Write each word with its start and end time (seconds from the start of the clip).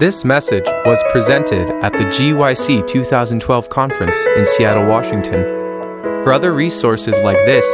This 0.00 0.24
message 0.24 0.64
was 0.84 1.00
presented 1.12 1.70
at 1.84 1.92
the 1.92 2.00
GYC 2.00 2.84
2012 2.84 3.70
conference 3.70 4.16
in 4.36 4.44
Seattle, 4.44 4.88
Washington. 4.88 5.44
For 6.24 6.32
other 6.32 6.52
resources 6.52 7.16
like 7.22 7.36
this, 7.46 7.64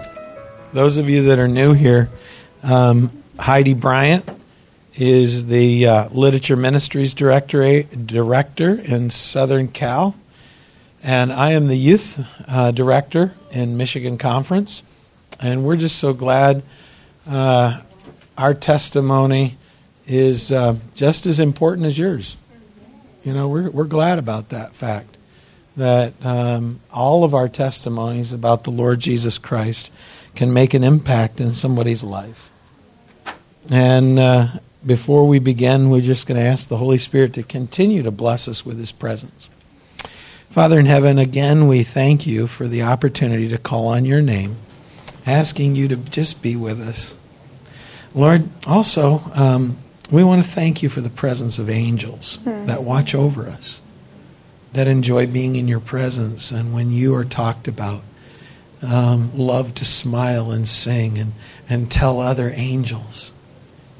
those 0.73 0.97
of 0.97 1.09
you 1.09 1.23
that 1.23 1.39
are 1.39 1.47
new 1.47 1.73
here, 1.73 2.11
um, 2.65 3.13
Heidi 3.39 3.75
Bryant 3.75 4.29
is 4.97 5.47
the 5.47 5.87
uh, 5.87 6.09
Literature 6.09 6.57
Ministries 6.57 7.15
Director, 7.15 7.85
Director 7.85 8.75
in 8.75 9.11
Southern 9.11 9.69
Cal, 9.69 10.17
and 11.03 11.33
I 11.33 11.53
am 11.53 11.67
the 11.67 11.77
Youth 11.77 12.25
uh, 12.47 12.71
Director 12.73 13.35
in 13.51 13.77
Michigan 13.77 14.19
Conference. 14.19 14.83
And 15.41 15.65
we're 15.65 15.77
just 15.77 15.99
so 15.99 16.13
glad 16.13 16.63
uh, 17.27 17.81
our 18.37 18.55
testimony 18.55 19.57
is 20.07 20.53
uh, 20.53 20.77
just 20.95 21.27
as 21.27 21.41
important 21.41 21.87
as 21.87 21.99
yours. 21.99 22.37
You 23.25 23.33
know, 23.33 23.49
we're, 23.49 23.71
we're 23.71 23.85
glad 23.85 24.19
about 24.19 24.51
that 24.51 24.75
fact 24.75 25.17
that 25.77 26.15
um, 26.25 26.81
all 26.93 27.25
of 27.25 27.35
our 27.35 27.49
testimonies 27.49 28.33
about 28.33 28.65
the 28.65 28.71
Lord 28.71 29.01
Jesus 29.01 29.39
Christ 29.39 29.91
can 30.35 30.53
make 30.53 30.75
an 30.75 30.85
impact 30.85 31.41
in 31.41 31.53
somebody's 31.53 32.03
life. 32.03 32.51
And 33.71 34.19
uh, 34.19 34.49
before 34.85 35.27
we 35.27 35.39
begin, 35.39 35.91
we're 35.91 36.01
just 36.01 36.27
going 36.27 36.41
to 36.41 36.47
ask 36.47 36.69
the 36.69 36.79
Holy 36.79 36.99
Spirit 36.99 37.33
to 37.35 37.43
continue 37.43 38.03
to 38.03 38.11
bless 38.11 38.49
us 38.49 38.67
with 38.67 38.79
His 38.79 38.93
presence. 38.93 39.49
Father 40.51 40.81
in 40.81 40.87
heaven, 40.87 41.17
again, 41.17 41.69
we 41.69 41.85
thank 41.85 42.27
you 42.27 42.49
for 42.49 42.67
the 42.67 42.83
opportunity 42.83 43.49
to 43.49 43.57
call 43.57 43.87
on 43.87 44.05
your 44.05 44.21
name, 44.21 44.57
asking 45.25 45.77
you 45.77 45.87
to 45.87 45.97
just 45.97 46.43
be 46.43 46.57
with 46.57 46.81
us. 46.81 47.17
Lord, 48.17 48.51
also, 48.67 49.23
um, 49.35 49.79
we 50.11 50.25
want 50.25 50.43
to 50.43 50.51
thank 50.51 50.83
you 50.83 50.89
for 50.89 51.01
the 51.01 51.09
presence 51.09 51.61
of 51.61 51.71
angels 51.71 52.39
mm. 52.39 52.67
that 52.67 52.83
watch 52.83 53.15
over 53.15 53.49
us 53.49 53.81
that 54.73 54.89
enjoy 54.89 55.27
being 55.27 55.55
in 55.55 55.69
your 55.69 55.81
presence 55.81 56.51
and 56.51 56.75
when 56.75 56.91
you 56.91 57.15
are 57.15 57.25
talked 57.25 57.69
about. 57.69 58.03
Um, 58.83 59.31
love 59.37 59.75
to 59.77 59.85
smile 59.85 60.51
and 60.51 60.67
sing 60.67 61.19
and, 61.19 61.33
and 61.69 61.91
tell 61.91 62.19
other 62.19 62.51
angels, 62.55 63.31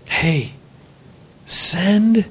hey, 0.09 0.55
send 1.45 2.27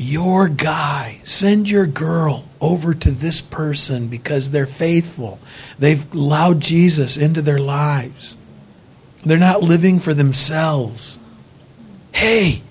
your 0.00 0.48
guy, 0.48 1.20
send 1.24 1.68
your 1.68 1.86
girl 1.86 2.46
over 2.58 2.94
to 2.94 3.10
this 3.10 3.42
person 3.42 4.08
because 4.08 4.48
they're 4.48 4.64
faithful. 4.64 5.38
They've 5.78 6.10
allowed 6.14 6.60
Jesus 6.60 7.18
into 7.18 7.42
their 7.42 7.58
lives. 7.58 8.34
They're 9.24 9.36
not 9.36 9.62
living 9.62 9.98
for 9.98 10.14
themselves. 10.14 11.18
Hey, 12.12 12.62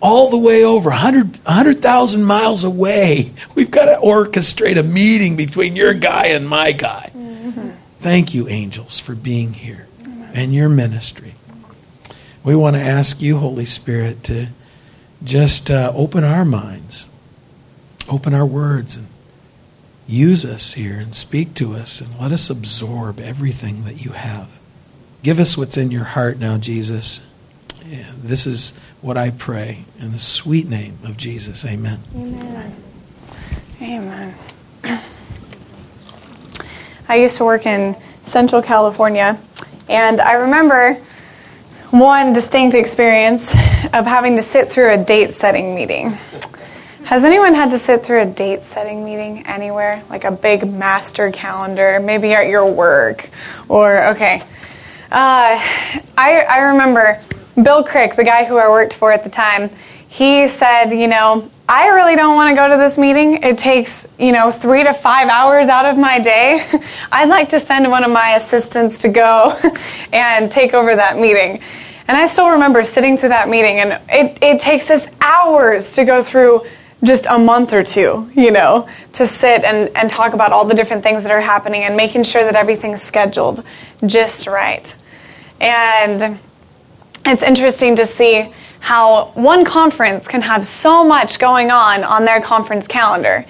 all 0.00 0.30
the 0.30 0.38
way 0.38 0.64
over, 0.64 0.90
100,000 0.90 1.42
100, 1.44 2.18
miles 2.20 2.62
away. 2.62 3.32
We've 3.56 3.70
got 3.70 3.86
to 3.86 4.00
orchestrate 4.00 4.78
a 4.78 4.84
meeting 4.84 5.36
between 5.36 5.74
your 5.74 5.92
guy 5.92 6.26
and 6.26 6.48
my 6.48 6.70
guy. 6.70 7.10
Mm-hmm. 7.16 7.70
Thank 7.98 8.32
you, 8.32 8.46
angels, 8.46 9.00
for 9.00 9.16
being 9.16 9.54
here 9.54 9.88
and 10.34 10.54
your 10.54 10.68
ministry. 10.68 11.34
We 12.44 12.54
want 12.54 12.76
to 12.76 12.82
ask 12.82 13.20
you, 13.20 13.38
Holy 13.38 13.64
Spirit, 13.64 14.22
to 14.24 14.46
just 15.22 15.70
uh, 15.70 15.92
open 15.94 16.24
our 16.24 16.44
minds, 16.44 17.08
open 18.10 18.34
our 18.34 18.46
words, 18.46 18.96
and 18.96 19.06
use 20.06 20.44
us 20.44 20.74
here 20.74 20.98
and 20.98 21.14
speak 21.14 21.54
to 21.54 21.74
us 21.74 22.00
and 22.00 22.18
let 22.18 22.32
us 22.32 22.50
absorb 22.50 23.20
everything 23.20 23.84
that 23.84 24.04
you 24.04 24.12
have. 24.12 24.58
Give 25.22 25.38
us 25.38 25.58
what's 25.58 25.76
in 25.76 25.90
your 25.90 26.04
heart 26.04 26.38
now, 26.38 26.58
Jesus. 26.58 27.20
Yeah, 27.84 28.12
this 28.16 28.46
is 28.46 28.72
what 29.00 29.16
I 29.16 29.30
pray 29.30 29.84
in 29.98 30.12
the 30.12 30.18
sweet 30.18 30.68
name 30.68 30.98
of 31.04 31.16
Jesus. 31.16 31.64
Amen. 31.64 32.00
Amen. 32.14 32.74
Amen. 33.80 34.34
I 37.08 37.16
used 37.16 37.38
to 37.38 37.44
work 37.44 37.66
in 37.66 37.96
Central 38.24 38.62
California, 38.62 39.38
and 39.88 40.20
I 40.20 40.34
remember 40.34 41.00
one 41.90 42.32
distinct 42.34 42.74
experience 42.74 43.54
of 43.94 44.04
having 44.06 44.36
to 44.36 44.42
sit 44.42 44.70
through 44.70 44.92
a 44.92 44.96
date 44.96 45.32
setting 45.32 45.74
meeting. 45.74 46.10
Has 47.04 47.24
anyone 47.24 47.54
had 47.54 47.70
to 47.70 47.78
sit 47.78 48.04
through 48.04 48.20
a 48.20 48.26
date 48.26 48.64
setting 48.64 49.02
meeting 49.02 49.46
anywhere? 49.46 50.04
Like 50.10 50.24
a 50.24 50.30
big 50.30 50.70
master 50.70 51.30
calendar, 51.30 51.98
maybe 51.98 52.34
at 52.34 52.48
your 52.48 52.70
work? 52.70 53.30
Or, 53.68 54.08
okay. 54.08 54.42
Uh, 55.10 55.56
I, 56.18 56.44
I 56.48 56.58
remember 56.58 57.22
Bill 57.62 57.82
Crick, 57.82 58.16
the 58.16 58.24
guy 58.24 58.44
who 58.44 58.58
I 58.58 58.68
worked 58.68 58.92
for 58.92 59.10
at 59.10 59.24
the 59.24 59.30
time, 59.30 59.70
he 60.08 60.46
said, 60.48 60.90
you 60.90 61.06
know, 61.06 61.50
I 61.70 61.88
really 61.88 62.16
don't 62.16 62.34
want 62.34 62.48
to 62.48 62.56
go 62.56 62.66
to 62.66 62.78
this 62.78 62.96
meeting. 62.96 63.42
It 63.42 63.58
takes, 63.58 64.08
you 64.18 64.32
know, 64.32 64.50
three 64.50 64.84
to 64.84 64.94
five 64.94 65.28
hours 65.28 65.68
out 65.68 65.84
of 65.84 65.98
my 65.98 66.18
day. 66.18 66.66
I'd 67.12 67.28
like 67.28 67.50
to 67.50 67.60
send 67.60 67.90
one 67.90 68.04
of 68.04 68.10
my 68.10 68.36
assistants 68.36 69.00
to 69.00 69.10
go 69.10 69.50
and 70.12 70.50
take 70.50 70.72
over 70.72 70.96
that 70.96 71.18
meeting. 71.18 71.60
And 72.08 72.16
I 72.16 72.26
still 72.26 72.48
remember 72.48 72.84
sitting 72.84 73.18
through 73.18 73.28
that 73.28 73.50
meeting, 73.50 73.80
and 73.80 74.00
it, 74.08 74.38
it 74.42 74.60
takes 74.60 74.90
us 74.90 75.08
hours 75.20 75.92
to 75.92 76.06
go 76.06 76.22
through 76.22 76.62
just 77.04 77.26
a 77.28 77.38
month 77.38 77.74
or 77.74 77.84
two, 77.84 78.30
you 78.34 78.50
know, 78.50 78.88
to 79.12 79.26
sit 79.26 79.62
and, 79.62 79.94
and 79.94 80.08
talk 80.08 80.32
about 80.32 80.52
all 80.52 80.64
the 80.64 80.74
different 80.74 81.02
things 81.02 81.22
that 81.22 81.30
are 81.30 81.40
happening 81.40 81.82
and 81.82 81.94
making 81.94 82.24
sure 82.24 82.44
that 82.44 82.56
everything's 82.56 83.02
scheduled 83.02 83.62
just 84.06 84.46
right. 84.46 84.94
And 85.60 86.38
it's 87.26 87.42
interesting 87.42 87.96
to 87.96 88.06
see 88.06 88.54
how 88.80 89.26
one 89.34 89.64
conference 89.64 90.28
can 90.28 90.42
have 90.42 90.66
so 90.66 91.04
much 91.04 91.38
going 91.38 91.70
on 91.70 92.04
on 92.04 92.24
their 92.24 92.40
conference 92.40 92.86
calendar. 92.86 93.44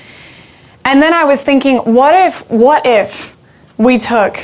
And 0.84 1.02
then 1.02 1.12
I 1.12 1.24
was 1.24 1.40
thinking, 1.42 1.78
what 1.78 2.14
if, 2.14 2.48
what 2.50 2.86
if 2.86 3.36
we 3.76 3.98
took 3.98 4.38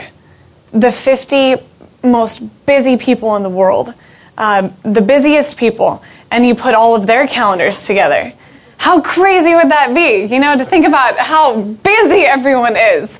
the 0.72 0.92
50 0.92 1.56
most 2.02 2.40
busy 2.66 2.96
people 2.96 3.36
in 3.36 3.42
the 3.42 3.48
world, 3.48 3.94
uh, 4.36 4.68
the 4.82 5.00
busiest 5.00 5.56
people, 5.56 6.02
and 6.30 6.46
you 6.46 6.54
put 6.54 6.74
all 6.74 6.94
of 6.94 7.06
their 7.06 7.26
calendars 7.26 7.86
together? 7.86 8.32
How 8.76 9.00
crazy 9.00 9.54
would 9.54 9.70
that 9.70 9.94
be? 9.94 10.24
You 10.24 10.40
know, 10.40 10.58
to 10.58 10.64
think 10.66 10.86
about 10.86 11.18
how 11.18 11.60
busy 11.60 12.26
everyone 12.26 12.76
is. 12.76 13.10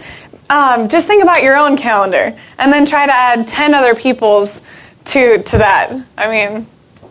Um, 0.51 0.89
just 0.89 1.07
think 1.07 1.23
about 1.23 1.43
your 1.43 1.57
own 1.57 1.77
calendar 1.79 2.39
and 2.59 2.73
then 2.73 2.85
try 2.85 3.07
to 3.07 3.13
add 3.13 3.49
10 3.49 3.73
other 3.73 3.95
people's 3.95 4.61
to 5.07 5.43
to 5.43 5.59
that. 5.59 5.93
I 6.19 6.29
mean, 6.29 6.67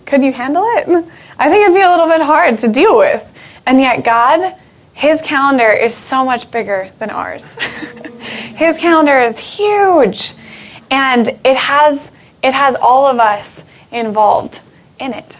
could 0.05 0.23
you 0.23 0.33
handle 0.33 0.63
it? 0.63 0.87
I 1.39 1.49
think 1.49 1.63
it'd 1.63 1.75
be 1.75 1.81
a 1.81 1.89
little 1.89 2.07
bit 2.07 2.21
hard 2.21 2.57
to 2.59 2.67
deal 2.67 2.97
with. 2.97 3.27
And 3.65 3.79
yet 3.79 4.03
God, 4.03 4.55
his 4.93 5.21
calendar 5.21 5.71
is 5.71 5.95
so 5.95 6.23
much 6.23 6.51
bigger 6.51 6.91
than 6.99 7.09
ours. 7.09 7.43
his 8.55 8.77
calendar 8.77 9.19
is 9.19 9.37
huge. 9.37 10.33
And 10.91 11.29
it 11.43 11.57
has 11.57 12.11
it 12.43 12.53
has 12.53 12.75
all 12.75 13.07
of 13.07 13.19
us 13.19 13.63
involved 13.91 14.59
in 14.99 15.13
it. 15.13 15.37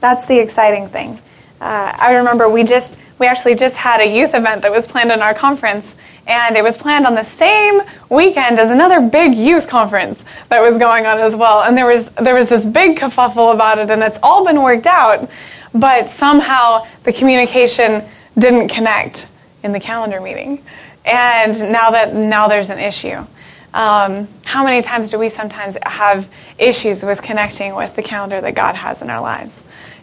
That's 0.00 0.24
the 0.26 0.38
exciting 0.38 0.88
thing. 0.88 1.18
Uh, 1.60 1.92
I 1.96 2.14
remember 2.14 2.48
we 2.48 2.62
just 2.62 2.98
we 3.18 3.26
actually 3.26 3.56
just 3.56 3.76
had 3.76 4.00
a 4.00 4.06
youth 4.06 4.34
event 4.34 4.62
that 4.62 4.70
was 4.70 4.86
planned 4.86 5.10
in 5.10 5.20
our 5.20 5.34
conference 5.34 5.94
and 6.28 6.58
it 6.58 6.62
was 6.62 6.76
planned 6.76 7.06
on 7.06 7.14
the 7.14 7.24
same 7.24 7.80
weekend 8.10 8.60
as 8.60 8.70
another 8.70 9.00
big 9.00 9.34
youth 9.34 9.66
conference 9.66 10.22
that 10.50 10.60
was 10.60 10.76
going 10.76 11.06
on 11.06 11.18
as 11.18 11.34
well. 11.34 11.62
And 11.62 11.76
there 11.76 11.86
was 11.86 12.08
there 12.10 12.34
was 12.34 12.48
this 12.48 12.64
big 12.64 12.98
kerfuffle 12.98 13.52
about 13.52 13.78
it, 13.78 13.90
and 13.90 14.02
it's 14.02 14.18
all 14.22 14.44
been 14.44 14.62
worked 14.62 14.86
out, 14.86 15.28
but 15.74 16.10
somehow 16.10 16.86
the 17.04 17.12
communication 17.12 18.04
didn't 18.38 18.68
connect 18.68 19.26
in 19.64 19.72
the 19.72 19.80
calendar 19.80 20.20
meeting, 20.20 20.62
and 21.04 21.72
now 21.72 21.90
that 21.90 22.14
now 22.14 22.46
there's 22.46 22.70
an 22.70 22.78
issue. 22.78 23.24
Um, 23.72 24.28
how 24.44 24.64
many 24.64 24.82
times 24.82 25.10
do 25.10 25.18
we 25.18 25.28
sometimes 25.28 25.76
have 25.82 26.28
issues 26.58 27.02
with 27.02 27.20
connecting 27.22 27.74
with 27.74 27.96
the 27.96 28.02
calendar 28.02 28.40
that 28.40 28.54
God 28.54 28.74
has 28.74 29.02
in 29.02 29.10
our 29.10 29.20
lives? 29.20 29.58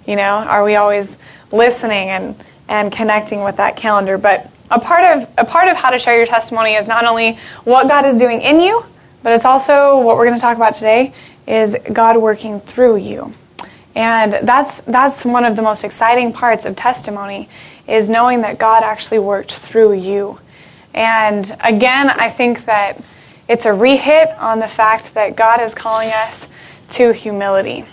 You 0.07 0.15
know, 0.15 0.23
are 0.23 0.63
we 0.63 0.75
always 0.75 1.15
listening 1.51 2.09
and 2.09 2.35
and 2.67 2.91
connecting 2.91 3.43
with 3.43 3.57
that 3.57 3.77
calendar? 3.77 4.17
But 4.17 4.49
a 4.71 4.79
part 4.79 5.17
of 5.17 5.29
a 5.37 5.45
part 5.45 5.67
of 5.67 5.77
how 5.77 5.91
to 5.91 5.99
share 5.99 6.17
your 6.17 6.25
testimony 6.25 6.73
is 6.73 6.87
not 6.87 7.05
only 7.05 7.37
what 7.63 7.87
God 7.87 8.05
is 8.05 8.17
doing 8.17 8.41
in 8.41 8.59
you, 8.59 8.83
but 9.23 9.33
it's 9.33 9.45
also 9.45 9.99
what 10.01 10.17
we're 10.17 10.25
going 10.25 10.37
to 10.37 10.41
talk 10.41 10.57
about 10.57 10.75
today 10.75 11.13
is 11.47 11.75
God 11.91 12.17
working 12.17 12.59
through 12.59 12.97
you. 12.97 13.33
And 13.95 14.33
that's 14.47 14.81
that's 14.81 15.23
one 15.23 15.45
of 15.45 15.55
the 15.55 15.61
most 15.61 15.83
exciting 15.83 16.33
parts 16.33 16.65
of 16.65 16.75
testimony 16.75 17.49
is 17.87 18.09
knowing 18.09 18.41
that 18.41 18.57
God 18.57 18.83
actually 18.83 19.19
worked 19.19 19.53
through 19.53 19.93
you. 19.93 20.39
And 20.93 21.55
again, 21.59 22.09
I 22.09 22.29
think 22.29 22.65
that 22.65 23.01
it's 23.47 23.65
a 23.65 23.69
rehit 23.69 24.37
on 24.39 24.59
the 24.59 24.67
fact 24.67 25.13
that 25.13 25.35
God 25.35 25.61
is 25.61 25.75
calling 25.75 26.09
us 26.09 26.47
to 26.91 27.13
humility. 27.13 27.85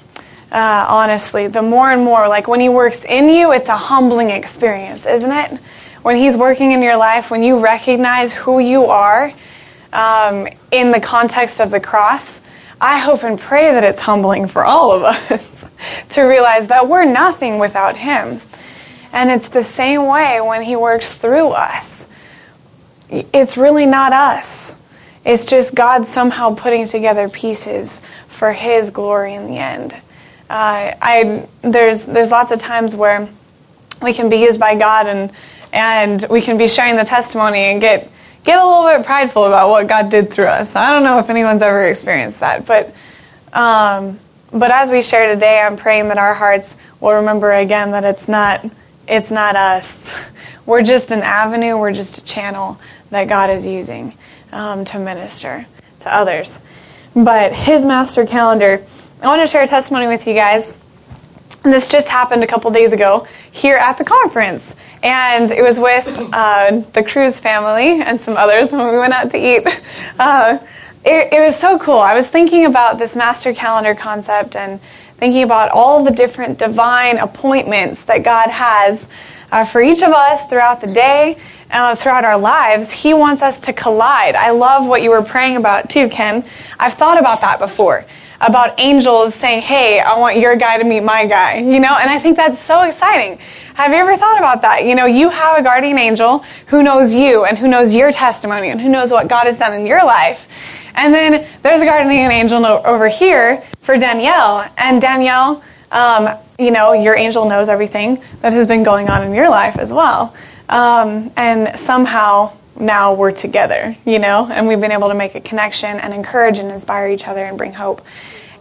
Uh, 0.50 0.86
honestly, 0.88 1.46
the 1.46 1.62
more 1.62 1.90
and 1.90 2.04
more, 2.04 2.28
like 2.28 2.48
when 2.48 2.60
He 2.60 2.69
works 2.69 3.04
in 3.04 3.28
you, 3.28 3.52
it's 3.52 3.69
a 3.69 3.76
humbling 3.76 4.30
experience, 4.30 5.06
isn't 5.06 5.30
it? 5.30 5.60
When 6.02 6.16
He's 6.16 6.37
working 6.37 6.72
in 6.72 6.82
your 6.82 6.96
life, 6.96 7.31
when 7.31 7.43
you 7.43 7.60
recognize 7.60 8.32
who 8.32 8.58
you 8.58 8.87
are 8.87 9.32
um, 9.93 10.49
in 10.70 10.90
the 10.90 11.00
context 11.00 11.60
of 11.60 11.70
the 11.70 11.81
cross, 11.81 12.40
I 12.81 12.99
hope 12.99 13.22
and 13.22 13.38
pray 13.38 13.72
that 13.72 13.84
it's 13.84 14.00
humbling 14.00 14.49
for 14.49 14.64
all 14.64 14.90
of 14.90 15.04
us 15.04 15.64
to 16.10 16.22
realize 16.22 16.69
that 16.69 16.88
we're 16.88 17.04
nothing 17.04 17.58
without 17.58 17.96
Him. 17.96 18.40
And 19.12 19.31
it's 19.31 19.49
the 19.49 19.62
same 19.62 20.06
way 20.06 20.40
when 20.40 20.62
He 20.62 20.75
works 20.75 21.12
through 21.12 21.50
us. 21.50 22.06
It's 23.08 23.56
really 23.56 23.87
not 23.87 24.12
us. 24.12 24.75
It's 25.25 25.44
just 25.44 25.75
God 25.75 26.06
somehow 26.06 26.55
putting 26.55 26.87
together 26.87 27.28
pieces 27.28 28.00
for 28.26 28.52
His 28.52 28.90
glory 28.90 29.34
in 29.34 29.46
the 29.46 29.58
end. 29.58 29.93
Uh, 30.50 30.94
I 31.00 31.46
there's 31.62 32.02
there's 32.02 32.31
lots 32.31 32.50
of 32.52 32.58
times 32.58 32.94
where 32.94 33.28
we 34.02 34.12
can 34.12 34.28
be 34.28 34.37
used 34.38 34.58
by 34.58 34.75
God 34.75 35.06
and 35.06 35.31
and 35.72 36.24
we 36.28 36.42
can 36.42 36.58
be 36.58 36.69
sharing 36.69 36.96
the 36.96 37.04
testimony 37.04 37.60
and 37.60 37.80
get 37.80 38.10
get 38.44 38.58
a 38.58 38.66
little 38.66 38.84
bit 38.84 39.06
prideful 39.06 39.46
about 39.46 39.70
what 39.70 39.86
God 39.86 40.10
did 40.10 40.32
through 40.32 40.46
us. 40.46 40.74
I 40.74 40.92
don't 40.92 41.04
know 41.04 41.19
if 41.19 41.30
anyone's 41.30 41.62
ever 41.62 41.86
experienced 41.86 42.40
that, 42.40 42.66
but 42.66 42.94
um, 43.52 44.19
but 44.52 44.70
as 44.70 44.90
we 44.90 45.02
share 45.02 45.32
today, 45.32 45.60
I'm 45.60 45.76
praying 45.76 46.08
that 46.08 46.19
our 46.19 46.34
hearts 46.34 46.76
will 47.00 47.14
remember 47.14 47.52
again 47.52 47.92
that 47.92 48.04
it's 48.04 48.28
not 48.28 48.64
it's 49.08 49.30
not 49.30 49.56
us. 49.56 49.86
We're 50.66 50.82
just 50.82 51.10
an 51.10 51.22
avenue. 51.22 51.76
We're 51.76 51.92
just 51.92 52.19
a 52.19 52.24
channel 52.24 52.78
that 53.10 53.28
God 53.28 53.50
is 53.50 53.66
using 53.66 54.16
um, 54.52 54.84
to 54.86 54.98
minister 54.98 55.66
to 56.00 56.14
others. 56.14 56.60
But 57.14 57.52
His 57.52 57.84
master 57.84 58.26
calendar. 58.26 58.84
I 59.20 59.26
want 59.26 59.40
to 59.42 59.46
share 59.46 59.62
a 59.62 59.66
testimony 59.66 60.06
with 60.08 60.26
you 60.26 60.34
guys. 60.34 60.76
And 61.64 61.72
this 61.72 61.86
just 61.86 62.08
happened 62.08 62.42
a 62.42 62.46
couple 62.46 62.70
days 62.72 62.92
ago 62.92 63.26
here 63.52 63.76
at 63.76 63.96
the 63.96 64.04
conference. 64.04 64.74
And 65.02 65.50
it 65.50 65.62
was 65.62 65.78
with 65.78 66.06
uh, 66.32 66.82
the 66.93 67.02
Cruz 67.02 67.38
family 67.38 68.00
and 68.00 68.20
some 68.20 68.37
others 68.37 68.70
when 68.70 68.87
we 68.93 68.99
went 68.99 69.12
out 69.12 69.31
to 69.32 69.38
eat. 69.38 69.66
Uh, 70.19 70.58
it, 71.04 71.32
it 71.32 71.40
was 71.40 71.56
so 71.56 71.78
cool. 71.78 71.99
I 71.99 72.14
was 72.14 72.28
thinking 72.28 72.66
about 72.66 72.99
this 72.99 73.16
master 73.16 73.52
calendar 73.52 73.94
concept 73.94 74.54
and 74.54 74.78
thinking 75.16 75.43
about 75.43 75.70
all 75.70 76.04
the 76.04 76.10
different 76.12 76.58
divine 76.58 77.19
appointments 77.19 78.04
that 78.04 78.22
God 78.22 78.50
has 78.50 79.08
uh, 79.50 79.64
for 79.64 79.82
each 79.82 80.02
of 80.02 80.12
us 80.12 80.46
throughout 80.46 80.81
the 80.81 80.87
day, 80.87 81.38
uh, 81.70 81.94
throughout 81.96 82.25
our 82.25 82.38
lives. 82.38 82.93
He 82.93 83.14
wants 83.14 83.43
us 83.43 83.58
to 83.60 83.72
collide. 83.72 84.37
I 84.37 84.50
love 84.50 84.87
what 84.87 85.02
you 85.02 85.10
were 85.10 85.22
praying 85.22 85.56
about 85.56 85.90
too, 85.90 86.08
Ken. 86.08 86.44
I've 86.78 86.94
thought 86.94 87.19
about 87.19 87.40
that 87.40 87.58
before. 87.58 88.05
About 88.40 88.78
angels 88.78 89.34
saying, 89.34 89.62
hey, 89.62 90.00
I 90.00 90.19
want 90.19 90.38
your 90.38 90.56
guy 90.56 90.78
to 90.78 90.84
meet 90.84 91.00
my 91.00 91.26
guy, 91.26 91.58
you 91.58 91.78
know? 91.81 91.96
And 91.96 92.10
I 92.10 92.19
think 92.19 92.37
that's 92.37 92.58
so 92.58 92.82
exciting. 92.82 93.38
Have 93.74 93.92
you 93.92 93.96
ever 93.96 94.19
thought 94.19 94.36
about 94.36 94.60
that? 94.62 94.84
You 94.84 94.94
know, 94.94 95.06
you 95.06 95.30
have 95.30 95.58
a 95.58 95.62
guardian 95.62 95.96
angel 95.96 96.44
who 96.66 96.82
knows 96.82 97.14
you 97.14 97.46
and 97.46 97.56
who 97.56 97.66
knows 97.66 97.94
your 97.94 98.12
testimony 98.12 98.69
and 98.69 98.78
who 98.78 98.88
knows 98.90 99.10
what 99.10 99.28
God 99.28 99.46
has 99.46 99.58
done 99.58 99.72
in 99.72 99.86
your 99.86 100.04
life. 100.04 100.46
And 100.94 101.14
then 101.14 101.48
there's 101.62 101.80
a 101.80 101.86
guardian 101.86 102.30
angel 102.30 102.66
over 102.66 103.08
here 103.08 103.64
for 103.80 103.96
Danielle. 103.96 104.70
And 104.76 105.00
Danielle, 105.00 105.64
um, 105.90 106.36
you 106.58 106.70
know, 106.70 106.92
your 106.92 107.16
angel 107.16 107.48
knows 107.48 107.70
everything 107.70 108.22
that 108.42 108.52
has 108.52 108.66
been 108.66 108.82
going 108.82 109.08
on 109.08 109.26
in 109.26 109.32
your 109.32 109.48
life 109.48 109.78
as 109.78 109.90
well. 109.90 110.34
Um, 110.69 111.32
and 111.36 111.80
somehow 111.80 112.52
now 112.78 113.14
we're 113.14 113.32
together, 113.32 113.96
you 114.04 114.19
know, 114.19 114.48
and 114.52 114.69
we've 114.69 114.80
been 114.80 114.92
able 114.92 115.08
to 115.08 115.14
make 115.14 115.34
a 115.34 115.40
connection 115.40 115.98
and 115.98 116.12
encourage 116.12 116.58
and 116.58 116.70
inspire 116.70 117.08
each 117.08 117.26
other 117.26 117.42
and 117.42 117.56
bring 117.56 117.72
hope. 117.72 118.02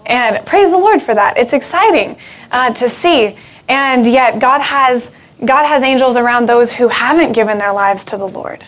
And 0.06 0.46
praise 0.46 0.70
the 0.70 0.78
Lord 0.78 1.02
for 1.02 1.14
that. 1.14 1.38
It's 1.38 1.54
exciting 1.54 2.18
uh, 2.50 2.74
to 2.76 2.90
see. 2.90 3.36
And 3.72 4.06
yet, 4.06 4.40
God 4.40 4.60
has 4.60 5.10
God 5.46 5.66
has 5.66 5.82
angels 5.82 6.18
around 6.18 6.48
those 6.48 6.74
who 6.74 6.90
haven't 6.90 7.32
given 7.32 7.58
their 7.58 7.72
lives 7.72 8.04
to 8.06 8.18
the 8.18 8.28
Lord. 8.28 8.64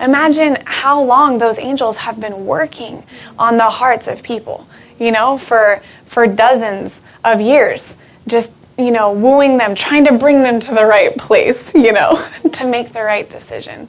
Imagine 0.00 0.56
how 0.64 1.02
long 1.02 1.38
those 1.38 1.58
angels 1.58 1.96
have 1.96 2.20
been 2.20 2.46
working 2.46 3.02
on 3.36 3.56
the 3.56 3.68
hearts 3.68 4.06
of 4.06 4.22
people, 4.22 4.66
you 5.00 5.10
know, 5.10 5.38
for, 5.38 5.82
for 6.06 6.26
dozens 6.26 7.02
of 7.24 7.40
years. 7.40 7.96
Just, 8.28 8.50
you 8.78 8.92
know, 8.92 9.12
wooing 9.12 9.58
them, 9.58 9.74
trying 9.74 10.04
to 10.04 10.12
bring 10.12 10.40
them 10.42 10.60
to 10.60 10.72
the 10.72 10.84
right 10.84 11.14
place, 11.18 11.74
you 11.74 11.92
know, 11.92 12.24
to 12.52 12.64
make 12.64 12.92
the 12.92 13.02
right 13.02 13.28
decision. 13.28 13.88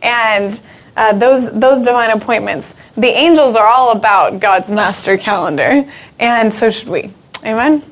And 0.00 0.58
uh, 0.96 1.14
those, 1.14 1.50
those 1.52 1.84
divine 1.84 2.10
appointments, 2.10 2.74
the 2.96 3.08
angels 3.08 3.54
are 3.56 3.66
all 3.66 3.90
about 3.90 4.38
God's 4.40 4.70
master 4.70 5.18
calendar, 5.18 5.84
and 6.18 6.54
so 6.54 6.70
should 6.70 6.88
we. 6.88 7.10
Amen? 7.44 7.82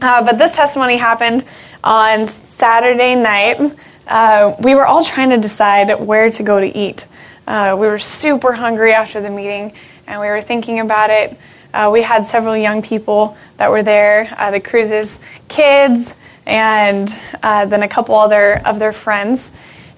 Uh, 0.00 0.22
but 0.22 0.38
this 0.38 0.54
testimony 0.54 0.96
happened 0.96 1.44
on 1.84 2.26
Saturday 2.26 3.14
night 3.14 3.76
uh, 4.10 4.56
we 4.58 4.74
were 4.74 4.84
all 4.84 5.04
trying 5.04 5.30
to 5.30 5.38
decide 5.38 6.00
where 6.00 6.28
to 6.28 6.42
go 6.42 6.58
to 6.58 6.66
eat. 6.66 7.06
Uh, 7.46 7.76
we 7.78 7.86
were 7.86 7.98
super 7.98 8.52
hungry 8.52 8.92
after 8.92 9.20
the 9.20 9.30
meeting, 9.30 9.72
and 10.08 10.20
we 10.20 10.26
were 10.26 10.42
thinking 10.42 10.80
about 10.80 11.10
it. 11.10 11.38
Uh, 11.72 11.88
we 11.92 12.02
had 12.02 12.26
several 12.26 12.56
young 12.56 12.82
people 12.82 13.36
that 13.56 13.70
were 13.70 13.84
there, 13.84 14.34
uh, 14.36 14.50
the 14.50 14.58
Cruz's 14.58 15.16
kids, 15.46 16.12
and 16.44 17.16
uh, 17.44 17.64
then 17.66 17.84
a 17.84 17.88
couple 17.88 18.16
other 18.16 18.60
of 18.66 18.80
their 18.80 18.92
friends. 18.92 19.48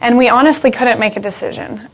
And 0.02 0.18
we 0.18 0.28
honestly 0.28 0.70
couldn't 0.70 0.98
make 0.98 1.16
a 1.16 1.20
decision. 1.20 1.88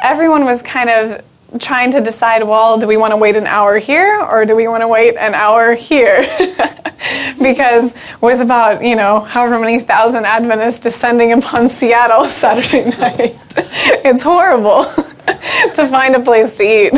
Everyone 0.00 0.46
was 0.46 0.62
kind 0.62 0.90
of 0.90 1.22
trying 1.58 1.92
to 1.92 2.00
decide 2.00 2.42
well, 2.42 2.78
do 2.78 2.86
we 2.86 2.96
want 2.96 3.12
to 3.12 3.16
wait 3.16 3.36
an 3.36 3.46
hour 3.46 3.78
here 3.78 4.20
or 4.20 4.44
do 4.44 4.54
we 4.54 4.68
want 4.68 4.82
to 4.82 4.88
wait 4.88 5.16
an 5.16 5.34
hour 5.34 5.74
here? 5.74 6.20
because 7.42 7.92
with 8.20 8.40
about, 8.40 8.84
you 8.84 8.96
know, 8.96 9.20
however 9.20 9.58
many 9.58 9.80
thousand 9.80 10.26
Adventists 10.26 10.80
descending 10.80 11.32
upon 11.32 11.68
Seattle 11.68 12.24
Saturday 12.28 12.90
night, 12.90 13.38
it's 14.04 14.22
horrible 14.22 14.84
to 15.24 15.88
find 15.88 16.14
a 16.14 16.20
place 16.20 16.56
to 16.56 16.62
eat 16.62 16.92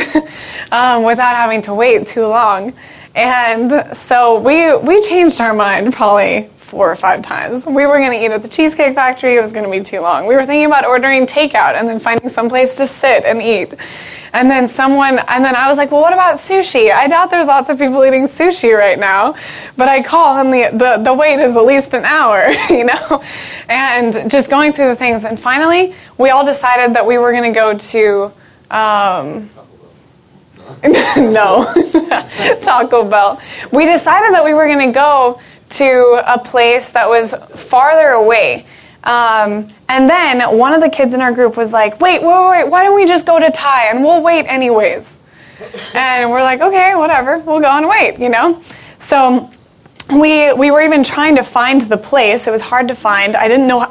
um, 0.73 1.05
without 1.05 1.37
having 1.37 1.63
to 1.63 1.75
wait 1.75 2.07
too 2.07 2.27
long. 2.27 2.73
And 3.15 3.97
so 3.97 4.39
we, 4.39 4.75
we 4.77 5.03
changed 5.03 5.41
our 5.41 5.55
mind 5.55 5.93
probably 5.93 6.49
four 6.73 6.91
or 6.91 6.97
five 6.97 7.21
times. 7.21 7.67
We 7.67 7.85
were 7.85 7.99
going 7.99 8.13
to 8.13 8.25
eat 8.25 8.31
at 8.31 8.41
the 8.41 8.49
Cheesecake 8.49 8.95
Factory. 8.95 9.37
It 9.37 9.43
was 9.43 9.53
going 9.53 9.67
to 9.67 9.71
be 9.71 9.85
too 9.85 10.01
long. 10.01 10.27
We 10.27 10.35
were 10.35 10.47
thinking 10.47 10.65
about 10.65 10.87
ordering 10.87 11.27
takeout 11.27 11.75
and 11.75 11.87
then 11.87 12.01
finding 12.01 12.31
some 12.31 12.49
place 12.49 12.77
to 12.77 12.87
sit 12.87 13.27
and 13.27 13.43
eat. 13.43 13.75
And 14.33 14.51
then 14.51 14.69
someone, 14.69 15.19
and 15.29 15.45
then 15.45 15.55
I 15.55 15.69
was 15.69 15.77
like, 15.77 15.91
well, 15.91 16.01
what 16.01 16.15
about 16.15 16.39
sushi? 16.39 16.91
I 16.91 17.09
doubt 17.09 17.29
there's 17.31 17.47
lots 17.47 17.69
of 17.69 17.77
people 17.77 18.03
eating 18.07 18.27
sushi 18.27 18.75
right 18.75 18.99
now. 18.99 19.35
But 19.77 19.91
I 19.91 20.03
call 20.03 20.39
and 20.39 20.51
the, 20.51 20.71
the, 20.75 21.03
the 21.05 21.13
wait 21.13 21.41
is 21.41 21.55
at 21.55 21.63
least 21.63 21.93
an 21.93 22.07
hour, 22.07 22.49
you 22.71 22.85
know? 22.85 23.23
And 23.69 24.31
just 24.31 24.49
going 24.49 24.73
through 24.73 24.89
the 24.89 24.97
things. 24.97 25.27
And 25.27 25.39
finally, 25.39 25.95
we 26.17 26.31
all 26.31 26.47
decided 26.47 26.97
that 26.97 27.05
we 27.05 27.19
were 27.19 27.33
going 27.33 27.53
to 27.53 27.55
go 27.55 27.77
to, 27.77 28.33
um, 28.75 29.51
no, 30.87 31.71
Taco 32.63 33.05
Bell. 33.05 33.43
We 33.71 33.85
decided 33.85 34.33
that 34.33 34.43
we 34.43 34.55
were 34.55 34.67
going 34.67 34.89
to 34.89 34.95
go 34.95 35.39
to 35.73 36.23
a 36.27 36.39
place 36.39 36.91
that 36.91 37.09
was 37.09 37.35
farther 37.57 38.09
away. 38.09 38.67
Um, 39.05 39.69
and 39.89 40.09
then 40.09 40.57
one 40.57 40.75
of 40.75 40.81
the 40.81 40.89
kids 40.89 41.13
in 41.15 41.21
our 41.21 41.33
group 41.33 41.57
was 41.57 41.73
like, 41.73 42.01
wait, 42.01 42.23
wait, 42.23 42.49
wait, 42.49 42.69
why 42.69 42.85
don't 42.85 42.95
we 42.95 43.07
just 43.07 43.27
go 43.27 43.39
to 43.39 43.51
Thai 43.51 43.87
and 43.87 44.05
we'll 44.05 44.23
wait 44.23 44.47
anyways? 44.47 45.17
And 45.95 46.31
we're 46.31 46.43
like, 46.43 46.61
okay, 46.61 46.95
whatever, 46.95 47.39
we'll 47.39 47.61
go 47.61 47.71
and 47.71 47.89
wait, 47.89 48.19
you 48.19 48.29
know? 48.29 48.63
So 48.99 49.51
we, 50.11 50.53
we 50.53 50.71
were 50.71 50.83
even 50.83 51.05
trying 51.05 51.37
to 51.37 51.45
find 51.45 51.81
the 51.81 51.97
place. 51.97 52.47
It 52.47 52.51
was 52.51 52.61
hard 52.61 52.89
to 52.89 52.95
find. 52.95 53.37
I 53.37 53.49
didn't 53.49 53.67
know 53.67 53.83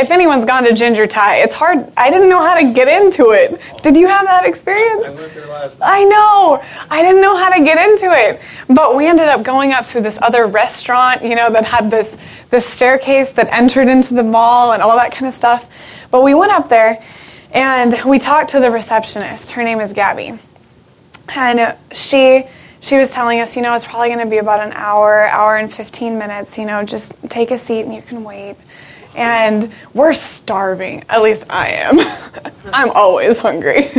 if 0.00 0.10
anyone's 0.10 0.44
gone 0.44 0.64
to 0.64 0.72
Ginger 0.72 1.06
Thai. 1.06 1.38
It's 1.38 1.54
hard. 1.54 1.92
I 1.96 2.10
didn't 2.10 2.28
know 2.28 2.42
how 2.42 2.54
to 2.54 2.72
get 2.72 2.88
into 2.88 3.30
it. 3.30 3.60
Did 3.82 3.96
you 3.96 4.06
have 4.08 4.26
that 4.26 4.44
experience? 4.44 5.04
I 5.04 5.10
went 5.10 5.34
there 5.34 5.46
last. 5.46 5.78
I 5.82 6.04
know. 6.04 6.62
I 6.90 7.02
didn't 7.02 7.20
know 7.20 7.36
how 7.36 7.50
to 7.50 7.64
get 7.64 7.78
into 7.88 8.12
it. 8.12 8.40
But 8.68 8.96
we 8.96 9.06
ended 9.06 9.28
up 9.28 9.42
going 9.42 9.72
up 9.72 9.86
through 9.86 10.02
this 10.02 10.18
other 10.20 10.46
restaurant, 10.46 11.22
you 11.22 11.34
know, 11.34 11.50
that 11.50 11.64
had 11.64 11.90
this 11.90 12.16
this 12.50 12.66
staircase 12.66 13.30
that 13.30 13.48
entered 13.52 13.88
into 13.88 14.14
the 14.14 14.22
mall 14.22 14.72
and 14.72 14.82
all 14.82 14.96
that 14.96 15.12
kind 15.12 15.26
of 15.26 15.34
stuff. 15.34 15.68
But 16.10 16.22
we 16.22 16.34
went 16.34 16.52
up 16.52 16.68
there 16.68 17.02
and 17.52 17.94
we 18.04 18.18
talked 18.18 18.50
to 18.50 18.60
the 18.60 18.70
receptionist. 18.70 19.50
Her 19.52 19.62
name 19.62 19.80
is 19.80 19.92
Gabby. 19.92 20.38
And 21.28 21.76
she 21.92 22.46
she 22.80 22.96
was 22.96 23.10
telling 23.10 23.40
us, 23.40 23.56
you 23.56 23.62
know, 23.62 23.74
it's 23.74 23.84
probably 23.84 24.08
going 24.08 24.20
to 24.20 24.26
be 24.26 24.38
about 24.38 24.60
an 24.60 24.72
hour, 24.72 25.26
hour 25.26 25.56
and 25.56 25.72
15 25.72 26.18
minutes, 26.18 26.56
you 26.56 26.66
know, 26.66 26.84
just 26.84 27.12
take 27.28 27.50
a 27.50 27.58
seat 27.58 27.80
and 27.80 27.92
you 27.92 28.02
can 28.02 28.22
wait. 28.22 28.56
And 29.16 29.72
we're 29.94 30.14
starving. 30.14 31.04
At 31.08 31.22
least 31.22 31.46
I 31.50 31.68
am. 31.68 31.98
I'm 32.72 32.90
always 32.90 33.38
hungry. 33.38 33.90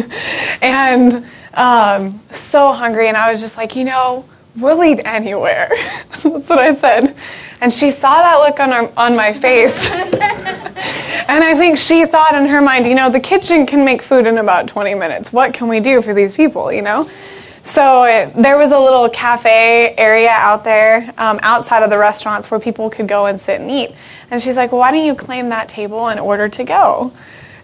and 0.62 1.26
um, 1.56 2.22
so 2.32 2.72
hungry. 2.72 3.08
And 3.08 3.18
I 3.18 3.32
was 3.32 3.42
just 3.42 3.58
like, 3.58 3.76
you 3.76 3.84
know, 3.84 4.26
we'll 4.56 4.84
eat 4.84 5.02
anywhere. 5.06 5.70
That's 6.24 6.50
what 6.50 6.60
I 6.60 6.76
said. 6.76 7.16
And 7.62 7.74
she 7.74 7.90
saw 7.90 8.22
that 8.22 8.36
look 8.38 8.60
on, 8.60 8.92
on 8.96 9.16
my 9.16 9.34
face. 9.34 9.92
and 9.92 11.44
I 11.44 11.56
think 11.58 11.78
she 11.78 12.06
thought 12.06 12.36
in 12.36 12.46
her 12.46 12.62
mind, 12.62 12.86
you 12.86 12.96
know, 12.96 13.10
the 13.10 13.20
kitchen 13.20 13.66
can 13.66 13.84
make 13.84 14.02
food 14.02 14.28
in 14.28 14.38
about 14.38 14.68
20 14.68 14.94
minutes. 14.94 15.34
What 15.34 15.54
can 15.54 15.68
we 15.68 15.80
do 15.80 16.02
for 16.02 16.14
these 16.14 16.34
people, 16.34 16.72
you 16.72 16.84
know? 16.84 17.10
So 17.64 18.04
it, 18.04 18.34
there 18.34 18.58
was 18.58 18.72
a 18.72 18.80
little 18.80 19.10
cafe 19.10 19.94
area 19.98 20.30
out 20.30 20.64
there 20.64 21.14
um, 21.18 21.40
outside 21.42 21.84
of 21.84 21.90
the 21.90 21.98
restaurants 21.98 22.50
where 22.50 22.60
people 22.62 22.90
could 22.90 23.08
go 23.10 23.26
and 23.26 23.42
sit 23.42 23.60
and 23.60 23.70
eat. 23.70 23.94
And 24.30 24.42
she's 24.42 24.56
like, 24.56 24.72
why 24.72 24.92
don't 24.92 25.06
you 25.06 25.16
claim 25.16 25.50
that 25.50 25.70
table 25.70 26.08
and 26.08 26.20
order 26.20 26.50
to 26.50 26.64
go? 26.64 27.14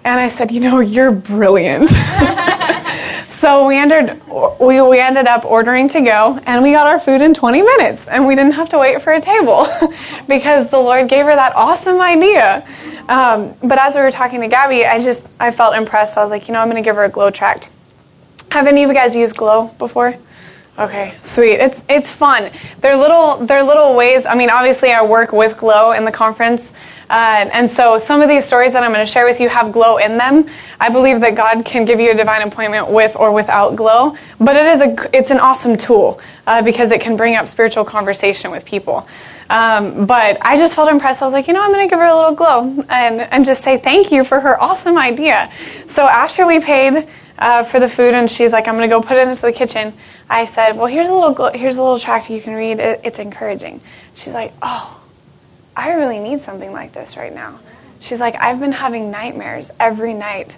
And 0.05 0.19
I 0.19 0.29
said, 0.29 0.51
you 0.51 0.59
know, 0.59 0.79
you're 0.79 1.11
brilliant. 1.11 1.89
so 3.29 3.67
we 3.67 3.77
ended, 3.77 4.21
we, 4.59 4.81
we 4.81 4.99
ended 4.99 5.27
up 5.27 5.45
ordering 5.45 5.87
to 5.89 6.01
go, 6.01 6.39
and 6.45 6.61
we 6.61 6.71
got 6.71 6.87
our 6.87 6.99
food 6.99 7.21
in 7.21 7.33
20 7.33 7.61
minutes, 7.61 8.07
and 8.07 8.27
we 8.27 8.35
didn't 8.35 8.53
have 8.53 8.69
to 8.69 8.77
wait 8.77 9.01
for 9.01 9.13
a 9.13 9.21
table 9.21 9.67
because 10.27 10.69
the 10.69 10.79
Lord 10.79 11.07
gave 11.07 11.25
her 11.25 11.35
that 11.35 11.55
awesome 11.55 12.01
idea. 12.01 12.65
Um, 13.07 13.53
but 13.61 13.77
as 13.79 13.95
we 13.95 14.01
were 14.01 14.11
talking 14.11 14.41
to 14.41 14.47
Gabby, 14.47 14.85
I 14.85 15.01
just 15.01 15.25
I 15.39 15.51
felt 15.51 15.75
impressed. 15.75 16.13
So 16.13 16.21
I 16.21 16.23
was 16.23 16.31
like, 16.31 16.47
you 16.47 16.53
know, 16.53 16.59
I'm 16.59 16.69
going 16.69 16.81
to 16.81 16.87
give 16.87 16.95
her 16.95 17.03
a 17.03 17.09
glow 17.09 17.29
tract. 17.29 17.69
Have 18.51 18.67
any 18.67 18.83
of 18.83 18.89
you 18.89 18.93
guys 18.93 19.15
used 19.15 19.35
Glow 19.35 19.67
before? 19.79 20.15
Okay, 20.79 21.13
sweet. 21.21 21.59
It's 21.59 21.83
it's 21.87 22.11
fun. 22.11 22.49
They're 22.81 22.97
little 22.97 23.45
they're 23.45 23.61
little 23.61 23.95
ways. 23.95 24.25
I 24.25 24.33
mean, 24.33 24.49
obviously, 24.49 24.91
I 24.91 25.03
work 25.03 25.31
with 25.31 25.55
Glow 25.55 25.91
in 25.91 26.03
the 26.03 26.11
conference, 26.11 26.73
uh, 27.11 27.47
and 27.53 27.69
so 27.69 27.99
some 27.99 28.23
of 28.23 28.27
these 28.27 28.43
stories 28.43 28.73
that 28.73 28.81
I'm 28.81 28.91
going 28.91 29.05
to 29.05 29.11
share 29.11 29.25
with 29.25 29.39
you 29.39 29.49
have 29.49 29.71
Glow 29.71 29.97
in 29.97 30.17
them. 30.17 30.49
I 30.79 30.89
believe 30.89 31.19
that 31.21 31.35
God 31.35 31.63
can 31.63 31.85
give 31.85 31.99
you 31.99 32.09
a 32.09 32.15
divine 32.15 32.41
appointment 32.41 32.89
with 32.89 33.15
or 33.15 33.31
without 33.31 33.75
Glow, 33.75 34.17
but 34.39 34.55
it 34.55 34.65
is 34.65 34.81
a 34.81 35.15
it's 35.15 35.29
an 35.29 35.39
awesome 35.39 35.77
tool 35.77 36.19
uh, 36.47 36.63
because 36.63 36.89
it 36.89 37.01
can 37.01 37.15
bring 37.15 37.35
up 37.35 37.47
spiritual 37.47 37.85
conversation 37.85 38.49
with 38.49 38.65
people. 38.65 39.07
Um, 39.49 40.05
but 40.05 40.37
I 40.41 40.57
just 40.57 40.75
felt 40.75 40.89
impressed. 40.89 41.21
I 41.21 41.25
was 41.25 41.33
like, 41.33 41.47
you 41.47 41.53
know, 41.53 41.61
I'm 41.61 41.71
going 41.71 41.87
to 41.87 41.89
give 41.89 41.99
her 41.99 42.05
a 42.05 42.15
little 42.15 42.35
glow 42.35 42.85
and, 42.89 43.21
and 43.21 43.45
just 43.45 43.63
say 43.63 43.77
thank 43.77 44.11
you 44.11 44.23
for 44.23 44.39
her 44.39 44.61
awesome 44.61 44.97
idea. 44.97 45.51
So 45.89 46.07
after 46.07 46.45
we 46.45 46.59
paid 46.59 47.07
uh, 47.37 47.63
for 47.63 47.79
the 47.79 47.89
food 47.89 48.13
and 48.13 48.29
she's 48.29 48.51
like, 48.51 48.67
I'm 48.67 48.75
going 48.75 48.89
to 48.89 48.95
go 48.95 49.01
put 49.01 49.17
it 49.17 49.27
into 49.27 49.41
the 49.41 49.51
kitchen, 49.51 49.93
I 50.29 50.45
said, 50.45 50.73
well, 50.77 50.87
here's 50.87 51.09
a 51.09 51.13
little, 51.13 51.51
here's 51.51 51.77
a 51.77 51.83
little 51.83 51.99
tract 51.99 52.29
you 52.29 52.41
can 52.41 52.53
read. 52.53 52.79
It, 52.79 53.01
it's 53.03 53.19
encouraging. 53.19 53.81
She's 54.13 54.33
like, 54.33 54.53
oh, 54.61 54.99
I 55.75 55.93
really 55.93 56.19
need 56.19 56.41
something 56.41 56.71
like 56.71 56.93
this 56.93 57.17
right 57.17 57.33
now. 57.33 57.59
She's 57.99 58.19
like, 58.19 58.35
I've 58.35 58.59
been 58.59 58.71
having 58.71 59.11
nightmares 59.11 59.71
every 59.79 60.13
night. 60.13 60.55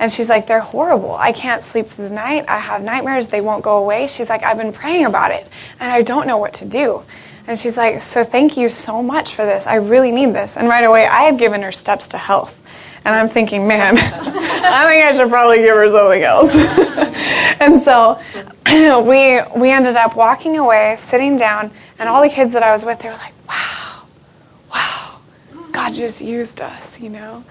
And 0.00 0.12
she's 0.12 0.28
like, 0.28 0.46
they're 0.46 0.60
horrible. 0.60 1.14
I 1.14 1.32
can't 1.32 1.62
sleep 1.62 1.88
through 1.88 2.08
the 2.08 2.14
night. 2.14 2.44
I 2.48 2.58
have 2.58 2.82
nightmares. 2.82 3.28
They 3.28 3.40
won't 3.40 3.64
go 3.64 3.78
away. 3.78 4.06
She's 4.06 4.28
like, 4.28 4.42
I've 4.42 4.56
been 4.56 4.72
praying 4.72 5.06
about 5.06 5.32
it 5.32 5.46
and 5.80 5.90
I 5.90 6.02
don't 6.02 6.26
know 6.26 6.36
what 6.36 6.54
to 6.54 6.64
do. 6.64 7.02
And 7.48 7.58
she's 7.58 7.78
like, 7.78 8.02
So 8.02 8.24
thank 8.24 8.58
you 8.58 8.68
so 8.68 9.02
much 9.02 9.34
for 9.34 9.44
this. 9.46 9.66
I 9.66 9.76
really 9.76 10.12
need 10.12 10.34
this. 10.34 10.58
And 10.58 10.68
right 10.68 10.84
away, 10.84 11.06
I 11.06 11.22
had 11.22 11.38
given 11.38 11.62
her 11.62 11.72
steps 11.72 12.08
to 12.08 12.18
health. 12.18 12.62
And 13.06 13.14
I'm 13.14 13.28
thinking, 13.28 13.66
man, 13.66 13.96
I 13.98 14.86
think 14.86 15.04
I 15.04 15.16
should 15.16 15.30
probably 15.30 15.58
give 15.58 15.74
her 15.74 15.88
something 15.88 16.22
else. 16.22 16.54
and 17.60 17.82
so 17.82 18.20
we, 19.02 19.40
we 19.58 19.70
ended 19.70 19.96
up 19.96 20.14
walking 20.14 20.58
away, 20.58 20.96
sitting 20.98 21.38
down, 21.38 21.70
and 21.98 22.06
all 22.06 22.20
the 22.20 22.28
kids 22.28 22.52
that 22.52 22.62
I 22.62 22.72
was 22.72 22.84
with, 22.84 22.98
they 22.98 23.08
were 23.08 23.14
like, 23.14 23.32
wow, 23.48 24.02
wow, 24.70 25.20
God 25.72 25.94
just 25.94 26.20
used 26.20 26.60
us, 26.60 27.00
you 27.00 27.08
know? 27.08 27.44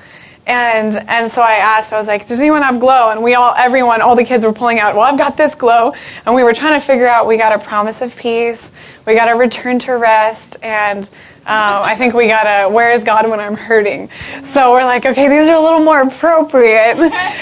And 0.46 0.96
and 1.10 1.30
so 1.30 1.42
I 1.42 1.56
asked, 1.56 1.92
I 1.92 1.98
was 1.98 2.08
like, 2.08 2.26
does 2.28 2.40
anyone 2.40 2.62
have 2.62 2.80
glow? 2.80 3.10
And 3.10 3.22
we 3.22 3.34
all, 3.36 3.54
everyone, 3.58 4.02
all 4.02 4.16
the 4.16 4.24
kids 4.24 4.46
were 4.46 4.54
pulling 4.54 4.80
out, 4.80 4.96
well, 4.96 5.04
I've 5.04 5.18
got 5.18 5.36
this 5.36 5.56
glow. 5.56 5.94
And 6.26 6.34
we 6.34 6.44
were 6.44 6.54
trying 6.54 6.80
to 6.80 6.86
figure 6.86 7.08
out, 7.08 7.28
we 7.28 7.36
got 7.36 7.52
a 7.52 7.60
promise 7.60 8.02
of 8.02 8.16
peace, 8.16 8.72
we 9.08 9.16
got 9.16 9.26
to 9.26 9.36
return 9.36 9.80
to 9.80 9.94
rest, 9.94 10.58
and 10.62 11.06
um, 11.06 11.82
I 11.82 11.96
think 11.96 12.14
we 12.14 12.28
got 12.28 12.44
to 12.44 12.70
where 12.70 12.92
is 12.92 13.06
God 13.06 13.30
when 13.30 13.40
I'm 13.40 13.56
hurting. 13.56 14.10
So 14.44 14.74
we're 14.74 14.84
like, 14.84 15.06
okay, 15.06 15.30
these 15.30 15.48
are 15.48 15.56
a 15.56 15.62
little 15.62 15.80
more 15.80 16.02
appropriate. 16.02 16.98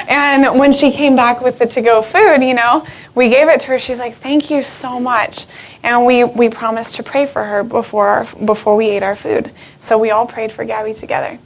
and 0.07 0.59
when 0.59 0.73
she 0.73 0.91
came 0.91 1.15
back 1.15 1.41
with 1.41 1.57
the 1.57 1.65
to-go 1.65 2.03
food, 2.03 2.43
you 2.43 2.53
know, 2.53 2.85
we 3.15 3.29
gave 3.29 3.47
it 3.47 3.61
to 3.61 3.67
her. 3.67 3.79
She's 3.79 3.97
like, 3.97 4.17
thank 4.17 4.51
you 4.51 4.61
so 4.61 4.99
much. 4.99 5.47
And 5.81 6.05
we, 6.05 6.23
we 6.23 6.49
promised 6.49 6.97
to 6.97 7.03
pray 7.03 7.25
for 7.25 7.43
her 7.43 7.63
before, 7.63 8.07
our, 8.09 8.45
before 8.45 8.75
we 8.75 8.89
ate 8.91 9.01
our 9.01 9.15
food. 9.15 9.49
So 9.79 9.97
we 9.97 10.11
all 10.11 10.27
prayed 10.27 10.51
for 10.51 10.65
Gabby 10.65 10.93
together. 10.93 11.39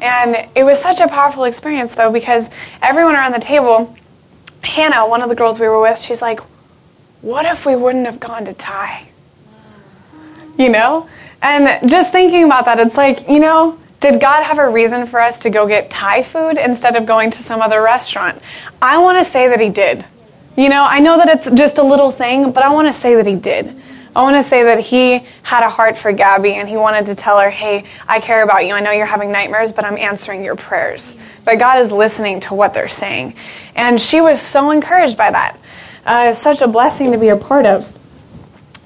And 0.00 0.48
it 0.54 0.64
was 0.64 0.80
such 0.80 1.00
a 1.00 1.08
powerful 1.08 1.44
experience, 1.44 1.94
though, 1.94 2.10
because 2.10 2.48
everyone 2.80 3.14
around 3.14 3.32
the 3.32 3.40
table, 3.40 3.94
Hannah, 4.62 5.06
one 5.06 5.20
of 5.20 5.28
the 5.28 5.34
girls 5.34 5.58
we 5.58 5.68
were 5.68 5.82
with, 5.82 5.98
she's 5.98 6.22
like, 6.22 6.40
what 7.20 7.44
if 7.44 7.66
we 7.66 7.76
wouldn't 7.76 8.06
have 8.06 8.20
gone 8.20 8.46
to 8.46 8.54
Thai? 8.54 9.08
You 10.56 10.68
know? 10.68 11.08
And 11.42 11.88
just 11.88 12.12
thinking 12.12 12.44
about 12.44 12.64
that, 12.64 12.80
it's 12.80 12.96
like, 12.96 13.28
you 13.28 13.40
know, 13.40 13.78
did 14.00 14.20
God 14.20 14.42
have 14.42 14.58
a 14.58 14.68
reason 14.68 15.06
for 15.06 15.20
us 15.20 15.38
to 15.40 15.50
go 15.50 15.66
get 15.66 15.90
Thai 15.90 16.22
food 16.22 16.58
instead 16.58 16.96
of 16.96 17.06
going 17.06 17.30
to 17.32 17.42
some 17.42 17.60
other 17.60 17.82
restaurant? 17.82 18.40
I 18.80 18.98
want 18.98 19.18
to 19.18 19.24
say 19.24 19.48
that 19.48 19.60
He 19.60 19.70
did. 19.70 20.04
You 20.56 20.68
know, 20.68 20.84
I 20.84 21.00
know 21.00 21.18
that 21.18 21.28
it's 21.28 21.50
just 21.58 21.78
a 21.78 21.82
little 21.82 22.10
thing, 22.10 22.52
but 22.52 22.62
I 22.62 22.72
want 22.72 22.88
to 22.88 22.98
say 22.98 23.14
that 23.16 23.26
He 23.26 23.36
did. 23.36 23.76
I 24.16 24.22
want 24.22 24.42
to 24.42 24.42
say 24.42 24.64
that 24.64 24.80
he 24.80 25.26
had 25.42 25.62
a 25.62 25.68
heart 25.68 25.98
for 25.98 26.10
Gabby 26.10 26.54
and 26.54 26.66
he 26.66 26.78
wanted 26.78 27.04
to 27.04 27.14
tell 27.14 27.38
her, 27.38 27.50
hey, 27.50 27.84
I 28.08 28.18
care 28.18 28.42
about 28.42 28.64
you. 28.64 28.72
I 28.72 28.80
know 28.80 28.90
you're 28.90 29.04
having 29.04 29.30
nightmares, 29.30 29.72
but 29.72 29.84
I'm 29.84 29.98
answering 29.98 30.42
your 30.42 30.56
prayers. 30.56 31.14
But 31.44 31.58
God 31.58 31.80
is 31.80 31.92
listening 31.92 32.40
to 32.40 32.54
what 32.54 32.72
they're 32.72 32.88
saying. 32.88 33.34
And 33.74 34.00
she 34.00 34.22
was 34.22 34.40
so 34.40 34.70
encouraged 34.70 35.18
by 35.18 35.32
that. 35.32 35.58
Uh, 36.06 36.32
such 36.32 36.62
a 36.62 36.66
blessing 36.66 37.12
to 37.12 37.18
be 37.18 37.28
a 37.28 37.36
part 37.36 37.66
of. 37.66 37.94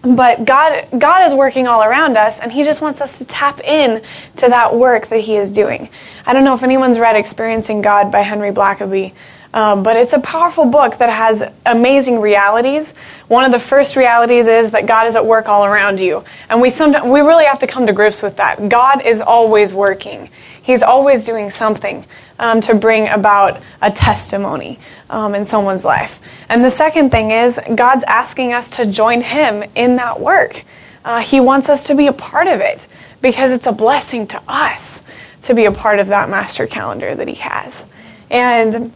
But 0.02 0.47
God, 0.47 0.87
God 0.99 1.26
is 1.26 1.35
working 1.35 1.66
all 1.66 1.83
around 1.83 2.16
us, 2.16 2.38
and 2.40 2.50
He 2.50 2.62
just 2.64 2.80
wants 2.80 3.00
us 3.00 3.19
to 3.19 3.25
tap 3.26 3.61
in 3.61 4.02
to 4.37 4.49
that 4.49 4.75
work 4.75 5.09
that 5.09 5.21
He 5.21 5.37
is 5.37 5.52
doing. 5.52 5.90
I 6.25 6.33
don't 6.33 6.45
know 6.45 6.54
if 6.54 6.62
anyone's 6.62 6.99
read 6.99 7.16
Experiencing 7.16 7.83
God 7.83 8.11
by 8.11 8.21
Henry 8.23 8.50
Blackaby, 8.50 9.12
um, 9.52 9.83
but 9.83 9.97
it's 9.97 10.12
a 10.12 10.21
powerful 10.21 10.64
book 10.64 10.99
that 10.99 11.11
has 11.11 11.42
amazing 11.66 12.21
realities. 12.21 12.95
One 13.28 13.45
of 13.45 13.52
the 13.52 13.59
first 13.59 13.97
realities 13.97 14.47
is 14.47 14.71
that 14.71 14.87
God 14.87 15.07
is 15.07 15.16
at 15.16 15.25
work 15.25 15.49
all 15.49 15.64
around 15.64 15.99
you, 15.99 16.25
and 16.49 16.61
we 16.61 16.71
sometimes 16.71 17.07
we 17.07 17.21
really 17.21 17.45
have 17.45 17.59
to 17.61 17.66
come 17.66 17.87
to 17.87 17.92
grips 17.92 18.23
with 18.23 18.37
that. 18.37 18.69
God 18.69 19.04
is 19.04 19.21
always 19.21 19.75
working. 19.75 20.30
He's 20.62 20.83
always 20.83 21.25
doing 21.25 21.50
something 21.50 22.04
um, 22.38 22.61
to 22.62 22.75
bring 22.75 23.09
about 23.09 23.61
a 23.83 23.90
testimony 23.90 24.78
um, 25.09 25.35
in 25.35 25.45
someone's 25.45 25.85
life. 25.85 26.21
And 26.49 26.64
the 26.64 26.71
second 26.71 27.11
thing 27.11 27.33
is, 27.33 27.59
God's 27.75 28.04
asking 28.04 28.52
us 28.52 28.71
to 28.71 28.87
join 28.87 29.21
Him 29.21 29.64
in 29.75 29.97
that 29.97 30.21
work. 30.21 30.62
Uh, 31.04 31.21
he 31.21 31.40
wants 31.40 31.69
us 31.69 31.85
to 31.85 31.95
be 31.95 32.07
a 32.07 32.12
part 32.12 32.47
of 32.47 32.61
it 32.61 32.87
because 33.21 33.50
it's 33.50 33.66
a 33.66 33.73
blessing 33.73 34.26
to 34.28 34.42
us 34.47 35.02
to 35.42 35.54
be 35.54 35.64
a 35.64 35.73
part 35.73 35.99
of 35.99 36.09
that 36.09 36.28
master 36.28 36.66
calendar 36.66 37.14
that 37.14 37.26
He 37.26 37.35
has. 37.35 37.85
And 38.30 38.92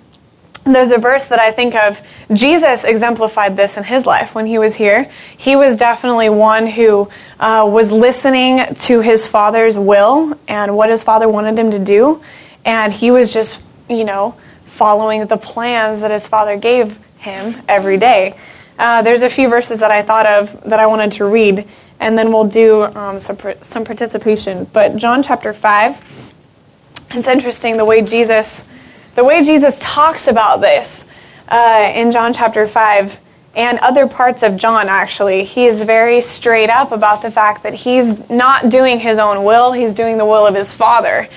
there's 0.64 0.90
a 0.90 0.98
verse 0.98 1.24
that 1.24 1.38
I 1.38 1.52
think 1.52 1.74
of. 1.74 2.00
Jesus 2.32 2.84
exemplified 2.84 3.56
this 3.56 3.76
in 3.76 3.84
his 3.84 4.06
life 4.06 4.34
when 4.34 4.46
he 4.46 4.58
was 4.58 4.74
here. 4.74 5.10
He 5.36 5.56
was 5.56 5.76
definitely 5.76 6.30
one 6.30 6.66
who 6.66 7.10
uh, 7.38 7.68
was 7.70 7.90
listening 7.90 8.74
to 8.74 9.00
his 9.00 9.28
father's 9.28 9.78
will 9.78 10.38
and 10.48 10.76
what 10.76 10.88
his 10.88 11.04
father 11.04 11.28
wanted 11.28 11.58
him 11.58 11.70
to 11.72 11.78
do. 11.78 12.22
And 12.64 12.92
he 12.92 13.10
was 13.10 13.32
just, 13.32 13.60
you 13.90 14.04
know, 14.04 14.36
following 14.64 15.26
the 15.26 15.36
plans 15.36 16.00
that 16.00 16.10
his 16.10 16.26
father 16.26 16.56
gave 16.56 16.96
him 17.18 17.62
every 17.68 17.98
day. 17.98 18.36
Uh, 18.78 19.02
there's 19.02 19.22
a 19.22 19.30
few 19.30 19.48
verses 19.48 19.80
that 19.80 19.90
I 19.90 20.02
thought 20.02 20.26
of 20.26 20.62
that 20.64 20.80
I 20.80 20.86
wanted 20.86 21.12
to 21.12 21.26
read, 21.26 21.68
and 22.00 22.18
then 22.18 22.32
we'll 22.32 22.48
do 22.48 22.82
um, 22.82 23.20
some, 23.20 23.38
some 23.62 23.84
participation. 23.84 24.64
But 24.72 24.96
John 24.96 25.22
chapter 25.22 25.52
5, 25.52 26.32
it's 27.12 27.28
interesting 27.28 27.76
the 27.76 27.84
way 27.84 28.02
Jesus 28.02 28.64
the 29.14 29.24
way 29.24 29.44
Jesus 29.44 29.78
talks 29.80 30.28
about 30.28 30.60
this 30.60 31.04
uh, 31.48 31.92
in 31.94 32.10
John 32.10 32.34
chapter 32.34 32.66
5 32.66 33.18
and 33.54 33.78
other 33.78 34.08
parts 34.08 34.42
of 34.42 34.56
John, 34.56 34.88
actually, 34.88 35.44
he 35.44 35.66
is 35.66 35.82
very 35.82 36.20
straight 36.20 36.70
up 36.70 36.90
about 36.90 37.22
the 37.22 37.30
fact 37.30 37.62
that 37.62 37.74
he's 37.74 38.28
not 38.28 38.68
doing 38.68 38.98
his 38.98 39.18
own 39.18 39.44
will, 39.44 39.70
he's 39.72 39.92
doing 39.92 40.18
the 40.18 40.24
will 40.24 40.46
of 40.46 40.54
his 40.54 40.74
Father. 40.74 41.28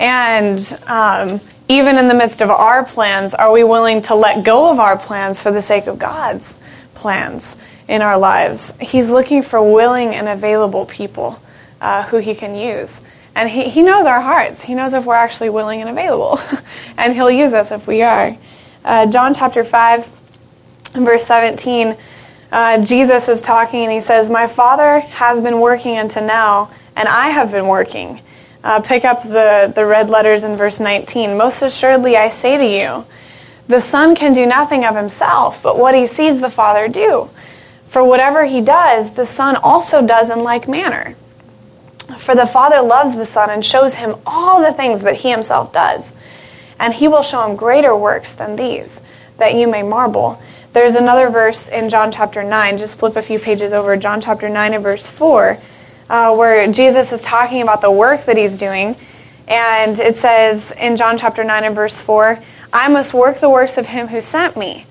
And 0.00 0.78
um, 0.88 1.40
even 1.68 1.98
in 1.98 2.08
the 2.08 2.14
midst 2.14 2.40
of 2.40 2.50
our 2.50 2.84
plans, 2.84 3.34
are 3.34 3.52
we 3.52 3.62
willing 3.62 4.02
to 4.02 4.16
let 4.16 4.42
go 4.42 4.70
of 4.70 4.80
our 4.80 4.98
plans 4.98 5.40
for 5.40 5.52
the 5.52 5.62
sake 5.62 5.86
of 5.86 5.98
God's 5.98 6.56
plans 6.94 7.54
in 7.86 8.02
our 8.02 8.18
lives? 8.18 8.76
He's 8.80 9.08
looking 9.08 9.44
for 9.44 9.62
willing 9.62 10.16
and 10.16 10.26
available 10.26 10.86
people 10.86 11.40
uh, 11.80 12.02
who 12.04 12.16
he 12.16 12.34
can 12.34 12.56
use. 12.56 13.00
And 13.34 13.48
he, 13.48 13.68
he 13.68 13.82
knows 13.82 14.06
our 14.06 14.20
hearts. 14.20 14.62
He 14.62 14.74
knows 14.74 14.92
if 14.92 15.04
we're 15.04 15.14
actually 15.14 15.50
willing 15.50 15.80
and 15.80 15.90
available. 15.90 16.40
and 16.96 17.14
he'll 17.14 17.30
use 17.30 17.52
us 17.52 17.70
if 17.70 17.86
we 17.86 18.02
are. 18.02 18.36
Uh, 18.84 19.06
John 19.06 19.34
chapter 19.34 19.62
5, 19.62 20.10
verse 20.94 21.24
17, 21.24 21.96
uh, 22.52 22.82
Jesus 22.82 23.28
is 23.28 23.42
talking 23.42 23.84
and 23.84 23.92
he 23.92 24.00
says, 24.00 24.28
My 24.28 24.46
Father 24.46 25.00
has 25.00 25.40
been 25.40 25.60
working 25.60 25.98
until 25.98 26.26
now, 26.26 26.70
and 26.96 27.08
I 27.08 27.28
have 27.28 27.52
been 27.52 27.68
working. 27.68 28.20
Uh, 28.64 28.80
pick 28.80 29.04
up 29.04 29.22
the, 29.22 29.72
the 29.74 29.86
red 29.86 30.10
letters 30.10 30.44
in 30.44 30.56
verse 30.56 30.80
19. 30.80 31.36
Most 31.36 31.62
assuredly, 31.62 32.16
I 32.16 32.28
say 32.28 32.56
to 32.56 32.66
you, 32.66 33.06
the 33.68 33.80
Son 33.80 34.16
can 34.16 34.32
do 34.32 34.46
nothing 34.46 34.84
of 34.84 34.96
himself, 34.96 35.62
but 35.62 35.78
what 35.78 35.94
he 35.94 36.06
sees 36.06 36.40
the 36.40 36.50
Father 36.50 36.88
do. 36.88 37.30
For 37.86 38.02
whatever 38.04 38.44
he 38.44 38.60
does, 38.60 39.12
the 39.12 39.24
Son 39.24 39.56
also 39.56 40.04
does 40.04 40.28
in 40.28 40.40
like 40.40 40.68
manner. 40.68 41.14
For 42.18 42.34
the 42.34 42.46
Father 42.46 42.80
loves 42.82 43.14
the 43.14 43.26
Son 43.26 43.50
and 43.50 43.64
shows 43.64 43.94
him 43.94 44.16
all 44.26 44.62
the 44.62 44.72
things 44.72 45.02
that 45.02 45.16
he 45.16 45.30
himself 45.30 45.72
does. 45.72 46.14
And 46.78 46.94
he 46.94 47.08
will 47.08 47.22
show 47.22 47.46
him 47.48 47.56
greater 47.56 47.96
works 47.96 48.32
than 48.32 48.56
these, 48.56 49.00
that 49.38 49.54
you 49.54 49.68
may 49.68 49.82
marvel. 49.82 50.40
There's 50.72 50.94
another 50.94 51.30
verse 51.30 51.68
in 51.68 51.90
John 51.90 52.12
chapter 52.12 52.42
9, 52.42 52.78
just 52.78 52.98
flip 52.98 53.16
a 53.16 53.22
few 53.22 53.38
pages 53.38 53.72
over, 53.72 53.96
John 53.96 54.20
chapter 54.20 54.48
9 54.48 54.74
and 54.74 54.82
verse 54.82 55.08
4. 55.08 55.58
uh, 56.10 56.34
where 56.34 56.70
Jesus 56.70 57.12
is 57.12 57.22
talking 57.22 57.62
about 57.62 57.80
the 57.80 57.90
work 57.90 58.24
that 58.26 58.36
he's 58.36 58.56
doing. 58.56 58.96
And 59.46 59.98
it 59.98 60.16
says 60.16 60.72
in 60.72 60.96
John 60.96 61.16
chapter 61.16 61.44
9 61.44 61.64
and 61.64 61.74
verse 61.74 62.00
4 62.00 62.38
I 62.72 62.88
must 62.88 63.14
work 63.14 63.40
the 63.40 63.50
works 63.50 63.78
of 63.78 63.86
him 63.86 64.08
who 64.08 64.20
sent 64.20 64.56
me. 64.56 64.86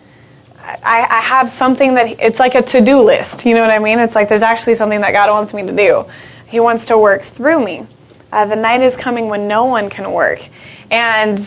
I, 0.61 1.07
I 1.09 1.21
have 1.21 1.49
something 1.49 1.95
that 1.95 2.19
it's 2.19 2.39
like 2.39 2.55
a 2.55 2.61
to 2.61 2.81
do 2.81 3.01
list. 3.01 3.45
You 3.45 3.53
know 3.53 3.61
what 3.61 3.71
I 3.71 3.79
mean? 3.79 3.99
It's 3.99 4.15
like 4.15 4.27
there's 4.27 4.41
actually 4.41 4.75
something 4.75 5.01
that 5.01 5.11
God 5.11 5.29
wants 5.29 5.53
me 5.53 5.65
to 5.65 5.75
do. 5.75 6.05
He 6.49 6.59
wants 6.59 6.87
to 6.87 6.97
work 6.97 7.21
through 7.21 7.63
me. 7.63 7.85
Uh, 8.31 8.45
the 8.45 8.55
night 8.55 8.81
is 8.81 8.97
coming 8.97 9.27
when 9.27 9.47
no 9.47 9.65
one 9.65 9.89
can 9.89 10.11
work. 10.11 10.43
And 10.91 11.39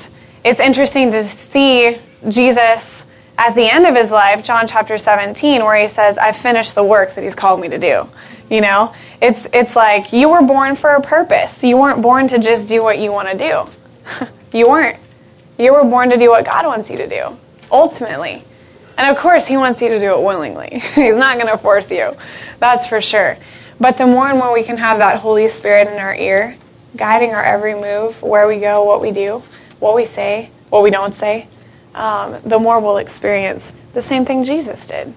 it's 0.44 0.60
interesting 0.60 1.10
to 1.10 1.28
see 1.28 1.98
Jesus 2.28 3.04
at 3.38 3.54
the 3.54 3.68
end 3.68 3.86
of 3.86 3.94
his 3.94 4.10
life, 4.10 4.44
John 4.44 4.68
chapter 4.68 4.98
17, 4.98 5.64
where 5.64 5.80
he 5.80 5.88
says, 5.88 6.18
I've 6.18 6.36
finished 6.36 6.74
the 6.74 6.84
work 6.84 7.14
that 7.14 7.24
he's 7.24 7.34
called 7.34 7.60
me 7.60 7.68
to 7.68 7.78
do. 7.78 8.08
You 8.50 8.60
know, 8.60 8.94
it's, 9.20 9.46
it's 9.52 9.74
like 9.74 10.12
you 10.12 10.28
were 10.28 10.42
born 10.42 10.76
for 10.76 10.90
a 10.90 11.00
purpose. 11.00 11.62
You 11.64 11.76
weren't 11.76 12.02
born 12.02 12.28
to 12.28 12.38
just 12.38 12.68
do 12.68 12.82
what 12.82 12.98
you 12.98 13.10
want 13.10 13.28
to 13.28 13.38
do. 13.38 14.26
you 14.58 14.68
weren't. 14.68 14.98
You 15.58 15.72
were 15.72 15.84
born 15.84 16.10
to 16.10 16.16
do 16.16 16.30
what 16.30 16.44
God 16.44 16.66
wants 16.66 16.90
you 16.90 16.96
to 16.98 17.08
do, 17.08 17.36
ultimately. 17.70 18.44
And 18.98 19.10
of 19.10 19.20
course, 19.20 19.46
he 19.46 19.56
wants 19.56 19.80
you 19.80 19.88
to 19.88 19.98
do 19.98 20.12
it 20.12 20.22
willingly. 20.22 20.80
he's 20.94 21.16
not 21.16 21.38
going 21.38 21.50
to 21.50 21.58
force 21.58 21.90
you. 21.90 22.14
That's 22.58 22.86
for 22.86 23.00
sure. 23.00 23.36
But 23.82 23.98
the 23.98 24.06
more 24.06 24.28
and 24.28 24.38
more 24.38 24.52
we 24.52 24.62
can 24.62 24.76
have 24.76 24.98
that 24.98 25.18
Holy 25.18 25.48
Spirit 25.48 25.88
in 25.88 25.98
our 25.98 26.14
ear, 26.14 26.56
guiding 26.96 27.34
our 27.34 27.42
every 27.42 27.74
move, 27.74 28.22
where 28.22 28.46
we 28.46 28.58
go, 28.60 28.84
what 28.84 29.00
we 29.00 29.10
do, 29.10 29.42
what 29.80 29.96
we 29.96 30.06
say, 30.06 30.52
what 30.70 30.84
we 30.84 30.90
don't 30.90 31.16
say, 31.16 31.48
um, 31.92 32.36
the 32.44 32.60
more 32.60 32.78
we'll 32.78 32.98
experience 32.98 33.74
the 33.92 34.00
same 34.00 34.24
thing 34.24 34.44
Jesus 34.44 34.86
did. 34.86 35.12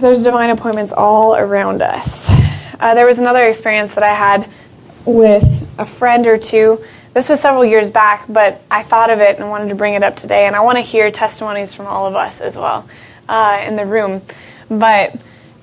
There's 0.00 0.24
divine 0.24 0.50
appointments 0.50 0.92
all 0.92 1.36
around 1.36 1.82
us. 1.82 2.28
Uh, 2.80 2.96
there 2.96 3.06
was 3.06 3.18
another 3.18 3.46
experience 3.46 3.94
that 3.94 4.02
I 4.02 4.12
had 4.12 4.50
with 5.04 5.68
a 5.78 5.86
friend 5.86 6.26
or 6.26 6.36
two. 6.36 6.84
This 7.14 7.28
was 7.28 7.38
several 7.38 7.64
years 7.64 7.90
back, 7.90 8.24
but 8.28 8.60
I 8.72 8.82
thought 8.82 9.10
of 9.10 9.20
it 9.20 9.38
and 9.38 9.48
wanted 9.48 9.68
to 9.68 9.76
bring 9.76 9.94
it 9.94 10.02
up 10.02 10.16
today. 10.16 10.46
And 10.46 10.56
I 10.56 10.62
want 10.62 10.78
to 10.78 10.82
hear 10.82 11.12
testimonies 11.12 11.72
from 11.74 11.86
all 11.86 12.08
of 12.08 12.16
us 12.16 12.40
as 12.40 12.56
well 12.56 12.88
uh, 13.28 13.62
in 13.64 13.76
the 13.76 13.86
room. 13.86 14.20
But 14.68 15.14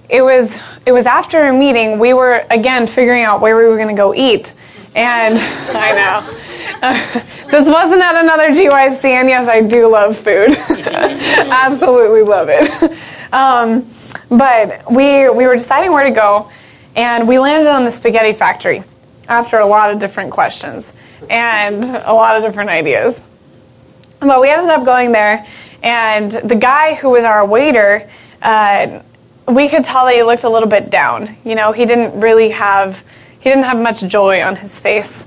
it 0.09 0.21
was 0.21 0.57
it 0.85 0.91
was 0.91 1.05
after 1.05 1.47
a 1.47 1.53
meeting. 1.53 1.99
We 1.99 2.13
were 2.13 2.45
again 2.49 2.87
figuring 2.87 3.23
out 3.23 3.41
where 3.41 3.57
we 3.57 3.65
were 3.65 3.75
going 3.75 3.93
to 3.93 3.99
go 3.99 4.13
eat, 4.13 4.53
and 4.95 5.37
I 5.39 5.91
know. 5.93 6.43
Uh, 6.81 7.23
this 7.51 7.67
wasn't 7.67 8.01
at 8.01 8.15
another 8.23 8.49
GYC, 8.49 9.03
and 9.03 9.27
yes, 9.27 9.47
I 9.47 9.61
do 9.61 9.87
love 9.87 10.17
food. 10.17 10.51
Absolutely 10.69 12.21
love 12.21 12.47
it. 12.49 12.97
Um, 13.33 13.87
but 14.29 14.89
we 14.91 15.29
we 15.29 15.45
were 15.45 15.55
deciding 15.55 15.91
where 15.91 16.05
to 16.05 16.15
go, 16.15 16.49
and 16.95 17.27
we 17.27 17.39
landed 17.39 17.69
on 17.69 17.83
the 17.83 17.91
spaghetti 17.91 18.33
factory 18.33 18.83
after 19.27 19.59
a 19.59 19.67
lot 19.67 19.91
of 19.91 19.99
different 19.99 20.31
questions 20.31 20.93
and 21.29 21.83
a 21.83 22.13
lot 22.13 22.37
of 22.37 22.43
different 22.43 22.69
ideas. 22.69 23.19
But 24.19 24.39
we 24.39 24.49
ended 24.49 24.69
up 24.69 24.85
going 24.85 25.11
there, 25.11 25.45
and 25.83 26.31
the 26.31 26.55
guy 26.55 26.93
who 26.93 27.09
was 27.09 27.25
our 27.25 27.45
waiter. 27.45 28.09
Uh, 28.41 29.01
we 29.47 29.69
could 29.69 29.85
tell 29.85 30.05
that 30.05 30.15
he 30.15 30.23
looked 30.23 30.43
a 30.43 30.49
little 30.49 30.69
bit 30.69 30.89
down. 30.89 31.37
You 31.43 31.55
know, 31.55 31.71
he 31.71 31.85
didn't 31.85 32.19
really 32.19 32.49
have 32.49 33.03
he 33.39 33.49
didn't 33.49 33.65
have 33.65 33.79
much 33.79 34.01
joy 34.01 34.41
on 34.41 34.55
his 34.55 34.77
face. 34.77 35.23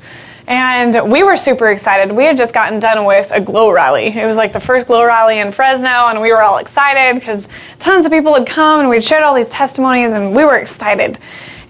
And 0.46 1.10
we 1.10 1.22
were 1.22 1.36
super 1.36 1.70
excited. 1.70 2.12
We 2.14 2.24
had 2.24 2.36
just 2.36 2.52
gotten 2.52 2.80
done 2.80 3.04
with 3.04 3.30
a 3.30 3.40
glow 3.40 3.70
rally. 3.70 4.08
It 4.08 4.26
was 4.26 4.36
like 4.36 4.52
the 4.52 4.60
first 4.60 4.88
glow 4.88 5.04
rally 5.04 5.38
in 5.38 5.52
Fresno, 5.52 6.08
and 6.08 6.20
we 6.20 6.32
were 6.32 6.42
all 6.42 6.58
excited 6.58 7.18
because 7.18 7.46
tons 7.78 8.04
of 8.04 8.10
people 8.10 8.34
had 8.34 8.46
come 8.46 8.80
and 8.80 8.88
we'd 8.90 9.04
shared 9.04 9.22
all 9.22 9.34
these 9.34 9.48
testimonies, 9.48 10.10
and 10.10 10.34
we 10.34 10.44
were 10.44 10.58
excited. 10.58 11.18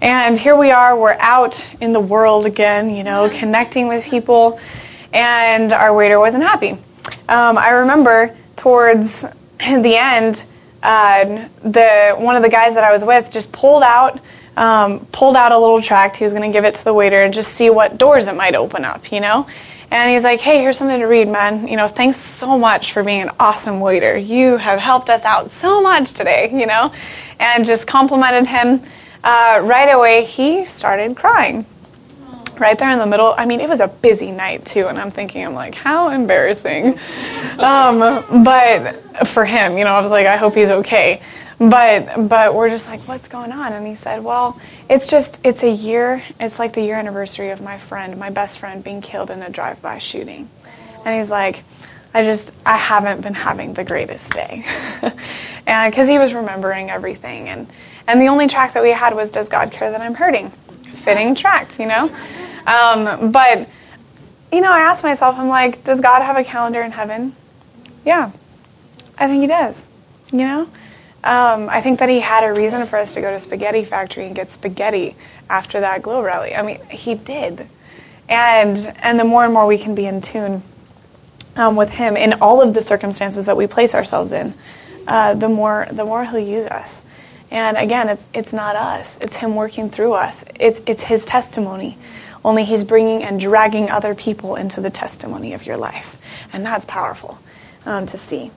And 0.01 0.35
here 0.35 0.55
we 0.55 0.71
are, 0.71 0.97
we're 0.97 1.15
out 1.19 1.63
in 1.79 1.93
the 1.93 1.99
world 1.99 2.47
again, 2.47 2.89
you 2.89 3.03
know, 3.03 3.29
connecting 3.29 3.87
with 3.87 4.03
people, 4.03 4.59
and 5.13 5.71
our 5.71 5.93
waiter 5.95 6.19
wasn't 6.19 6.43
happy. 6.43 6.71
Um, 7.29 7.59
I 7.59 7.69
remember 7.69 8.35
towards 8.55 9.21
the 9.59 9.95
end, 9.95 10.41
uh, 10.83 11.47
the 11.63 12.15
one 12.17 12.35
of 12.35 12.41
the 12.41 12.49
guys 12.49 12.73
that 12.75 12.83
I 12.83 12.91
was 12.91 13.03
with 13.03 13.31
just 13.31 13.51
pulled 13.51 13.83
out 13.83 14.19
um, 14.57 15.05
pulled 15.11 15.35
out 15.35 15.51
a 15.51 15.57
little 15.57 15.81
tract. 15.81 16.17
He 16.17 16.23
was 16.23 16.33
going 16.33 16.49
to 16.49 16.55
give 16.55 16.65
it 16.65 16.75
to 16.75 16.83
the 16.83 16.93
waiter 16.93 17.21
and 17.21 17.33
just 17.33 17.53
see 17.53 17.69
what 17.69 17.97
doors 17.97 18.27
it 18.27 18.35
might 18.35 18.55
open 18.55 18.83
up, 18.83 19.11
you 19.11 19.19
know. 19.19 19.47
And 19.89 20.11
he's 20.11 20.23
like, 20.23 20.39
"Hey, 20.39 20.59
here's 20.59 20.77
something 20.77 20.99
to 20.99 21.05
read, 21.05 21.27
man. 21.27 21.67
You 21.67 21.77
know, 21.77 21.87
thanks 21.87 22.17
so 22.17 22.57
much 22.57 22.93
for 22.93 23.03
being 23.03 23.21
an 23.21 23.31
awesome 23.39 23.79
waiter. 23.79 24.17
You 24.17 24.57
have 24.57 24.79
helped 24.79 25.09
us 25.09 25.25
out 25.25 25.51
so 25.51 25.81
much 25.81 26.13
today, 26.13 26.49
you 26.51 26.65
know." 26.65 26.91
And 27.39 27.65
just 27.65 27.87
complimented 27.87 28.47
him. 28.47 28.83
Uh, 29.23 29.61
right 29.63 29.89
away, 29.93 30.25
he 30.25 30.65
started 30.65 31.15
crying 31.15 31.65
right 32.61 32.77
there 32.77 32.91
in 32.91 32.99
the 32.99 33.05
middle. 33.05 33.33
I 33.37 33.45
mean, 33.45 33.59
it 33.59 33.67
was 33.67 33.79
a 33.79 33.87
busy 33.87 34.31
night 34.31 34.65
too, 34.65 34.87
and 34.87 34.97
I'm 34.97 35.11
thinking, 35.11 35.45
I'm 35.45 35.53
like, 35.53 35.75
how 35.75 36.09
embarrassing. 36.09 36.99
Um, 37.57 38.43
but 38.43 39.27
for 39.27 39.43
him, 39.43 39.77
you 39.77 39.83
know, 39.83 39.93
I 39.93 40.01
was 40.01 40.11
like, 40.11 40.27
I 40.27 40.37
hope 40.37 40.55
he's 40.55 40.69
okay. 40.69 41.21
But 41.59 42.27
but 42.27 42.55
we're 42.55 42.69
just 42.69 42.87
like, 42.87 43.01
what's 43.01 43.27
going 43.27 43.51
on? 43.51 43.73
And 43.73 43.85
he 43.85 43.95
said, 43.95 44.23
well, 44.23 44.59
it's 44.89 45.07
just 45.07 45.39
it's 45.43 45.61
a 45.63 45.69
year. 45.69 46.23
It's 46.39 46.57
like 46.57 46.73
the 46.73 46.81
year 46.81 46.95
anniversary 46.95 47.49
of 47.49 47.61
my 47.61 47.77
friend, 47.77 48.17
my 48.17 48.29
best 48.29 48.57
friend, 48.57 48.83
being 48.83 49.01
killed 49.01 49.29
in 49.29 49.41
a 49.43 49.49
drive-by 49.49 49.99
shooting. 49.99 50.49
And 51.05 51.19
he's 51.19 51.29
like, 51.29 51.63
I 52.13 52.23
just 52.23 52.51
I 52.65 52.77
haven't 52.77 53.21
been 53.21 53.35
having 53.35 53.73
the 53.73 53.83
greatest 53.83 54.33
day, 54.33 54.65
and 55.67 55.91
because 55.91 56.07
he 56.07 56.17
was 56.17 56.33
remembering 56.33 56.89
everything, 56.89 57.47
and 57.47 57.67
and 58.07 58.19
the 58.19 58.27
only 58.27 58.47
track 58.47 58.73
that 58.73 58.81
we 58.81 58.91
had 58.91 59.15
was 59.15 59.29
Does 59.29 59.47
God 59.47 59.71
Care 59.71 59.91
That 59.91 60.01
I'm 60.01 60.15
Hurting? 60.15 60.49
Fitting 61.03 61.35
track, 61.35 61.77
you 61.79 61.85
know. 61.85 62.11
Um, 62.65 63.31
but, 63.31 63.69
you 64.51 64.61
know, 64.61 64.71
I 64.71 64.81
asked 64.81 65.03
myself, 65.03 65.35
I'm 65.37 65.47
like, 65.47 65.83
does 65.83 66.01
God 66.01 66.21
have 66.21 66.37
a 66.37 66.43
calendar 66.43 66.81
in 66.81 66.91
heaven? 66.91 67.35
Yeah, 68.05 68.31
I 69.17 69.27
think 69.27 69.41
He 69.41 69.47
does. 69.47 69.85
You 70.31 70.39
know? 70.39 70.61
Um, 71.23 71.69
I 71.69 71.81
think 71.81 71.99
that 71.99 72.09
He 72.09 72.19
had 72.19 72.43
a 72.43 72.53
reason 72.53 72.85
for 72.87 72.97
us 72.97 73.13
to 73.13 73.21
go 73.21 73.31
to 73.31 73.39
Spaghetti 73.39 73.85
Factory 73.85 74.25
and 74.25 74.35
get 74.35 74.51
spaghetti 74.51 75.15
after 75.49 75.79
that 75.79 76.01
glow 76.01 76.21
rally. 76.21 76.55
I 76.55 76.61
mean, 76.61 76.79
He 76.89 77.15
did. 77.15 77.67
And, 78.29 78.77
and 78.99 79.19
the 79.19 79.23
more 79.23 79.43
and 79.43 79.53
more 79.53 79.67
we 79.67 79.77
can 79.77 79.93
be 79.93 80.05
in 80.05 80.21
tune 80.21 80.63
um, 81.55 81.75
with 81.75 81.91
Him 81.91 82.15
in 82.15 82.33
all 82.33 82.61
of 82.61 82.73
the 82.73 82.81
circumstances 82.81 83.45
that 83.45 83.57
we 83.57 83.67
place 83.67 83.93
ourselves 83.93 84.31
in, 84.31 84.53
uh, 85.07 85.33
the, 85.33 85.49
more, 85.49 85.87
the 85.91 86.05
more 86.05 86.25
He'll 86.25 86.39
use 86.39 86.65
us. 86.67 87.01
And 87.51 87.75
again, 87.75 88.07
it's, 88.07 88.27
it's 88.33 88.53
not 88.53 88.77
us, 88.77 89.17
it's 89.19 89.35
Him 89.35 89.55
working 89.55 89.89
through 89.89 90.13
us, 90.13 90.45
it's, 90.59 90.81
it's 90.85 91.03
His 91.03 91.25
testimony 91.25 91.97
only 92.43 92.63
He's 92.63 92.83
bringing 92.83 93.23
and 93.23 93.39
dragging 93.39 93.89
other 93.89 94.15
people 94.15 94.55
into 94.55 94.81
the 94.81 94.89
testimony 94.89 95.53
of 95.53 95.65
your 95.65 95.77
life. 95.77 96.17
And 96.53 96.65
that's 96.65 96.85
powerful 96.85 97.39
um, 97.85 98.05
to 98.07 98.17
see. 98.17 98.51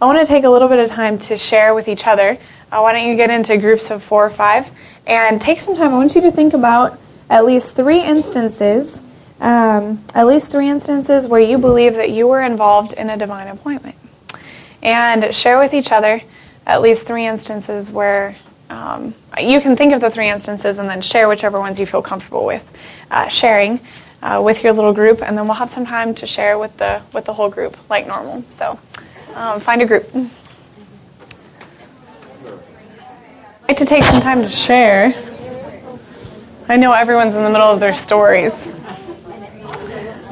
I 0.00 0.06
want 0.06 0.18
to 0.18 0.26
take 0.26 0.44
a 0.44 0.50
little 0.50 0.68
bit 0.68 0.80
of 0.80 0.88
time 0.88 1.18
to 1.20 1.36
share 1.36 1.74
with 1.74 1.86
each 1.88 2.06
other. 2.06 2.36
Uh, 2.70 2.80
why 2.80 2.92
don't 2.92 3.06
you 3.06 3.14
get 3.14 3.30
into 3.30 3.56
groups 3.56 3.90
of 3.90 4.02
four 4.02 4.26
or 4.26 4.30
five 4.30 4.70
and 5.06 5.40
take 5.40 5.60
some 5.60 5.76
time? 5.76 5.92
I 5.92 5.96
want 5.96 6.14
you 6.14 6.20
to 6.22 6.32
think 6.32 6.54
about 6.54 6.98
at 7.30 7.44
least 7.44 7.76
three 7.76 8.02
instances, 8.02 9.00
um, 9.40 10.04
at 10.14 10.26
least 10.26 10.50
three 10.50 10.68
instances 10.68 11.26
where 11.26 11.40
you 11.40 11.56
believe 11.56 11.94
that 11.94 12.10
you 12.10 12.26
were 12.26 12.42
involved 12.42 12.92
in 12.94 13.10
a 13.10 13.16
divine 13.16 13.48
appointment. 13.48 13.96
And 14.82 15.34
share 15.34 15.58
with 15.58 15.72
each 15.72 15.92
other 15.92 16.20
at 16.66 16.82
least 16.82 17.06
three 17.06 17.26
instances 17.26 17.90
where 17.90 18.36
um, 18.72 19.14
you 19.38 19.60
can 19.60 19.76
think 19.76 19.92
of 19.92 20.00
the 20.00 20.10
three 20.10 20.30
instances 20.30 20.78
and 20.78 20.88
then 20.88 21.02
share 21.02 21.28
whichever 21.28 21.60
ones 21.60 21.78
you 21.78 21.84
feel 21.84 22.00
comfortable 22.00 22.46
with 22.46 22.66
uh, 23.10 23.28
sharing 23.28 23.78
uh, 24.22 24.40
with 24.42 24.62
your 24.62 24.72
little 24.72 24.94
group, 24.94 25.20
and 25.20 25.36
then 25.36 25.46
we'll 25.46 25.56
have 25.56 25.68
some 25.68 25.84
time 25.84 26.14
to 26.14 26.26
share 26.26 26.58
with 26.58 26.74
the 26.78 27.02
with 27.12 27.26
the 27.26 27.34
whole 27.34 27.50
group 27.50 27.76
like 27.90 28.06
normal. 28.06 28.42
So 28.48 28.78
um, 29.34 29.60
find 29.60 29.82
a 29.82 29.86
group. 29.86 30.08
I'd 30.14 30.30
like 33.68 33.76
to 33.76 33.84
take 33.84 34.04
some 34.04 34.22
time 34.22 34.40
to 34.40 34.48
share. 34.48 35.14
I 36.68 36.76
know 36.76 36.92
everyone's 36.92 37.34
in 37.34 37.42
the 37.42 37.50
middle 37.50 37.68
of 37.68 37.78
their 37.78 37.94
stories. 37.94 38.68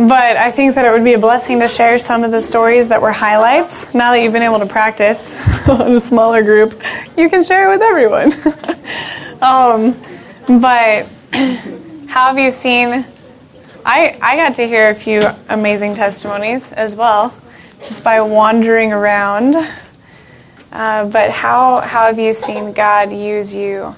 But 0.00 0.38
I 0.38 0.50
think 0.50 0.76
that 0.76 0.86
it 0.86 0.92
would 0.92 1.04
be 1.04 1.12
a 1.12 1.18
blessing 1.18 1.60
to 1.60 1.68
share 1.68 1.98
some 1.98 2.24
of 2.24 2.30
the 2.30 2.40
stories 2.40 2.88
that 2.88 3.02
were 3.02 3.12
highlights. 3.12 3.92
Now 3.92 4.12
that 4.12 4.22
you've 4.22 4.32
been 4.32 4.42
able 4.42 4.58
to 4.60 4.64
practice 4.66 5.34
in 5.68 5.96
a 5.96 6.00
smaller 6.00 6.42
group, 6.42 6.82
you 7.18 7.28
can 7.28 7.44
share 7.44 7.68
it 7.68 7.76
with 7.76 7.82
everyone. 7.82 8.32
um, 9.42 9.92
but 10.58 11.06
how 12.08 12.28
have 12.28 12.38
you 12.38 12.50
seen? 12.50 13.04
I, 13.84 14.18
I 14.22 14.36
got 14.36 14.54
to 14.54 14.66
hear 14.66 14.88
a 14.88 14.94
few 14.94 15.20
amazing 15.50 15.96
testimonies 15.96 16.72
as 16.72 16.96
well, 16.96 17.34
just 17.80 18.02
by 18.02 18.22
wandering 18.22 18.94
around. 18.94 19.54
Uh, 20.72 21.04
but 21.10 21.30
how, 21.30 21.82
how 21.82 22.06
have 22.06 22.18
you 22.18 22.32
seen 22.32 22.72
God 22.72 23.12
use 23.12 23.52
you 23.52 23.94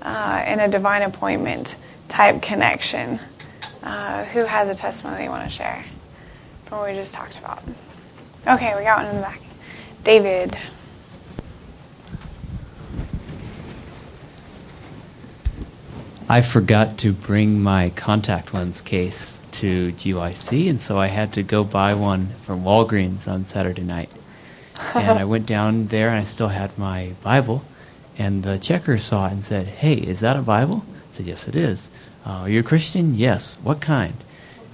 uh, 0.00 0.44
in 0.46 0.60
a 0.60 0.68
divine 0.68 1.02
appointment 1.02 1.76
type 2.08 2.40
connection? 2.40 3.20
Uh, 3.82 4.24
who 4.26 4.44
has 4.44 4.68
a 4.68 4.74
testimony 4.74 5.24
they 5.24 5.28
want 5.28 5.44
to 5.44 5.50
share 5.50 5.84
from 6.66 6.78
what 6.78 6.88
we 6.88 6.94
just 6.94 7.12
talked 7.12 7.38
about? 7.38 7.62
Okay, 8.46 8.74
we 8.76 8.84
got 8.84 8.98
one 8.98 9.08
in 9.08 9.16
the 9.16 9.22
back. 9.22 9.40
David. 10.04 10.56
I 16.28 16.40
forgot 16.40 16.96
to 16.98 17.12
bring 17.12 17.60
my 17.60 17.90
contact 17.90 18.54
lens 18.54 18.80
case 18.80 19.40
to 19.52 19.92
GYC, 19.92 20.70
and 20.70 20.80
so 20.80 20.98
I 20.98 21.08
had 21.08 21.32
to 21.34 21.42
go 21.42 21.62
buy 21.62 21.92
one 21.94 22.28
from 22.42 22.62
Walgreens 22.64 23.28
on 23.28 23.46
Saturday 23.46 23.82
night. 23.82 24.08
and 24.94 25.18
I 25.18 25.24
went 25.24 25.46
down 25.46 25.88
there, 25.88 26.08
and 26.08 26.18
I 26.18 26.24
still 26.24 26.48
had 26.48 26.76
my 26.78 27.12
Bible. 27.22 27.64
And 28.18 28.42
the 28.42 28.58
checker 28.58 28.98
saw 28.98 29.26
it 29.26 29.32
and 29.32 29.44
said, 29.44 29.66
"Hey, 29.66 29.94
is 29.94 30.20
that 30.20 30.36
a 30.36 30.42
Bible?" 30.42 30.84
I 31.12 31.16
said, 31.16 31.26
"Yes, 31.26 31.48
it 31.48 31.56
is." 31.56 31.90
Uh, 32.24 32.30
are 32.42 32.48
you 32.48 32.60
a 32.60 32.62
Christian? 32.62 33.14
Yes. 33.14 33.56
What 33.62 33.80
kind? 33.80 34.14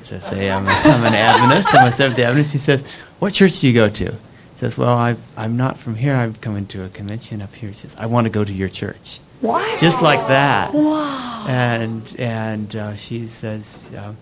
So 0.04 0.16
I 0.16 0.18
say, 0.20 0.50
I'm, 0.50 0.66
I'm 0.66 1.04
an 1.04 1.14
Adventist. 1.14 1.74
I'm 1.74 1.88
a 1.88 1.92
Seventh 1.92 2.16
Day 2.16 2.24
Adventist. 2.24 2.52
He 2.52 2.58
says, 2.58 2.84
What 3.18 3.32
church 3.32 3.60
do 3.60 3.68
you 3.68 3.74
go 3.74 3.88
to? 3.88 4.04
He 4.12 4.56
says, 4.56 4.78
Well, 4.78 4.96
i 4.96 5.16
am 5.36 5.56
not 5.56 5.78
from 5.78 5.96
here. 5.96 6.14
I've 6.14 6.40
come 6.40 6.56
into 6.56 6.84
a 6.84 6.88
convention 6.88 7.42
up 7.42 7.54
here. 7.54 7.68
He 7.70 7.74
says, 7.74 7.94
I 7.98 8.06
want 8.06 8.24
to 8.24 8.30
go 8.30 8.44
to 8.44 8.52
your 8.52 8.68
church. 8.68 9.18
What? 9.40 9.78
Just 9.80 10.02
like 10.02 10.26
that. 10.28 10.72
Wow. 10.74 11.46
And, 11.48 12.14
and 12.18 12.74
uh, 12.76 12.96
she 12.96 13.26
says 13.26 13.86
uh, 13.96 14.12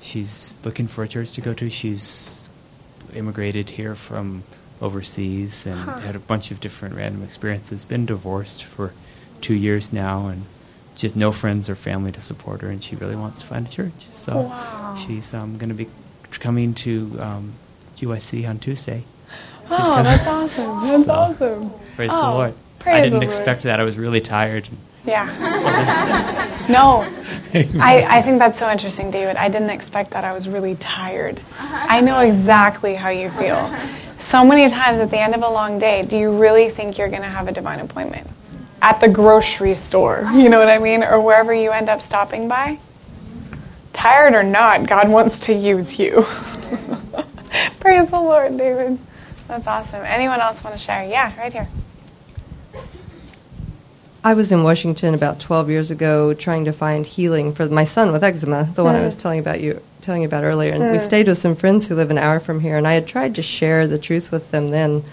she's 0.00 0.54
looking 0.64 0.86
for 0.86 1.02
a 1.04 1.08
church 1.08 1.32
to 1.32 1.40
go 1.40 1.54
to. 1.54 1.70
She's 1.70 2.48
immigrated 3.14 3.70
here 3.70 3.94
from 3.94 4.44
overseas 4.80 5.66
and 5.66 5.78
Huh. 5.80 6.00
had 6.00 6.16
a 6.16 6.18
bunch 6.20 6.50
of 6.50 6.60
different 6.60 6.94
random 6.96 7.22
experiences. 7.22 7.84
Been 7.84 8.06
divorced 8.06 8.64
for 8.64 8.92
two 9.40 9.54
years 9.56 9.92
now 9.92 10.26
and 10.28 10.44
just 10.94 11.16
no 11.16 11.32
friends 11.32 11.68
or 11.68 11.74
family 11.74 12.12
to 12.12 12.20
support 12.20 12.60
her, 12.60 12.68
and 12.68 12.82
she 12.82 12.96
really 12.96 13.16
wants 13.16 13.40
to 13.40 13.46
find 13.46 13.66
a 13.66 13.70
church. 13.70 13.92
So 14.10 14.42
Wow. 14.42 14.96
she's 14.96 15.32
um, 15.34 15.56
going 15.58 15.68
to 15.70 15.74
be 15.74 15.88
coming 16.32 16.74
to 16.74 17.16
um, 17.20 17.52
GYC 17.96 18.48
on 18.48 18.58
Tuesday. 18.58 19.02
She's 19.68 19.78
Oh, 19.80 19.88
coming. 19.88 20.04
that's 20.04 20.26
awesome. 20.26 20.80
That's 20.82 21.04
So, 21.06 21.12
awesome. 21.12 21.70
Praise 21.96 22.10
the 22.10 22.16
Oh, 22.16 22.34
Lord. 22.34 22.54
praise 22.78 22.94
I 22.96 23.00
didn't 23.00 23.12
Lord. 23.20 23.24
expect 23.24 23.62
that. 23.62 23.80
I 23.80 23.84
was 23.84 23.96
really 23.96 24.20
tired. 24.20 24.68
Yeah. 25.06 25.26
no. 26.68 27.00
I, 27.80 28.18
I 28.18 28.22
think 28.22 28.38
that's 28.38 28.58
so 28.58 28.70
interesting, 28.70 29.10
David. 29.10 29.36
I 29.36 29.48
didn't 29.48 29.70
expect 29.70 30.10
that. 30.12 30.24
I 30.24 30.32
was 30.32 30.48
really 30.48 30.74
tired. 30.76 31.40
I 31.58 32.00
know 32.00 32.20
exactly 32.20 32.94
how 32.94 33.08
you 33.08 33.30
feel. 33.30 33.74
So 34.18 34.44
many 34.44 34.68
times 34.68 35.00
at 35.00 35.10
the 35.10 35.18
end 35.18 35.34
of 35.34 35.42
a 35.42 35.48
long 35.48 35.78
day, 35.78 36.02
do 36.02 36.16
you 36.16 36.30
really 36.36 36.70
think 36.70 36.98
you're 36.98 37.08
going 37.08 37.22
to 37.22 37.28
have 37.28 37.48
a 37.48 37.52
divine 37.52 37.80
appointment? 37.80 38.28
At 38.82 39.00
the 39.00 39.08
grocery 39.08 39.76
store, 39.76 40.28
you 40.34 40.48
know 40.48 40.58
what 40.58 40.68
I 40.68 40.78
mean? 40.78 41.04
Or 41.04 41.20
wherever 41.20 41.54
you 41.54 41.70
end 41.70 41.88
up 41.88 42.02
stopping 42.02 42.48
by? 42.48 42.78
Tired 43.92 44.34
or 44.34 44.42
not, 44.42 44.88
God 44.88 45.08
wants 45.08 45.40
to 45.46 45.54
use 45.54 45.98
you. 45.98 46.22
Praise 47.80 48.10
the 48.10 48.20
Lord, 48.20 48.58
David. 48.58 48.98
That's 49.46 49.68
awesome. 49.68 50.02
Anyone 50.04 50.40
else 50.40 50.64
want 50.64 50.76
to 50.76 50.82
share? 50.82 51.04
Yeah, 51.04 51.38
right 51.38 51.52
here. 51.52 51.68
I 54.24 54.34
was 54.34 54.50
in 54.50 54.62
Washington 54.62 55.14
about 55.14 55.38
12 55.38 55.68
years 55.70 55.90
ago 55.90 56.32
trying 56.32 56.64
to 56.64 56.72
find 56.72 57.04
healing 57.04 57.54
for 57.54 57.68
my 57.68 57.84
son 57.84 58.10
with 58.10 58.24
eczema, 58.24 58.70
the 58.74 58.82
one 58.82 58.94
I 58.94 59.00
mm. 59.00 59.04
was 59.04 59.16
telling 59.16 59.38
about 59.38 59.60
you 59.60 59.80
telling 60.00 60.22
you 60.22 60.28
about 60.28 60.42
earlier. 60.42 60.72
And 60.72 60.90
we 60.90 60.98
mm. 60.98 61.00
stayed 61.00 61.28
with 61.28 61.38
some 61.38 61.54
friends 61.54 61.86
who 61.86 61.94
live 61.94 62.10
an 62.10 62.18
hour 62.18 62.40
from 62.40 62.60
here, 62.60 62.76
and 62.76 62.86
I 62.86 62.94
had 62.94 63.06
tried 63.06 63.36
to 63.36 63.42
share 63.42 63.86
the 63.86 63.98
truth 63.98 64.32
with 64.32 64.50
them 64.50 64.70
then, 64.70 65.04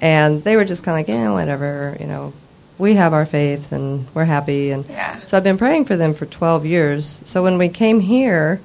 and 0.00 0.42
they 0.42 0.56
were 0.56 0.64
just 0.64 0.84
kind 0.84 0.98
of 0.98 1.00
like, 1.00 1.08
"Yeah, 1.08 1.32
whatever, 1.32 1.96
you 2.00 2.06
know, 2.06 2.32
we 2.82 2.94
have 3.02 3.12
our 3.14 3.24
faith 3.26 3.72
and 3.72 4.06
we're 4.14 4.26
happy." 4.36 4.70
And 4.74 4.84
Yeah. 4.88 5.16
so 5.26 5.36
I've 5.36 5.44
been 5.50 5.58
praying 5.58 5.84
for 5.86 5.96
them 5.96 6.12
for 6.14 6.26
12 6.26 6.66
years. 6.66 7.20
So 7.24 7.42
when 7.42 7.56
we 7.58 7.68
came 7.68 8.00
here, 8.00 8.60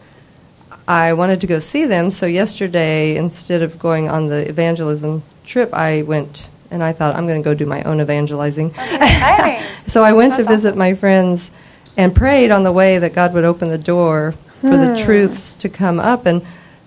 I 0.88 1.14
wanted 1.14 1.40
to 1.42 1.48
go 1.48 1.60
see 1.60 1.86
them. 1.86 2.12
So 2.12 2.26
yesterday, 2.26 3.16
instead 3.16 3.62
of 3.62 3.78
going 3.80 4.10
on 4.10 4.28
the 4.28 4.48
evangelism 4.50 5.22
trip, 5.46 5.70
I 5.74 6.02
went 6.02 6.50
and 6.72 6.82
I 6.84 6.92
thought 6.94 7.16
I'm 7.16 7.28
going 7.28 7.42
to 7.42 7.50
go 7.50 7.54
do 7.54 7.66
my 7.66 7.82
own 7.84 8.02
evangelizing. 8.02 8.68
Exciting. 8.72 9.62
So 9.88 10.04
I 10.04 10.12
went 10.12 10.36
to 10.36 10.44
That's 10.44 10.56
visit 10.56 10.76
my 10.76 10.94
friends 10.96 11.50
and 11.96 12.14
prayed 12.14 12.52
on 12.52 12.64
the 12.64 12.74
way 12.74 13.00
that 13.00 13.14
God 13.14 13.34
would 13.34 13.46
open 13.46 13.70
the 13.70 13.78
door 13.78 14.34
for 14.62 14.76
Hmm. 14.76 14.82
the 14.86 15.02
truths 15.06 15.54
to 15.64 15.70
come 15.70 15.98
up. 16.00 16.26
And 16.26 16.42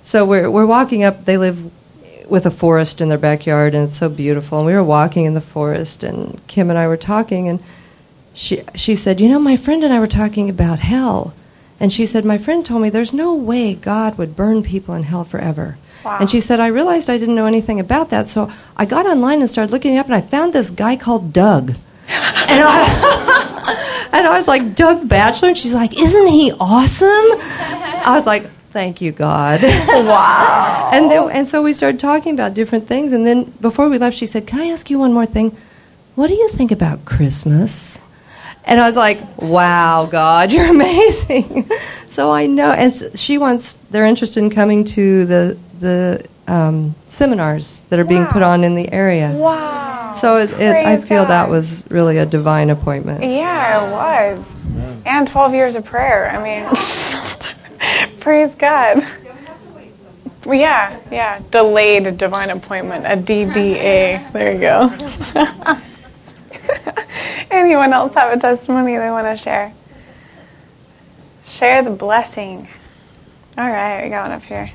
so 0.04 0.24
we're, 0.26 0.50
we're 0.50 0.66
walking 0.66 1.02
up. 1.02 1.24
They 1.24 1.38
live 1.38 1.58
with 2.30 2.46
a 2.46 2.50
forest 2.50 3.00
in 3.00 3.08
their 3.08 3.18
backyard, 3.18 3.74
and 3.74 3.88
it's 3.88 3.98
so 3.98 4.08
beautiful. 4.08 4.58
And 4.58 4.66
we 4.66 4.72
were 4.72 4.84
walking 4.84 5.24
in 5.24 5.34
the 5.34 5.40
forest, 5.40 6.02
and 6.02 6.40
Kim 6.46 6.70
and 6.70 6.78
I 6.78 6.86
were 6.86 6.96
talking, 6.96 7.48
and 7.48 7.60
she, 8.32 8.62
she 8.74 8.94
said, 8.94 9.20
You 9.20 9.28
know, 9.28 9.38
my 9.38 9.56
friend 9.56 9.82
and 9.84 9.92
I 9.92 10.00
were 10.00 10.06
talking 10.06 10.48
about 10.48 10.80
hell. 10.80 11.34
And 11.78 11.92
she 11.92 12.06
said, 12.06 12.24
My 12.24 12.38
friend 12.38 12.64
told 12.64 12.82
me 12.82 12.90
there's 12.90 13.12
no 13.12 13.34
way 13.34 13.74
God 13.74 14.18
would 14.18 14.36
burn 14.36 14.62
people 14.62 14.94
in 14.94 15.04
hell 15.04 15.24
forever. 15.24 15.78
Wow. 16.04 16.18
And 16.20 16.30
she 16.30 16.40
said, 16.40 16.60
I 16.60 16.68
realized 16.68 17.10
I 17.10 17.18
didn't 17.18 17.34
know 17.34 17.46
anything 17.46 17.80
about 17.80 18.10
that. 18.10 18.26
So 18.26 18.50
I 18.76 18.86
got 18.86 19.06
online 19.06 19.40
and 19.40 19.50
started 19.50 19.72
looking 19.72 19.94
it 19.96 19.98
up, 19.98 20.06
and 20.06 20.14
I 20.14 20.20
found 20.20 20.52
this 20.52 20.70
guy 20.70 20.96
called 20.96 21.32
Doug. 21.32 21.74
And 22.50 22.60
I, 22.64 24.08
and 24.12 24.26
I 24.26 24.36
was 24.36 24.48
like, 24.48 24.74
Doug 24.74 25.08
Batchelor? 25.08 25.48
And 25.50 25.56
she's 25.56 25.72
like, 25.72 25.96
Isn't 25.96 26.26
he 26.26 26.52
awesome? 26.58 27.08
I 27.08 28.12
was 28.16 28.26
like, 28.26 28.50
Thank 28.70 29.00
you, 29.00 29.12
God. 29.12 29.60
Wow. 29.90 30.90
and, 30.92 31.10
then, 31.10 31.30
and 31.30 31.48
so 31.48 31.62
we 31.62 31.72
started 31.72 32.00
talking 32.00 32.34
about 32.34 32.54
different 32.54 32.86
things. 32.86 33.12
And 33.12 33.26
then 33.26 33.44
before 33.60 33.88
we 33.88 33.98
left, 33.98 34.16
she 34.16 34.26
said, 34.26 34.46
Can 34.46 34.60
I 34.60 34.66
ask 34.66 34.88
you 34.90 34.98
one 34.98 35.12
more 35.12 35.26
thing? 35.26 35.56
What 36.14 36.28
do 36.28 36.34
you 36.34 36.48
think 36.48 36.70
about 36.70 37.04
Christmas? 37.04 38.02
And 38.64 38.80
I 38.80 38.86
was 38.86 38.96
like, 38.96 39.40
wow, 39.40 40.06
God, 40.06 40.52
you're 40.54 40.70
amazing. 40.70 41.70
so 42.08 42.30
I 42.30 42.46
know, 42.46 42.70
and 42.70 42.92
she 43.18 43.38
wants, 43.38 43.74
they're 43.90 44.06
interested 44.06 44.40
in 44.40 44.50
coming 44.50 44.84
to 44.86 45.24
the, 45.24 45.58
the 45.78 46.26
um, 46.46 46.94
seminars 47.08 47.80
that 47.88 47.98
are 47.98 48.04
being 48.04 48.26
put 48.26 48.42
on 48.42 48.64
in 48.64 48.74
the 48.74 48.92
area. 48.92 49.30
Wow. 49.32 50.14
So 50.14 50.36
it, 50.38 50.50
it, 50.52 50.74
I 50.74 50.98
feel 50.98 51.24
that 51.26 51.48
was 51.48 51.86
really 51.90 52.18
a 52.18 52.26
divine 52.26 52.70
appointment. 52.70 53.22
Yeah, 53.22 53.86
it 53.86 53.90
was. 53.90 54.56
And 55.06 55.26
12 55.26 55.54
years 55.54 55.74
of 55.76 55.84
prayer. 55.84 56.28
I 56.30 56.42
mean, 56.42 56.68
praise 58.20 58.54
God. 58.54 59.06
Yeah, 60.46 60.98
yeah. 61.10 61.40
Delayed 61.50 62.16
divine 62.18 62.50
appointment, 62.50 63.04
a 63.06 63.10
DDA. 63.16 64.32
There 64.32 64.52
you 64.54 64.60
go. 64.60 65.80
Anyone 67.50 67.92
else 67.92 68.14
have 68.14 68.36
a 68.36 68.40
testimony 68.40 68.96
they 68.96 69.10
want 69.10 69.26
to 69.26 69.36
share? 69.42 69.72
Share 71.46 71.82
the 71.82 71.90
blessing. 71.90 72.68
All 73.58 73.68
right, 73.68 74.04
we 74.04 74.08
got 74.10 74.28
one 74.28 74.32
up 74.38 74.44
here. 74.44 74.70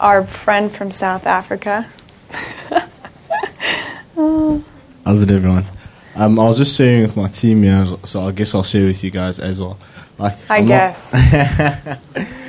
Our 0.00 0.24
friend 0.26 0.72
from 0.72 0.90
South 0.90 1.26
Africa. 1.26 1.86
How's 5.04 5.22
it, 5.22 5.30
everyone? 5.30 5.64
Um, 6.14 6.38
I 6.38 6.44
was 6.44 6.56
just 6.58 6.76
sharing 6.76 7.02
with 7.02 7.16
my 7.16 7.28
team 7.28 7.62
here, 7.62 7.86
so 8.04 8.22
I 8.22 8.32
guess 8.32 8.54
I'll 8.54 8.62
share 8.62 8.86
with 8.86 9.02
you 9.04 9.10
guys 9.10 9.38
as 9.38 9.60
well. 9.60 9.78
Like, 10.18 10.34
I 10.50 10.58
I'm 10.58 10.64
not- 10.64 10.68
guess. 10.68 11.12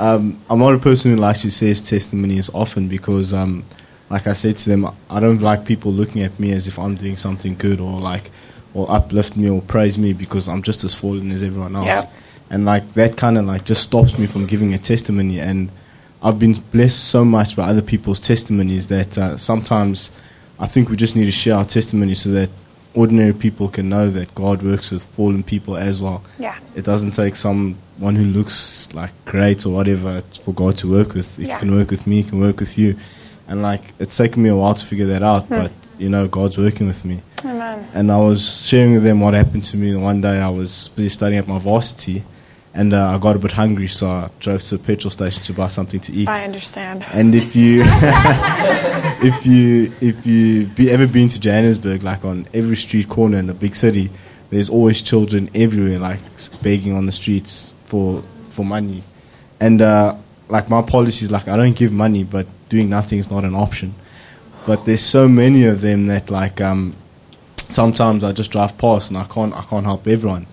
um, 0.00 0.40
I'm 0.48 0.58
not 0.58 0.74
a 0.74 0.78
person 0.78 1.10
who 1.10 1.18
likes 1.18 1.42
to 1.42 1.50
say 1.50 1.68
his 1.68 1.86
testimonies 1.86 2.48
often 2.54 2.88
because, 2.88 3.34
um, 3.34 3.64
like 4.08 4.26
I 4.26 4.32
said 4.32 4.56
to 4.56 4.70
them, 4.70 4.90
I 5.10 5.20
don't 5.20 5.42
like 5.42 5.66
people 5.66 5.92
looking 5.92 6.22
at 6.22 6.40
me 6.40 6.52
as 6.52 6.66
if 6.66 6.78
I'm 6.78 6.94
doing 6.94 7.16
something 7.16 7.54
good 7.54 7.80
or 7.80 8.00
like, 8.00 8.30
or 8.72 8.90
uplift 8.90 9.36
me 9.36 9.50
or 9.50 9.60
praise 9.60 9.98
me 9.98 10.14
because 10.14 10.48
I'm 10.48 10.62
just 10.62 10.84
as 10.84 10.94
fallen 10.94 11.30
as 11.30 11.42
everyone 11.42 11.76
else. 11.76 11.86
Yep. 11.86 12.12
And 12.48 12.64
like 12.64 12.94
that 12.94 13.18
kind 13.18 13.36
of 13.36 13.44
like 13.44 13.66
just 13.66 13.82
stops 13.82 14.18
me 14.18 14.26
from 14.26 14.46
giving 14.46 14.72
a 14.72 14.78
testimony. 14.78 15.38
And 15.38 15.70
I've 16.22 16.38
been 16.38 16.54
blessed 16.54 17.04
so 17.04 17.22
much 17.22 17.54
by 17.54 17.64
other 17.64 17.82
people's 17.82 18.20
testimonies 18.20 18.88
that 18.88 19.18
uh, 19.18 19.36
sometimes 19.36 20.12
I 20.58 20.66
think 20.66 20.88
we 20.88 20.96
just 20.96 21.14
need 21.14 21.26
to 21.26 21.32
share 21.32 21.56
our 21.56 21.64
testimony 21.66 22.14
so 22.14 22.30
that 22.30 22.48
ordinary 22.94 23.32
people 23.32 23.68
can 23.68 23.88
know 23.88 24.10
that 24.10 24.34
God 24.34 24.62
works 24.62 24.90
with 24.90 25.04
fallen 25.04 25.42
people 25.42 25.76
as 25.76 26.00
well. 26.02 26.22
Yeah. 26.38 26.56
It 26.74 26.84
doesn't 26.84 27.12
take 27.12 27.36
someone 27.36 28.16
who 28.16 28.24
looks 28.24 28.88
like 28.94 29.12
great 29.24 29.64
or 29.64 29.70
whatever 29.70 30.20
for 30.44 30.52
God 30.52 30.76
to 30.78 30.90
work 30.90 31.14
with. 31.14 31.38
If 31.38 31.46
Yeah. 31.46 31.54
He 31.54 31.60
can 31.60 31.74
work 31.74 31.90
with 31.90 32.06
me, 32.06 32.16
He 32.22 32.28
can 32.28 32.40
work 32.40 32.58
with 32.60 32.76
you. 32.78 32.96
And 33.48 33.62
like 33.62 33.82
it's 33.98 34.16
taken 34.16 34.42
me 34.42 34.48
a 34.48 34.56
while 34.56 34.74
to 34.74 34.84
figure 34.84 35.06
that 35.06 35.22
out, 35.22 35.44
Hmm. 35.44 35.54
but 35.62 35.72
you 35.98 36.08
know 36.08 36.26
God's 36.28 36.56
working 36.58 36.86
with 36.86 37.04
me. 37.04 37.20
Amen. 37.44 37.86
And 37.94 38.10
I 38.12 38.18
was 38.18 38.66
sharing 38.66 38.92
with 38.94 39.02
them 39.02 39.20
what 39.20 39.34
happened 39.34 39.64
to 39.64 39.76
me. 39.76 39.94
One 39.96 40.20
day 40.20 40.38
I 40.40 40.48
was 40.50 40.90
busy 40.94 41.08
studying 41.08 41.38
at 41.38 41.48
my 41.48 41.58
varsity, 41.58 42.22
and 42.72 42.92
uh, 42.92 43.14
I 43.14 43.18
got 43.18 43.34
a 43.34 43.38
bit 43.38 43.52
hungry, 43.52 43.88
so 43.88 44.08
I 44.08 44.30
drove 44.38 44.62
to 44.62 44.76
a 44.76 44.78
petrol 44.78 45.10
station 45.10 45.42
to 45.42 45.52
buy 45.52 45.68
something 45.68 46.00
to 46.00 46.12
eat. 46.12 46.28
I 46.28 46.44
understand. 46.44 47.04
And 47.12 47.34
if 47.34 47.56
you, 47.56 47.82
if 47.84 49.44
you, 49.44 49.92
if 50.00 50.24
you 50.24 50.66
be 50.66 50.90
ever 50.90 51.08
been 51.08 51.28
to 51.28 51.40
Johannesburg, 51.40 52.04
like 52.04 52.24
on 52.24 52.46
every 52.54 52.76
street 52.76 53.08
corner 53.08 53.38
in 53.38 53.46
the 53.48 53.54
big 53.54 53.74
city, 53.74 54.10
there's 54.50 54.70
always 54.70 55.02
children 55.02 55.50
everywhere, 55.54 55.98
like 55.98 56.20
begging 56.62 56.94
on 56.94 57.06
the 57.06 57.12
streets 57.12 57.74
for 57.86 58.22
for 58.50 58.64
money. 58.64 59.02
And 59.58 59.82
uh, 59.82 60.16
like 60.48 60.68
my 60.68 60.82
policy 60.82 61.24
is 61.24 61.30
like 61.30 61.48
I 61.48 61.56
don't 61.56 61.76
give 61.76 61.92
money, 61.92 62.22
but 62.24 62.46
doing 62.68 62.88
nothing 62.88 63.18
is 63.18 63.30
not 63.30 63.44
an 63.44 63.54
option. 63.54 63.94
But 64.66 64.84
there's 64.84 65.02
so 65.02 65.28
many 65.28 65.64
of 65.64 65.80
them 65.80 66.06
that 66.06 66.30
like 66.30 66.60
um, 66.60 66.94
sometimes 67.56 68.22
I 68.22 68.32
just 68.32 68.50
drive 68.50 68.78
past 68.78 69.10
and 69.10 69.18
I 69.18 69.24
can't 69.24 69.54
I 69.54 69.62
can't 69.62 69.84
help 69.84 70.06
everyone. 70.06 70.46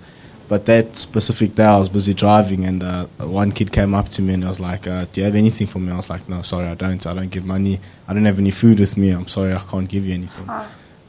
But 0.49 0.65
that 0.67 0.95
specific 0.95 1.55
day, 1.55 1.65
I 1.65 1.77
was 1.77 1.89
busy 1.89 2.13
driving, 2.13 2.63
and 2.65 2.81
uh, 2.81 3.05
one 3.19 3.51
kid 3.51 3.71
came 3.73 3.93
up 3.93 4.07
to 4.10 4.21
me 4.21 4.33
and 4.33 4.45
I 4.45 4.49
was 4.49 4.60
like, 4.62 4.88
uh, 4.88 5.05
"Do 5.12 5.19
you 5.19 5.25
have 5.25 5.36
anything 5.36 5.67
for 5.67 5.79
me?" 5.79 5.91
I 5.91 5.97
was 5.97 6.10
like, 6.10 6.27
"No, 6.29 6.41
sorry, 6.41 6.67
I 6.67 6.73
don't. 6.75 7.05
I 7.05 7.13
don't 7.13 7.29
give 7.29 7.43
money. 7.45 7.79
I 8.07 8.13
don't 8.13 8.23
have 8.25 8.39
any 8.39 8.51
food 8.51 8.79
with 8.79 8.95
me. 8.95 9.10
I'm 9.10 9.27
sorry, 9.27 9.53
I 9.53 9.60
can't 9.60 9.89
give 9.89 10.05
you 10.05 10.13
anything." 10.13 10.45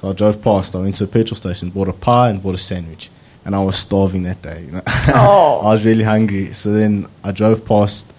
So 0.00 0.10
I 0.10 0.12
drove 0.12 0.42
past. 0.42 0.74
I 0.74 0.80
went 0.80 0.96
to 0.96 1.06
the 1.06 1.12
petrol 1.12 1.36
station, 1.36 1.70
bought 1.70 1.88
a 1.88 1.92
pie 1.92 2.30
and 2.30 2.42
bought 2.42 2.54
a 2.54 2.58
sandwich. 2.58 3.10
and 3.44 3.54
I 3.54 3.62
was 3.64 3.76
starving 3.76 4.24
that 4.24 4.42
day. 4.42 4.64
You 4.66 4.72
know, 4.72 4.82
Oh. 5.14 5.60
I 5.66 5.72
was 5.72 5.84
really 5.84 6.04
hungry. 6.04 6.52
So 6.52 6.70
then 6.72 7.06
I 7.24 7.30
drove 7.30 7.64
past, 7.64 8.12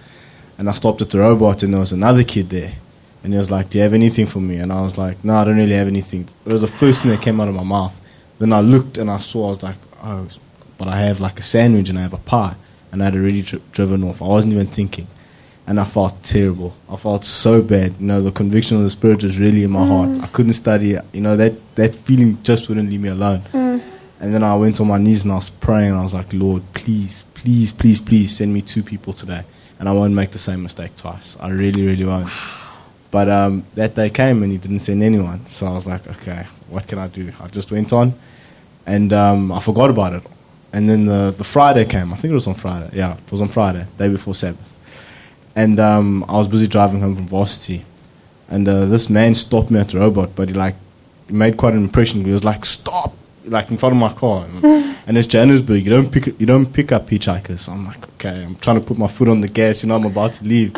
and 0.57 0.67
I 0.69 0.71
stopped 0.73 1.01
at 1.01 1.09
the 1.09 1.19
robot, 1.19 1.63
and 1.63 1.73
there 1.73 1.79
was 1.81 1.91
another 1.91 2.23
kid 2.23 2.49
there, 2.49 2.73
and 3.23 3.33
he 3.33 3.37
was 3.37 3.51
like, 3.51 3.69
"Do 3.69 3.77
you 3.77 3.83
have 3.83 3.93
anything 3.93 4.25
for 4.25 4.39
me?" 4.39 4.55
And 4.55 4.71
I 4.71 4.81
was 4.81 4.97
like, 4.97 5.21
"No, 5.23 5.35
I 5.35 5.43
don't 5.43 5.57
really 5.57 5.75
have 5.75 5.87
anything." 5.87 6.27
It 6.45 6.51
was 6.53 6.61
the 6.61 6.67
first 6.81 7.01
thing 7.01 7.11
that 7.11 7.21
came 7.21 7.41
out 7.41 7.49
of 7.49 7.55
my 7.55 7.63
mouth. 7.77 7.99
Then 8.39 8.53
I 8.53 8.61
looked 8.61 8.97
and 8.97 9.11
I 9.11 9.17
saw, 9.19 9.47
I 9.47 9.49
was 9.49 9.63
like, 9.63 9.75
"Oh, 10.01 10.27
but 10.79 10.87
I 10.87 11.01
have 11.01 11.19
like 11.19 11.37
a 11.39 11.43
sandwich 11.43 11.89
and 11.89 11.99
I 11.99 12.01
have 12.01 12.13
a 12.13 12.17
pie," 12.17 12.55
and 12.91 13.03
I'd 13.03 13.15
already 13.15 13.43
dri- 13.43 13.61
driven 13.71 14.03
off. 14.03 14.21
I 14.23 14.25
wasn't 14.25 14.53
even 14.53 14.65
thinking 14.67 15.07
and 15.69 15.79
I 15.79 15.85
felt 15.85 16.23
terrible. 16.23 16.75
I 16.89 16.95
felt 16.95 17.23
so 17.23 17.61
bad. 17.61 17.93
You 17.99 18.07
know, 18.07 18.21
the 18.23 18.31
conviction 18.31 18.75
of 18.77 18.81
the 18.83 18.89
Spirit 18.89 19.21
was 19.21 19.37
really 19.37 19.63
in 19.63 19.69
my 19.69 19.85
heart. 19.85 20.17
I 20.19 20.25
couldn't 20.25 20.53
study. 20.53 20.97
You 21.13 21.21
know, 21.21 21.37
that, 21.37 21.53
that 21.75 21.93
feeling 21.93 22.41
just 22.41 22.67
wouldn't 22.69 22.89
leave 22.89 22.99
me 22.99 23.09
alone. 23.09 23.43
And 23.53 24.33
then 24.33 24.41
I 24.41 24.55
went 24.55 24.81
on 24.81 24.87
my 24.87 24.97
knees 24.97 25.21
and 25.23 25.31
I 25.31 25.35
was 25.35 25.51
praying. 25.51 25.91
And 25.91 25.99
I 25.99 26.01
was 26.01 26.15
like, 26.15 26.33
Lord, 26.33 26.63
please, 26.73 27.23
please, 27.35 27.71
please, 27.71 28.01
please 28.01 28.35
send 28.35 28.51
me 28.51 28.63
two 28.63 28.81
people 28.81 29.13
today. 29.13 29.43
And 29.77 29.87
I 29.87 29.91
won't 29.91 30.15
make 30.15 30.31
the 30.31 30.39
same 30.39 30.63
mistake 30.63 30.97
twice. 30.97 31.37
I 31.39 31.51
really, 31.51 31.85
really 31.85 32.03
won't. 32.03 32.31
But 33.11 33.29
um, 33.29 33.63
that 33.75 33.93
day 33.93 34.09
came 34.09 34.41
and 34.41 34.51
he 34.51 34.57
didn't 34.57 34.79
send 34.79 35.03
anyone. 35.03 35.45
So 35.45 35.67
I 35.67 35.73
was 35.73 35.85
like, 35.85 36.07
okay, 36.07 36.47
what 36.69 36.87
can 36.87 36.97
I 36.97 37.09
do? 37.09 37.31
I 37.39 37.47
just 37.47 37.69
went 37.69 37.93
on 37.93 38.15
and 38.87 39.13
um, 39.13 39.51
I 39.51 39.59
forgot 39.59 39.91
about 39.91 40.13
it. 40.13 40.23
And 40.71 40.89
then 40.89 41.05
the, 41.05 41.31
the 41.31 41.43
Friday 41.43 41.85
came. 41.85 42.13
I 42.13 42.15
think 42.15 42.31
it 42.31 42.35
was 42.35 42.47
on 42.47 42.53
Friday. 42.53 42.89
Yeah, 42.93 43.17
it 43.17 43.31
was 43.31 43.41
on 43.41 43.49
Friday, 43.49 43.85
day 43.97 44.07
before 44.07 44.35
Sabbath 44.35 44.79
and 45.59 45.79
um, 45.79 46.23
I 46.29 46.37
was 46.37 46.47
busy 46.47 46.67
driving 46.67 47.01
home 47.01 47.15
from 47.15 47.27
varsity, 47.27 47.83
and 48.47 48.67
uh, 48.67 48.85
this 48.85 49.09
man 49.09 49.35
stopped 49.35 49.71
me 49.71 49.79
at 49.79 49.89
the 49.89 49.99
robot, 49.99 50.35
but 50.35 50.47
he 50.47 50.53
like 50.53 50.75
he 51.27 51.33
made 51.33 51.57
quite 51.57 51.73
an 51.73 51.83
impression. 51.83 52.23
He 52.23 52.31
was 52.31 52.43
like, 52.43 52.65
"Stop!" 52.65 53.13
like 53.45 53.69
in 53.69 53.77
front 53.77 53.93
of 53.93 53.99
my 53.99 54.13
car, 54.13 54.45
and 55.05 55.17
it's 55.17 55.27
Johannesburg. 55.27 55.83
You 55.83 55.89
don't 55.89 56.11
pick 56.11 56.27
you 56.39 56.45
don't 56.45 56.71
pick 56.71 56.91
up 56.91 57.07
hitchhikers. 57.07 57.59
So 57.59 57.73
I'm 57.73 57.85
like, 57.85 58.07
okay, 58.13 58.43
I'm 58.43 58.55
trying 58.55 58.79
to 58.79 58.85
put 58.85 58.97
my 58.97 59.07
foot 59.07 59.27
on 59.27 59.41
the 59.41 59.49
gas. 59.49 59.83
You 59.83 59.89
know, 59.89 59.95
I'm 59.95 60.05
about 60.05 60.33
to 60.33 60.45
leave, 60.45 60.75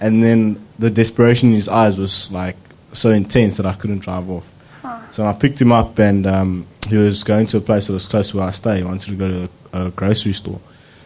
and 0.00 0.22
then 0.22 0.64
the 0.78 0.90
desperation 0.90 1.50
in 1.50 1.54
his 1.54 1.68
eyes 1.68 1.98
was 1.98 2.32
like 2.32 2.56
so 2.92 3.10
intense 3.10 3.58
that 3.58 3.66
I 3.66 3.74
couldn't 3.74 3.98
drive 3.98 4.30
off. 4.30 4.50
So 5.10 5.26
I 5.26 5.32
picked 5.32 5.60
him 5.60 5.72
up, 5.72 5.98
and 5.98 6.26
um, 6.26 6.66
he 6.86 6.96
was 6.96 7.24
going 7.24 7.46
to 7.46 7.58
a 7.58 7.60
place 7.60 7.86
that 7.86 7.92
was 7.92 8.06
close 8.06 8.30
to 8.30 8.38
where 8.38 8.46
I 8.46 8.50
stay. 8.50 8.78
He 8.78 8.84
wanted 8.84 9.08
to 9.10 9.16
go 9.16 9.28
to 9.28 9.48
a, 9.72 9.86
a 9.86 9.90
grocery 9.90 10.32
store. 10.32 10.60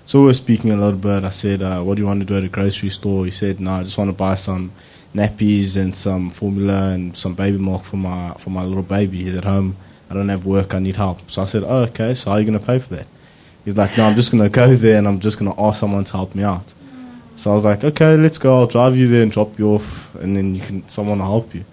So 0.06 0.20
we 0.20 0.26
were 0.26 0.34
speaking 0.34 0.70
a 0.70 0.76
little 0.76 0.98
bit. 0.98 1.24
I 1.24 1.30
said, 1.30 1.62
uh, 1.62 1.82
"What 1.82 1.96
do 1.96 2.02
you 2.02 2.06
want 2.06 2.20
to 2.20 2.26
do 2.26 2.36
at 2.36 2.44
a 2.44 2.48
grocery 2.48 2.90
store?" 2.90 3.24
He 3.24 3.30
said, 3.30 3.60
"No, 3.60 3.72
I 3.72 3.82
just 3.82 3.96
want 3.96 4.08
to 4.08 4.16
buy 4.16 4.34
some 4.34 4.72
nappies 5.14 5.76
and 5.76 5.94
some 5.94 6.30
formula 6.30 6.90
and 6.90 7.16
some 7.16 7.34
baby 7.34 7.58
milk 7.58 7.84
for 7.84 7.96
my 7.96 8.32
for 8.38 8.50
my 8.50 8.64
little 8.64 8.82
baby. 8.82 9.24
He's 9.24 9.36
at 9.36 9.44
home. 9.44 9.76
I 10.08 10.14
don't 10.14 10.28
have 10.28 10.44
work. 10.44 10.74
I 10.74 10.78
need 10.78 10.96
help." 10.96 11.30
So 11.30 11.42
I 11.42 11.44
said, 11.44 11.62
"Oh, 11.64 11.82
okay. 11.84 12.14
So 12.14 12.30
how 12.30 12.36
are 12.36 12.40
you 12.40 12.46
going 12.46 12.58
to 12.58 12.66
pay 12.66 12.78
for 12.78 12.94
that?" 12.96 13.06
He's 13.64 13.76
like, 13.76 13.96
"No, 13.96 14.04
I'm 14.06 14.16
just 14.16 14.32
going 14.32 14.42
to 14.42 14.50
go 14.50 14.74
there 14.74 14.98
and 14.98 15.06
I'm 15.06 15.20
just 15.20 15.38
going 15.38 15.52
to 15.52 15.60
ask 15.60 15.78
someone 15.78 16.04
to 16.04 16.12
help 16.12 16.34
me 16.34 16.42
out." 16.42 16.74
So 17.36 17.52
I 17.52 17.54
was 17.54 17.64
like, 17.64 17.84
"Okay, 17.84 18.16
let's 18.16 18.38
go. 18.38 18.58
I'll 18.58 18.66
drive 18.66 18.96
you 18.96 19.06
there 19.06 19.22
and 19.22 19.30
drop 19.30 19.58
you 19.58 19.68
off, 19.74 20.14
and 20.16 20.36
then 20.36 20.54
you 20.54 20.60
can 20.60 20.88
someone 20.88 21.18
will 21.20 21.26
help 21.26 21.54
you." 21.54 21.64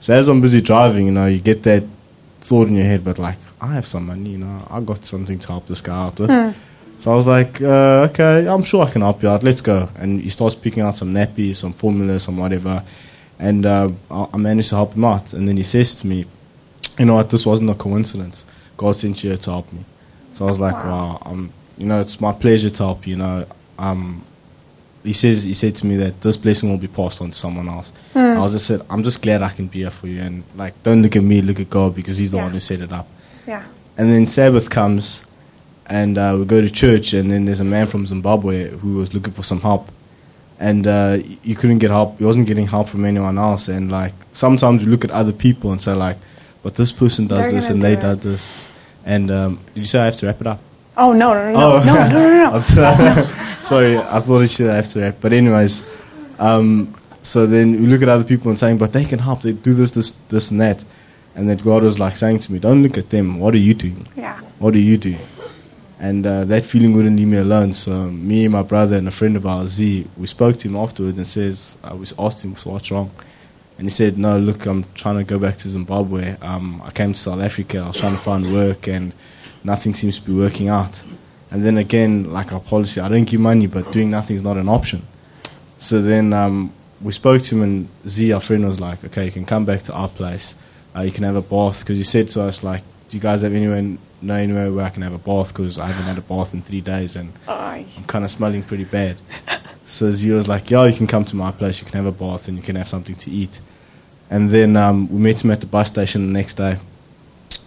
So 0.00 0.12
as 0.14 0.28
I'm 0.28 0.40
busy 0.40 0.60
driving, 0.60 1.06
you 1.06 1.12
know, 1.12 1.26
you 1.26 1.38
get 1.38 1.62
that 1.62 1.82
thought 2.40 2.68
in 2.68 2.76
your 2.76 2.84
head, 2.84 3.04
but 3.04 3.18
like, 3.18 3.38
I 3.60 3.74
have 3.74 3.86
some 3.86 4.06
money, 4.06 4.30
you 4.30 4.38
know, 4.38 4.66
I 4.70 4.80
got 4.80 5.04
something 5.04 5.38
to 5.38 5.48
help 5.48 5.66
this 5.66 5.80
guy 5.80 6.06
out 6.06 6.18
with. 6.18 6.30
So 6.98 7.12
I 7.12 7.14
was 7.14 7.26
like, 7.26 7.60
uh, 7.60 8.08
okay, 8.10 8.48
I'm 8.48 8.62
sure 8.62 8.84
I 8.84 8.90
can 8.90 9.02
help 9.02 9.22
you 9.22 9.28
out. 9.28 9.42
Let's 9.42 9.60
go. 9.60 9.88
And 9.96 10.20
he 10.20 10.28
starts 10.30 10.54
picking 10.54 10.82
out 10.82 10.96
some 10.96 11.12
nappies, 11.12 11.56
some 11.56 11.72
formulas, 11.72 12.24
some 12.24 12.38
whatever. 12.38 12.82
And 13.38 13.66
uh, 13.66 13.90
I 14.10 14.28
I 14.32 14.36
managed 14.38 14.70
to 14.70 14.76
help 14.76 14.94
him 14.94 15.04
out. 15.04 15.34
And 15.34 15.46
then 15.46 15.56
he 15.56 15.62
says 15.62 15.94
to 15.96 16.06
me, 16.06 16.24
you 16.98 17.04
know 17.04 17.14
what, 17.14 17.28
this 17.30 17.44
wasn't 17.44 17.70
a 17.70 17.74
coincidence. 17.74 18.46
God 18.76 18.96
sent 18.96 19.22
you 19.22 19.30
here 19.30 19.36
to 19.38 19.50
help 19.50 19.72
me. 19.72 19.84
So 20.32 20.46
I 20.46 20.48
was 20.48 20.58
like, 20.58 20.74
wow, 20.74 21.18
um, 21.22 21.52
you 21.76 21.86
know, 21.86 22.00
it's 22.00 22.20
my 22.20 22.32
pleasure 22.32 22.70
to 22.70 22.82
help 22.82 23.06
you. 23.06 23.12
You 23.12 23.18
know, 23.18 23.46
um, 23.78 24.24
he 25.06 25.12
says 25.12 25.44
he 25.44 25.54
said 25.54 25.74
to 25.76 25.86
me 25.86 25.96
that 25.96 26.20
this 26.20 26.36
blessing 26.36 26.68
will 26.70 26.78
be 26.78 26.88
passed 26.88 27.20
on 27.22 27.30
to 27.30 27.36
someone 27.38 27.68
else. 27.68 27.92
I 28.14 28.38
was 28.38 28.52
just 28.52 28.66
said, 28.66 28.82
I'm 28.90 29.02
just 29.02 29.22
glad 29.22 29.42
I 29.42 29.48
can 29.50 29.66
be 29.68 29.78
here 29.80 29.90
for 29.90 30.06
you. 30.08 30.20
And 30.20 30.42
like, 30.56 30.74
don't 30.82 31.02
look 31.02 31.16
at 31.16 31.22
me, 31.22 31.40
look 31.42 31.60
at 31.60 31.70
God 31.70 31.94
because 31.94 32.16
He's 32.18 32.30
the 32.32 32.36
Yeah. 32.38 32.42
one 32.44 32.52
who 32.52 32.60
set 32.60 32.80
it 32.80 32.92
up. 32.92 33.06
Yeah. 33.46 33.62
And 33.96 34.10
then 34.12 34.26
Sabbath 34.26 34.68
comes, 34.68 35.22
and 35.86 36.18
uh, 36.18 36.36
we 36.38 36.44
go 36.44 36.60
to 36.60 36.68
church, 36.68 37.14
and 37.14 37.30
then 37.30 37.44
there's 37.46 37.60
a 37.60 37.64
man 37.64 37.86
from 37.86 38.04
Zimbabwe 38.06 38.70
who 38.70 38.96
was 38.96 39.14
looking 39.14 39.32
for 39.32 39.42
some 39.42 39.60
help, 39.60 39.88
and 40.58 40.86
uh, 40.86 41.18
you 41.42 41.54
couldn't 41.54 41.78
get 41.78 41.90
help. 41.90 42.18
He 42.18 42.24
wasn't 42.24 42.46
getting 42.46 42.66
help 42.66 42.88
from 42.88 43.04
anyone 43.04 43.38
else, 43.38 43.68
and 43.68 43.90
like 43.90 44.12
sometimes 44.32 44.82
you 44.82 44.90
look 44.90 45.04
at 45.04 45.10
other 45.12 45.32
people 45.32 45.72
and 45.72 45.80
say 45.82 45.92
like, 45.94 46.16
but 46.62 46.74
this 46.74 46.92
person 46.92 47.26
does 47.26 47.44
They're 47.46 47.52
this 47.54 47.70
and 47.70 47.80
do 47.80 47.86
they 47.86 47.92
it. 47.94 48.00
do 48.00 48.30
this, 48.30 48.66
and 49.04 49.30
um, 49.30 49.60
did 49.74 49.80
you 49.80 49.86
say 49.86 50.00
I 50.00 50.06
have 50.06 50.16
to 50.18 50.26
wrap 50.26 50.40
it 50.40 50.46
up? 50.46 50.60
Oh 50.96 51.12
no 51.12 51.34
no 51.34 51.52
no 51.52 51.58
Oh. 51.60 51.82
no 51.84 51.94
no 51.94 52.08
no 52.08 52.50
no 52.50 52.56
no. 52.58 52.62
Sorry. 52.62 53.28
Sorry, 53.62 53.98
I 53.98 54.20
thought 54.20 54.40
it 54.42 54.50
should 54.50 54.70
have 54.70 54.88
to 54.88 55.00
wrap. 55.00 55.16
But 55.20 55.32
anyways, 55.32 55.82
um, 56.38 56.94
so 57.22 57.46
then 57.46 57.72
we 57.80 57.86
look 57.88 58.02
at 58.02 58.08
other 58.08 58.24
people 58.24 58.50
and 58.50 58.58
saying, 58.58 58.78
but 58.78 58.92
they 58.92 59.04
can 59.04 59.18
help. 59.18 59.42
They 59.42 59.52
do 59.52 59.74
this, 59.74 59.90
this, 59.90 60.12
this, 60.28 60.50
and 60.50 60.60
that. 60.60 60.84
And 61.34 61.50
that 61.50 61.62
God 61.62 61.82
was 61.82 61.98
like 61.98 62.16
saying 62.16 62.38
to 62.40 62.52
me, 62.52 62.58
don't 62.58 62.82
look 62.82 62.96
at 62.96 63.10
them. 63.10 63.40
What 63.40 63.52
are 63.54 63.58
you 63.58 63.74
doing? 63.74 64.06
Yeah. 64.16 64.38
What 64.58 64.72
do 64.72 64.78
you 64.78 64.96
do? 64.96 65.16
And 65.98 66.26
uh, 66.26 66.44
that 66.44 66.64
feeling 66.64 66.94
wouldn't 66.94 67.16
leave 67.16 67.26
me 67.26 67.38
alone. 67.38 67.72
So 67.72 68.04
me, 68.04 68.44
and 68.44 68.52
my 68.52 68.62
brother, 68.62 68.96
and 68.96 69.08
a 69.08 69.10
friend 69.10 69.36
of 69.36 69.46
ours, 69.46 69.70
Z, 69.72 70.06
we 70.16 70.26
spoke 70.26 70.58
to 70.60 70.68
him 70.68 70.76
afterwards 70.76 71.16
and 71.18 71.26
says, 71.26 71.76
I 71.82 71.92
was 71.94 72.14
asked 72.18 72.42
him, 72.44 72.54
so 72.56 72.70
what's 72.70 72.90
wrong? 72.90 73.10
And 73.78 73.86
he 73.86 73.90
said, 73.90 74.16
no, 74.16 74.38
look, 74.38 74.64
I'm 74.64 74.84
trying 74.94 75.18
to 75.18 75.24
go 75.24 75.38
back 75.38 75.56
to 75.58 75.68
Zimbabwe. 75.68 76.36
Um, 76.40 76.80
I 76.84 76.90
came 76.90 77.12
to 77.12 77.18
South 77.18 77.40
Africa. 77.42 77.80
I 77.80 77.88
was 77.88 77.98
trying 77.98 78.12
to 78.14 78.18
find 78.22 78.52
work, 78.54 78.86
and 78.88 79.12
nothing 79.66 79.92
seems 79.92 80.18
to 80.18 80.24
be 80.24 80.32
working 80.32 80.68
out. 80.68 81.02
And 81.50 81.64
then 81.64 81.76
again, 81.76 82.32
like 82.32 82.52
our 82.52 82.60
policy, 82.60 83.00
I 83.00 83.08
don't 83.08 83.24
give 83.24 83.40
money, 83.40 83.66
but 83.66 83.92
doing 83.92 84.10
nothing 84.10 84.36
is 84.36 84.42
not 84.42 84.56
an 84.56 84.68
option. 84.68 85.04
So 85.78 86.00
then 86.00 86.32
um, 86.32 86.72
we 87.02 87.12
spoke 87.12 87.42
to 87.42 87.56
him, 87.56 87.62
and 87.62 87.88
Z, 88.08 88.32
our 88.32 88.40
friend, 88.40 88.66
was 88.66 88.80
like, 88.80 89.04
okay, 89.04 89.26
you 89.26 89.32
can 89.32 89.44
come 89.44 89.64
back 89.64 89.82
to 89.82 89.92
our 89.92 90.08
place. 90.08 90.54
Uh, 90.94 91.02
you 91.02 91.10
can 91.10 91.24
have 91.24 91.36
a 91.36 91.42
bath. 91.42 91.80
Because 91.80 91.98
he 91.98 92.04
said 92.04 92.28
to 92.30 92.42
us, 92.42 92.62
like, 92.62 92.82
do 93.08 93.16
you 93.16 93.20
guys 93.20 93.42
have 93.42 93.52
anywhere, 93.52 93.82
know 94.22 94.34
anywhere 94.34 94.72
where 94.72 94.84
I 94.84 94.90
can 94.90 95.02
have 95.02 95.12
a 95.12 95.18
bath? 95.18 95.48
Because 95.48 95.78
I 95.78 95.88
haven't 95.88 96.04
had 96.04 96.18
a 96.18 96.22
bath 96.22 96.54
in 96.54 96.62
three 96.62 96.80
days, 96.80 97.16
and. 97.16 97.32
I'm 97.98 98.04
kind 98.04 98.24
of 98.24 98.30
smelling 98.30 98.62
pretty 98.62 98.84
bad. 98.84 99.16
so 99.86 100.10
Z 100.10 100.30
was 100.30 100.48
like, 100.48 100.70
yeah, 100.70 100.84
you 100.86 100.96
can 100.96 101.06
come 101.06 101.24
to 101.26 101.36
my 101.36 101.50
place. 101.50 101.80
You 101.80 101.86
can 101.86 101.96
have 102.02 102.06
a 102.06 102.18
bath, 102.24 102.48
and 102.48 102.56
you 102.56 102.62
can 102.62 102.76
have 102.76 102.88
something 102.88 103.16
to 103.16 103.30
eat. 103.30 103.60
And 104.30 104.50
then 104.50 104.76
um, 104.76 105.08
we 105.10 105.18
met 105.18 105.44
him 105.44 105.50
at 105.50 105.60
the 105.60 105.66
bus 105.66 105.88
station 105.88 106.26
the 106.26 106.32
next 106.32 106.54
day. 106.54 106.78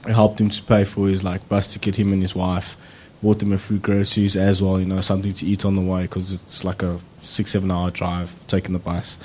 I 0.05 0.11
helped 0.11 0.39
him 0.39 0.49
to 0.49 0.63
pay 0.63 0.83
for 0.83 1.07
his 1.07 1.23
like 1.23 1.47
bus 1.49 1.73
ticket, 1.73 1.95
him 1.95 2.13
and 2.13 2.21
his 2.21 2.35
wife. 2.35 2.77
Bought 3.21 3.39
them 3.39 3.51
a 3.51 3.57
few 3.57 3.79
groceries 3.79 4.37
as 4.37 4.61
well, 4.61 4.79
you 4.79 4.85
know, 4.85 5.01
something 5.01 5.33
to 5.33 5.45
eat 5.45 5.65
on 5.65 5.75
the 5.75 5.81
way 5.81 6.03
because 6.03 6.31
it's 6.31 6.63
like 6.63 6.81
a 6.81 6.99
six, 7.21 7.51
seven 7.51 7.69
hour 7.69 7.91
drive 7.91 8.33
taking 8.47 8.73
the 8.73 8.79
bus. 8.79 9.19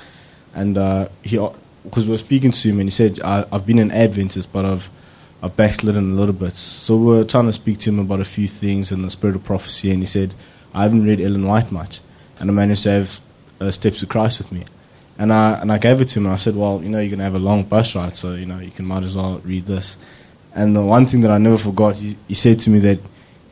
And 0.53 0.77
uh, 0.77 1.07
he, 1.21 1.37
because 1.83 2.05
we 2.07 2.11
were 2.11 2.17
speaking 2.17 2.51
to 2.51 2.69
him, 2.69 2.79
and 2.79 2.87
he 2.87 2.91
said, 2.91 3.19
I, 3.23 3.45
"I've 3.51 3.65
been 3.65 3.79
an 3.79 3.91
Adventist, 3.91 4.51
but 4.51 4.65
I've, 4.65 4.89
I've 5.41 5.55
backslidden 5.55 6.11
a 6.11 6.15
little 6.15 6.33
bit." 6.33 6.55
So 6.55 6.97
we 6.97 7.05
were 7.05 7.23
trying 7.23 7.45
to 7.45 7.53
speak 7.53 7.79
to 7.79 7.89
him 7.89 7.99
about 7.99 8.19
a 8.19 8.25
few 8.25 8.47
things 8.47 8.91
in 8.91 9.01
the 9.01 9.09
spirit 9.09 9.35
of 9.35 9.43
prophecy, 9.43 9.91
and 9.91 9.99
he 9.99 10.05
said, 10.05 10.35
"I 10.73 10.83
haven't 10.83 11.05
read 11.05 11.21
Ellen 11.21 11.45
White 11.45 11.71
much, 11.71 12.01
and 12.39 12.49
I 12.49 12.53
managed 12.53 12.83
to 12.83 12.91
have 12.91 13.21
uh, 13.61 13.71
Steps 13.71 14.01
to 14.01 14.07
Christ 14.07 14.39
with 14.39 14.51
me." 14.51 14.65
And 15.17 15.31
I 15.31 15.59
and 15.61 15.71
I 15.71 15.77
gave 15.77 16.01
it 16.01 16.09
to 16.09 16.19
him, 16.19 16.25
and 16.25 16.33
I 16.33 16.37
said, 16.37 16.55
"Well, 16.55 16.81
you 16.83 16.89
know, 16.89 16.99
you're 16.99 17.11
gonna 17.11 17.23
have 17.23 17.35
a 17.35 17.39
long 17.39 17.63
bus 17.63 17.95
ride, 17.95 18.17
so 18.17 18.33
you 18.33 18.45
know, 18.45 18.59
you 18.59 18.71
can 18.71 18.85
might 18.85 19.03
as 19.03 19.15
well 19.15 19.39
read 19.45 19.65
this." 19.65 19.97
And 20.55 20.75
the 20.75 20.81
one 20.81 21.05
thing 21.05 21.21
that 21.21 21.31
I 21.31 21.37
never 21.37 21.57
forgot, 21.57 21.97
he, 21.97 22.15
he 22.27 22.33
said 22.33 22.59
to 22.61 22.69
me 22.69 22.79
that 22.79 22.99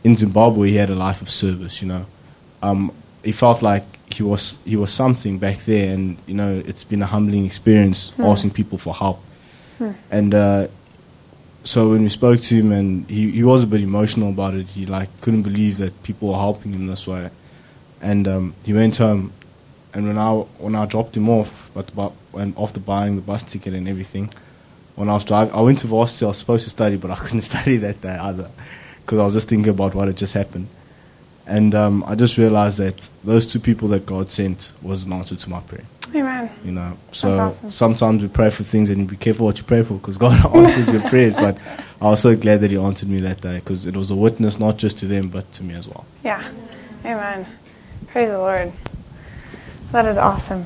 in 0.04 0.16
Zimbabwe 0.16 0.70
he 0.70 0.76
had 0.78 0.90
a 0.90 0.96
life 0.96 1.22
of 1.22 1.30
service. 1.30 1.82
You 1.82 1.90
know, 1.90 2.06
um, 2.62 2.92
he 3.24 3.32
felt 3.34 3.62
like 3.62 3.84
he 4.14 4.24
was 4.24 4.58
he 4.64 4.76
was 4.76 4.92
something 4.92 5.38
back 5.38 5.60
there, 5.66 5.94
and 5.94 6.18
you 6.28 6.34
know, 6.34 6.62
it's 6.66 6.84
been 6.84 7.02
a 7.02 7.06
humbling 7.06 7.46
experience 7.46 8.12
asking 8.20 8.52
people 8.52 8.78
for 8.78 8.94
help. 8.94 9.20
And 10.12 10.34
uh, 10.34 10.68
so 11.64 11.90
when 11.90 12.04
we 12.04 12.10
spoke 12.10 12.40
to 12.42 12.56
him, 12.56 12.72
and 12.72 13.10
he, 13.10 13.32
he 13.32 13.44
was 13.44 13.64
a 13.64 13.68
bit 13.68 13.82
emotional 13.82 14.30
about 14.30 14.54
it. 14.54 14.68
He 14.68 14.86
like 14.86 15.10
couldn't 15.22 15.44
believe 15.44 15.78
that 15.80 16.04
people 16.04 16.30
were 16.30 16.38
helping 16.38 16.74
him 16.74 16.88
this 16.88 17.08
way. 17.08 17.30
And 18.02 18.28
um, 18.28 18.56
he 18.66 18.74
went 18.74 18.98
home, 18.98 19.34
and 19.94 20.08
when 20.08 20.18
I 20.18 20.32
when 20.60 20.76
I 20.76 20.86
dropped 20.86 21.18
him 21.18 21.30
off, 21.30 21.70
but 21.74 21.90
about 21.90 22.14
when 22.32 22.54
after 22.58 22.80
buying 22.80 23.16
the 23.16 23.22
bus 23.22 23.44
ticket 23.44 23.74
and 23.74 23.88
everything, 23.88 24.30
when 24.96 25.10
I 25.10 25.14
was 25.14 25.26
driving, 25.26 25.54
I 25.54 25.62
went 25.62 25.80
to 25.80 25.88
varsity. 25.88 26.26
I 26.26 26.30
was 26.30 26.38
supposed 26.38 26.64
to 26.66 26.70
study, 26.70 26.98
but 26.98 27.12
I 27.12 27.16
couldn't 27.24 27.42
study 27.42 27.78
that 27.78 28.02
day 28.02 28.16
either, 28.16 28.50
because 29.02 29.20
I 29.20 29.24
was 29.24 29.34
just 29.34 29.50
thinking 29.50 29.70
about 29.70 29.96
what 29.96 30.08
had 30.08 30.18
just 30.18 30.34
happened. 30.34 30.68
And 31.46 31.76
um, 31.76 32.04
I 32.08 32.16
just 32.16 32.38
realized 32.38 32.78
that 32.78 33.10
those 33.24 33.52
two 33.52 33.60
people 33.60 33.90
that 33.90 34.06
God 34.06 34.30
sent 34.30 34.72
was 34.82 35.04
an 35.04 35.12
answer 35.12 35.36
to 35.36 35.50
my 35.50 35.60
prayer. 35.60 35.84
Amen. 36.16 36.50
You 36.64 36.72
know, 36.72 36.98
so 37.12 37.40
awesome. 37.40 37.72
sometimes 37.72 38.22
we 38.22 38.28
pray 38.28 38.50
for 38.50 38.64
things 38.64 38.90
and 38.90 39.00
you 39.02 39.06
be 39.06 39.18
careful 39.18 39.48
what 39.48 39.58
you 39.58 39.64
pray 39.64 39.82
for 39.84 39.96
because 39.96 40.18
God 40.18 40.56
answers 40.56 40.90
your 40.90 41.02
prayers. 41.10 41.36
But 41.36 41.58
I 42.00 42.06
was 42.10 42.22
so 42.22 42.36
glad 42.36 42.62
that 42.62 42.72
He 42.72 42.78
answered 42.78 43.10
me 43.10 43.20
that 43.22 43.42
day 43.42 43.56
because 43.56 43.86
it 43.88 43.98
was 43.98 44.12
a 44.12 44.16
witness 44.16 44.60
not 44.60 44.78
just 44.78 45.00
to 45.00 45.08
them 45.08 45.30
but 45.30 45.52
to 45.54 45.64
me 45.64 45.74
as 45.74 45.88
well. 45.88 46.06
Yeah. 46.24 46.48
Amen. 47.04 47.48
Praise 48.08 48.30
the 48.30 48.38
Lord. 48.38 48.72
That 49.92 50.06
is 50.06 50.18
awesome. 50.18 50.66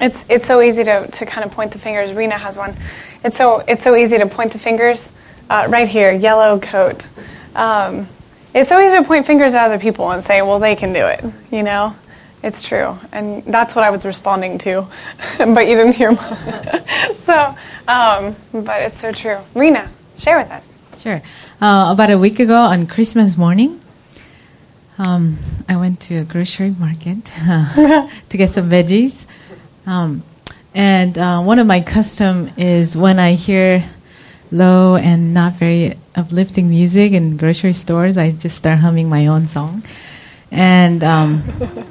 It's 0.00 0.24
it's 0.28 0.46
so 0.46 0.60
easy 0.62 0.84
to, 0.84 1.06
to 1.06 1.26
kind 1.26 1.44
of 1.44 1.52
point 1.52 1.72
the 1.72 1.78
fingers. 1.78 2.12
Rena 2.12 2.38
has 2.38 2.56
one. 2.56 2.76
It's 3.24 3.36
so 3.36 3.60
it's 3.68 3.82
so 3.82 3.94
easy 3.94 4.18
to 4.18 4.26
point 4.26 4.52
the 4.52 4.58
fingers. 4.58 5.10
Uh, 5.50 5.66
right 5.68 5.88
here, 5.88 6.12
yellow 6.12 6.58
coat. 6.58 7.06
Um, 7.54 8.08
it's 8.54 8.68
so 8.68 8.78
easy 8.80 8.96
to 8.96 9.04
point 9.04 9.26
fingers 9.26 9.54
at 9.54 9.64
other 9.64 9.78
people 9.78 10.10
and 10.10 10.22
say, 10.22 10.42
well, 10.42 10.58
they 10.58 10.76
can 10.76 10.92
do 10.92 11.06
it, 11.06 11.24
you 11.50 11.62
know? 11.62 11.96
It's 12.42 12.62
true. 12.62 12.98
And 13.12 13.44
that's 13.44 13.74
what 13.74 13.84
I 13.84 13.90
was 13.90 14.04
responding 14.04 14.58
to, 14.58 14.86
but 15.38 15.66
you 15.66 15.76
didn't 15.76 15.92
hear 15.92 16.14
so, 17.24 17.54
um, 17.88 18.36
but 18.52 18.82
it's 18.82 19.00
so 19.00 19.12
true. 19.12 19.38
Rena, 19.54 19.90
share 20.18 20.38
with 20.38 20.50
us. 20.50 20.64
Sure. 20.98 21.22
Uh, 21.60 21.92
about 21.92 22.10
a 22.10 22.18
week 22.18 22.40
ago 22.40 22.56
on 22.56 22.86
Christmas 22.86 23.36
morning, 23.36 23.80
um, 24.98 25.38
I 25.68 25.76
went 25.76 26.00
to 26.02 26.16
a 26.16 26.24
grocery 26.24 26.74
market 26.78 27.30
uh, 27.40 28.08
to 28.28 28.36
get 28.36 28.50
some 28.50 28.68
veggies. 28.68 29.26
Um, 29.86 30.22
and 30.74 31.18
uh, 31.18 31.42
one 31.42 31.58
of 31.58 31.66
my 31.66 31.80
custom 31.80 32.50
is 32.56 32.96
when 32.96 33.18
I 33.18 33.34
hear 33.34 33.84
low 34.50 34.96
and 34.96 35.34
not 35.34 35.54
very 35.54 35.96
uplifting 36.14 36.68
music 36.68 37.12
in 37.12 37.36
grocery 37.36 37.72
stores, 37.72 38.16
I 38.16 38.32
just 38.32 38.56
start 38.56 38.78
humming 38.78 39.08
my 39.08 39.26
own 39.26 39.48
song. 39.48 39.82
And 40.50 41.02
um, 41.02 41.42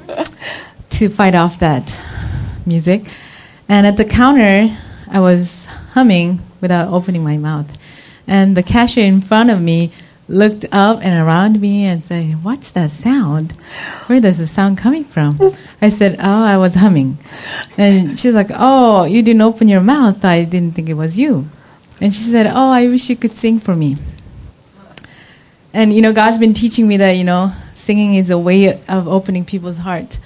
to 0.90 1.08
fight 1.08 1.34
off 1.34 1.58
that 1.58 1.98
music. 2.64 3.10
And 3.68 3.86
at 3.86 3.96
the 3.96 4.04
counter, 4.04 4.76
I 5.08 5.20
was 5.20 5.66
humming 5.92 6.40
without 6.60 6.92
opening 6.92 7.24
my 7.24 7.36
mouth. 7.36 7.76
And 8.26 8.56
the 8.56 8.62
cashier 8.62 9.04
in 9.04 9.20
front 9.20 9.50
of 9.50 9.60
me 9.60 9.92
looked 10.32 10.64
up 10.72 11.00
and 11.02 11.14
around 11.14 11.60
me 11.60 11.84
and 11.84 12.02
said, 12.02 12.42
What's 12.42 12.72
that 12.72 12.90
sound? 12.90 13.52
Where 14.06 14.20
does 14.20 14.38
the 14.38 14.46
sound 14.46 14.78
coming 14.78 15.04
from? 15.04 15.38
I 15.80 15.88
said, 15.88 16.16
Oh, 16.18 16.42
I 16.42 16.56
was 16.56 16.74
humming. 16.74 17.18
And 17.76 18.18
she's 18.18 18.34
like, 18.34 18.50
Oh, 18.54 19.04
you 19.04 19.22
didn't 19.22 19.42
open 19.42 19.68
your 19.68 19.82
mouth. 19.82 20.24
I 20.24 20.44
didn't 20.44 20.72
think 20.72 20.88
it 20.88 20.94
was 20.94 21.18
you. 21.18 21.48
And 22.00 22.12
she 22.12 22.22
said, 22.22 22.46
Oh, 22.46 22.70
I 22.70 22.88
wish 22.88 23.10
you 23.10 23.16
could 23.16 23.36
sing 23.36 23.60
for 23.60 23.76
me. 23.76 23.96
And, 25.74 25.92
you 25.92 26.02
know, 26.02 26.12
God's 26.12 26.38
been 26.38 26.54
teaching 26.54 26.88
me 26.88 26.96
that, 26.98 27.12
you 27.12 27.24
know, 27.24 27.52
singing 27.74 28.14
is 28.14 28.30
a 28.30 28.38
way 28.38 28.80
of 28.88 29.08
opening 29.08 29.44
people's 29.44 29.78
heart. 29.78 30.18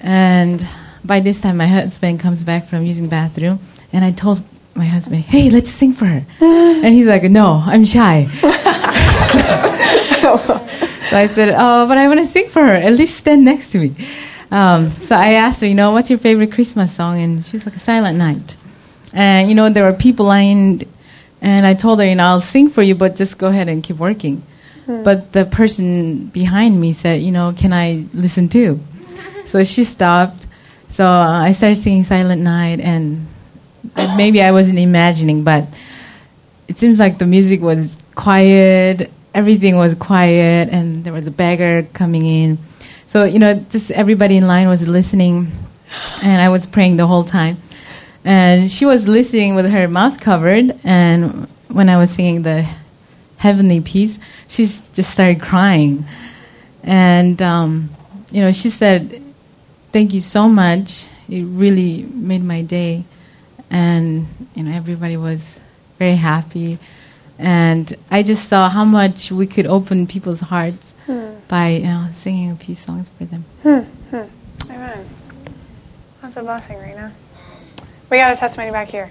And 0.00 0.66
by 1.04 1.20
this 1.20 1.40
time, 1.40 1.56
my 1.56 1.66
husband 1.66 2.20
comes 2.20 2.42
back 2.44 2.68
from 2.68 2.84
using 2.84 3.04
the 3.04 3.10
bathroom, 3.10 3.60
and 3.92 4.04
I 4.04 4.12
told 4.12 4.42
my 4.74 4.84
husband, 4.84 5.22
"Hey, 5.22 5.48
let's 5.48 5.70
sing 5.70 5.94
for 5.94 6.04
her," 6.04 6.26
and 6.40 6.92
he's 6.92 7.06
like, 7.06 7.22
"No, 7.22 7.62
I'm 7.64 7.84
shy." 7.84 8.28
so 11.08 11.16
I 11.16 11.26
said, 11.30 11.54
"Oh, 11.56 11.86
but 11.86 11.98
I 11.98 12.08
want 12.08 12.20
to 12.20 12.26
sing 12.26 12.48
for 12.48 12.62
her. 12.62 12.74
At 12.74 12.92
least 12.92 13.16
stand 13.16 13.44
next 13.44 13.70
to 13.70 13.78
me." 13.78 13.94
Um, 14.50 14.90
so 14.90 15.16
I 15.16 15.32
asked 15.32 15.60
her, 15.60 15.66
"You 15.66 15.74
know, 15.74 15.90
what's 15.90 16.10
your 16.10 16.18
favorite 16.18 16.52
Christmas 16.52 16.92
song?" 16.92 17.20
And 17.20 17.44
she's 17.44 17.64
like, 17.66 17.76
"A 17.76 17.80
Silent 17.80 18.18
Night." 18.18 18.56
And 19.12 19.48
you 19.48 19.54
know, 19.54 19.68
there 19.70 19.84
were 19.84 19.92
people 19.92 20.26
lying, 20.26 20.82
and 21.40 21.66
I 21.66 21.74
told 21.74 22.00
her, 22.00 22.06
"You 22.06 22.14
know, 22.14 22.26
I'll 22.26 22.40
sing 22.40 22.68
for 22.68 22.82
you, 22.82 22.94
but 22.94 23.16
just 23.16 23.38
go 23.38 23.48
ahead 23.48 23.68
and 23.68 23.82
keep 23.82 23.96
working." 23.96 24.42
Hmm. 24.86 25.02
But 25.02 25.32
the 25.32 25.44
person 25.44 26.26
behind 26.26 26.80
me 26.80 26.92
said, 26.92 27.22
"You 27.22 27.32
know, 27.32 27.52
can 27.56 27.72
I 27.72 28.04
listen 28.12 28.48
too?" 28.48 28.80
So 29.46 29.64
she 29.64 29.84
stopped. 29.84 30.46
So 30.88 31.06
uh, 31.06 31.40
I 31.40 31.52
started 31.52 31.76
singing 31.76 32.04
Silent 32.04 32.42
Night, 32.42 32.80
and 32.80 33.26
maybe 33.94 34.42
I 34.42 34.52
wasn't 34.52 34.78
imagining, 34.78 35.44
but 35.44 35.66
it 36.68 36.78
seems 36.78 36.98
like 36.98 37.18
the 37.18 37.26
music 37.26 37.60
was 37.60 37.98
quiet, 38.14 39.10
everything 39.34 39.76
was 39.76 39.94
quiet, 39.94 40.68
and 40.70 41.04
there 41.04 41.12
was 41.12 41.26
a 41.26 41.30
beggar 41.30 41.86
coming 41.92 42.26
in. 42.26 42.58
So, 43.06 43.24
you 43.24 43.38
know, 43.38 43.54
just 43.70 43.90
everybody 43.90 44.36
in 44.36 44.46
line 44.46 44.68
was 44.68 44.88
listening, 44.88 45.52
and 46.22 46.40
I 46.40 46.48
was 46.48 46.66
praying 46.66 46.96
the 46.96 47.06
whole 47.06 47.24
time. 47.24 47.58
And 48.24 48.70
she 48.70 48.84
was 48.84 49.06
listening 49.06 49.54
with 49.54 49.70
her 49.70 49.86
mouth 49.86 50.20
covered, 50.20 50.78
and 50.82 51.46
when 51.68 51.88
I 51.88 51.96
was 51.96 52.10
singing 52.10 52.42
the 52.42 52.66
heavenly 53.36 53.80
peace, 53.80 54.18
she 54.48 54.64
just 54.64 55.12
started 55.12 55.40
crying. 55.40 56.06
And, 56.82 57.40
um, 57.42 57.90
you 58.32 58.40
know, 58.40 58.52
she 58.52 58.70
said, 58.70 59.22
thank 59.92 60.12
you 60.14 60.20
so 60.20 60.48
much. 60.48 61.06
It 61.28 61.44
really 61.44 62.02
made 62.02 62.42
my 62.42 62.62
day. 62.62 63.04
And, 63.70 64.26
you 64.54 64.62
know, 64.62 64.72
everybody 64.72 65.16
was 65.16 65.60
very 65.98 66.16
happy. 66.16 66.78
And 67.38 67.94
I 68.10 68.22
just 68.22 68.48
saw 68.48 68.68
how 68.68 68.84
much 68.84 69.30
we 69.30 69.46
could 69.46 69.66
open 69.66 70.06
people's 70.06 70.40
hearts 70.40 70.94
hmm. 71.04 71.34
by 71.48 71.68
you 71.68 71.84
know, 71.84 72.08
singing 72.14 72.50
a 72.50 72.56
few 72.56 72.74
songs 72.74 73.10
for 73.10 73.24
them. 73.24 73.44
Hmm. 73.62 73.80
Hmm. 74.10 74.70
Amen. 74.70 75.06
That's 76.22 76.36
a 76.36 76.42
blessing, 76.42 76.78
Rena. 76.78 77.12
We 78.08 78.16
got 78.16 78.32
a 78.32 78.36
testimony 78.36 78.70
back 78.70 78.88
here. 78.88 79.10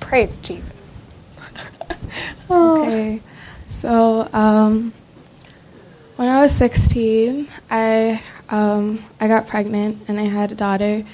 Praise 0.00 0.38
Jesus. 0.38 0.72
okay. 2.50 3.20
So, 3.66 4.28
um, 4.32 4.92
when 6.16 6.28
I 6.28 6.42
was 6.42 6.52
16, 6.52 7.48
I 7.70 8.22
um, 8.48 9.02
I 9.18 9.28
got 9.28 9.48
pregnant 9.48 10.02
and 10.08 10.20
I 10.20 10.24
had 10.24 10.52
a 10.52 10.54
daughter, 10.54 11.04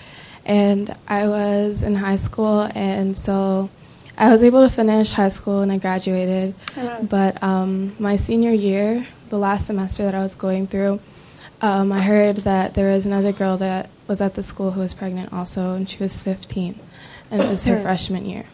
and 0.45 0.95
I 1.07 1.29
was 1.29 1.83
in 1.83 1.95
high 1.95 2.17
school, 2.17 2.69
and 2.75 3.17
so 3.17 3.71
I 4.19 4.31
was 4.31 4.43
able 4.43 4.63
to 4.63 4.69
finish 4.69 5.13
high 5.13 5.29
school 5.29 5.61
and 5.61 5.71
I 5.71 5.79
graduated. 5.79 6.55
But 7.09 7.41
um, 7.41 7.95
my 8.01 8.17
senior 8.17 8.51
year, 8.51 9.07
the 9.29 9.39
last 9.39 9.67
semester 9.67 10.03
that 10.05 10.15
I 10.15 10.23
was 10.23 10.35
going 10.35 10.67
through, 10.67 10.99
um, 11.63 11.93
I 11.93 12.03
heard 12.03 12.39
that 12.39 12.75
there 12.75 12.93
was 12.93 13.07
another 13.07 13.31
girl 13.31 13.57
that 13.59 13.91
was 14.09 14.21
at 14.21 14.35
the 14.35 14.43
school 14.43 14.73
who 14.73 14.81
was 14.81 14.93
pregnant 14.93 15.33
also, 15.33 15.75
and 15.75 15.89
she 15.89 15.99
was 15.99 16.21
15, 16.21 16.79
and 17.31 17.43
it 17.43 17.49
was 17.49 17.65
her 17.67 17.81
freshman 17.81 18.27
year. 18.27 18.47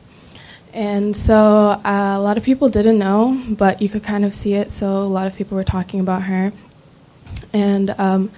And 0.74 1.16
so 1.16 1.80
uh, 1.84 2.14
a 2.16 2.20
lot 2.20 2.36
of 2.36 2.42
people 2.42 2.68
didn't 2.68 2.98
know, 2.98 3.42
but 3.48 3.80
you 3.80 3.88
could 3.88 4.02
kind 4.02 4.24
of 4.24 4.34
see 4.34 4.54
it. 4.54 4.70
So 4.70 5.02
a 5.02 5.04
lot 5.04 5.26
of 5.26 5.34
people 5.34 5.56
were 5.56 5.64
talking 5.64 6.00
about 6.00 6.24
her. 6.24 6.52
And 7.54 7.90
um, 7.98 8.30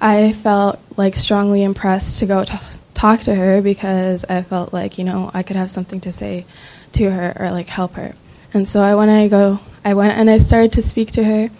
I 0.00 0.32
felt 0.32 0.80
like 0.98 1.16
strongly 1.16 1.62
impressed 1.62 2.18
to 2.18 2.26
go 2.26 2.44
t- 2.44 2.56
talk 2.94 3.20
to 3.20 3.34
her 3.34 3.62
because 3.62 4.24
I 4.24 4.42
felt 4.42 4.72
like 4.72 4.98
you 4.98 5.04
know 5.04 5.30
I 5.34 5.42
could 5.42 5.56
have 5.56 5.70
something 5.70 6.00
to 6.00 6.12
say 6.12 6.46
to 6.94 7.10
her 7.10 7.36
or 7.38 7.50
like 7.50 7.66
help 7.66 7.94
her. 7.94 8.14
And 8.52 8.68
so 8.68 8.80
I 8.82 8.94
went 8.94 9.10
and 9.10 9.20
I 9.20 9.28
go 9.28 9.60
I 9.84 9.94
went 9.94 10.12
and 10.12 10.30
I 10.30 10.38
started 10.38 10.72
to 10.72 10.82
speak 10.82 11.12
to 11.12 11.24
her 11.24 11.50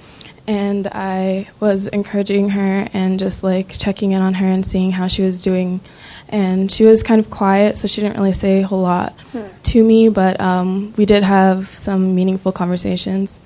and 0.46 0.86
I 0.88 1.48
was 1.60 1.86
encouraging 1.86 2.50
her 2.50 2.88
and 2.92 3.18
just 3.18 3.42
like 3.42 3.78
checking 3.78 4.12
in 4.12 4.20
on 4.20 4.34
her 4.34 4.46
and 4.46 4.64
seeing 4.64 4.92
how 4.92 5.06
she 5.06 5.22
was 5.22 5.42
doing. 5.42 5.80
And 6.28 6.70
she 6.70 6.84
was 6.84 7.02
kind 7.02 7.20
of 7.20 7.30
quiet, 7.30 7.76
so 7.76 7.86
she 7.86 8.00
didn't 8.00 8.16
really 8.16 8.32
say 8.32 8.62
a 8.62 8.66
whole 8.66 8.82
lot 8.82 9.12
hmm. 9.32 9.46
to 9.62 9.84
me, 9.84 10.08
but 10.08 10.40
um, 10.40 10.92
we 10.96 11.06
did 11.06 11.22
have 11.22 11.68
some 11.68 12.14
meaningful 12.14 12.52
conversations. 12.52 13.40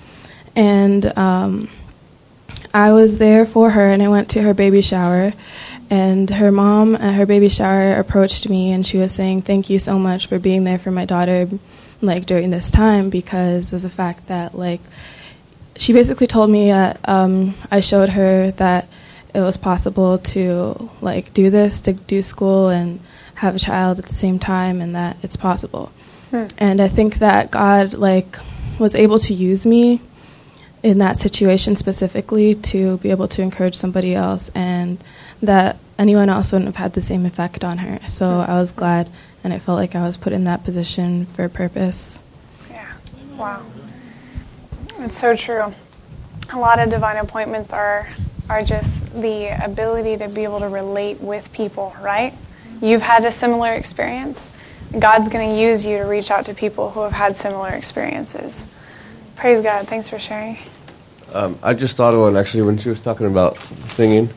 And 0.57 1.17
um, 1.19 1.69
I 2.73 2.93
was 2.93 3.19
there 3.19 3.47
for 3.47 3.71
her, 3.71 3.91
and 3.93 4.03
I 4.03 4.09
went 4.09 4.31
to 4.31 4.43
her 4.43 4.55
baby 4.55 4.81
shower. 4.81 5.33
And 5.91 6.29
her 6.31 6.53
mom 6.53 6.97
at 6.97 7.15
her 7.15 7.27
baby 7.27 7.49
shower 7.49 7.99
approached 7.99 8.49
me, 8.49 8.73
and 8.73 8.87
she 8.87 8.99
was 8.99 9.13
saying, 9.13 9.43
"Thank 9.43 9.71
you 9.71 9.79
so 9.79 9.99
much 9.99 10.27
for 10.27 10.39
being 10.39 10.65
there 10.65 10.79
for 10.79 10.91
my 10.91 11.05
daughter, 11.05 11.49
like 12.01 12.27
during 12.27 12.51
this 12.51 12.71
time, 12.71 13.11
because 13.11 13.73
of 13.73 13.83
the 13.83 13.91
fact 13.91 14.27
that 14.29 14.55
like." 14.55 14.81
She 15.77 15.93
basically 15.93 16.27
told 16.27 16.51
me 16.51 16.73
that 16.73 16.99
um, 17.09 17.55
I 17.71 17.79
showed 17.79 18.09
her 18.09 18.51
that 18.53 18.89
it 19.33 19.41
was 19.41 19.57
possible 19.57 20.19
to 20.19 20.91
like 21.01 21.33
do 21.33 21.51
this, 21.51 21.81
to 21.83 21.93
do 21.93 22.21
school 22.21 22.69
and 22.69 22.99
have 23.35 23.55
a 23.55 23.61
child 23.61 24.01
at 24.01 24.07
the 24.07 24.15
same 24.15 24.41
time, 24.41 24.81
and 24.81 24.93
that 24.97 25.17
it's 25.23 25.37
possible. 25.37 25.93
Hmm. 26.31 26.47
And 26.59 26.81
I 26.81 26.89
think 26.89 27.19
that 27.19 27.53
God 27.53 27.95
like 27.95 28.39
was 28.79 28.97
able 28.97 29.19
to 29.21 29.35
use 29.35 29.65
me 29.67 30.01
in 30.83 30.99
that 30.99 31.17
situation 31.17 31.77
specifically 31.77 32.55
to 32.55 32.99
be 32.99 33.11
able 33.11 33.29
to 33.29 33.43
encourage 33.43 33.75
somebody 33.75 34.15
else 34.15 34.51
and 34.55 35.03
that 35.43 35.77
anyone 35.99 36.29
else 36.29 36.53
wouldn't 36.53 36.67
have 36.67 36.77
had 36.77 36.93
the 36.93 37.01
same 37.01 37.27
effect 37.27 37.65
on 37.65 37.79
her. 37.79 38.01
So 38.07 38.27
mm-hmm. 38.27 38.51
I 38.51 38.61
was 38.61 38.71
glad 38.71 39.09
and 39.45 39.53
it 39.53 39.61
felt 39.61 39.77
like 39.77 39.95
I 39.95 40.07
was 40.07 40.17
put 40.17 40.33
in 40.33 40.45
that 40.45 40.65
position 40.65 41.27
for 41.27 41.45
a 41.45 41.49
purpose. 41.49 42.21
Yeah. 42.71 42.93
Wow. 43.37 43.65
It's 45.01 45.21
so 45.21 45.37
true. 45.37 45.75
A 46.51 46.59
lot 46.59 46.79
of 46.79 46.91
divine 46.91 47.17
appointments 47.17 47.73
are 47.73 48.09
are 48.49 48.63
just 48.63 49.13
the 49.21 49.49
ability 49.63 50.17
to 50.17 50.29
be 50.29 50.45
able 50.45 50.61
to 50.61 50.69
relate 50.69 51.21
with 51.21 51.53
people, 51.53 51.95
right? 52.01 52.33
You've 52.81 53.03
had 53.03 53.25
a 53.25 53.31
similar 53.31 53.73
experience. 53.73 54.49
God's 54.99 55.29
going 55.29 55.51
to 55.51 55.61
use 55.61 55.85
you 55.85 55.99
to 55.99 56.05
reach 56.05 56.31
out 56.31 56.47
to 56.47 56.55
people 56.55 56.91
who 56.91 57.01
have 57.01 57.13
had 57.13 57.37
similar 57.37 57.71
experiences. 57.71 58.65
Praise 59.37 59.63
God. 59.63 59.87
Thanks 59.87 60.09
for 60.09 60.19
sharing. 60.19 60.59
Um, 61.35 61.59
I 61.63 61.75
just 61.75 61.97
thought 61.97 62.15
of 62.15 62.21
one 62.21 62.37
actually 62.37 62.63
when 62.63 62.79
she 62.79 62.89
was 62.89 63.01
talking 63.01 63.27
about 63.27 63.59
singing. 63.91 64.31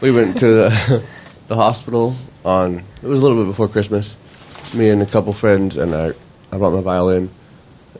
We 0.00 0.10
went 0.10 0.38
to 0.38 0.46
the, 0.46 1.04
the 1.48 1.56
hospital 1.56 2.16
on, 2.44 2.78
it 3.02 3.06
was 3.06 3.20
a 3.20 3.22
little 3.22 3.42
bit 3.42 3.46
before 3.46 3.68
Christmas. 3.68 4.16
Me 4.74 4.90
and 4.90 5.02
a 5.02 5.06
couple 5.06 5.32
friends, 5.32 5.76
and 5.76 5.94
I, 5.94 6.12
I 6.50 6.58
brought 6.58 6.72
my 6.72 6.80
violin, 6.80 7.30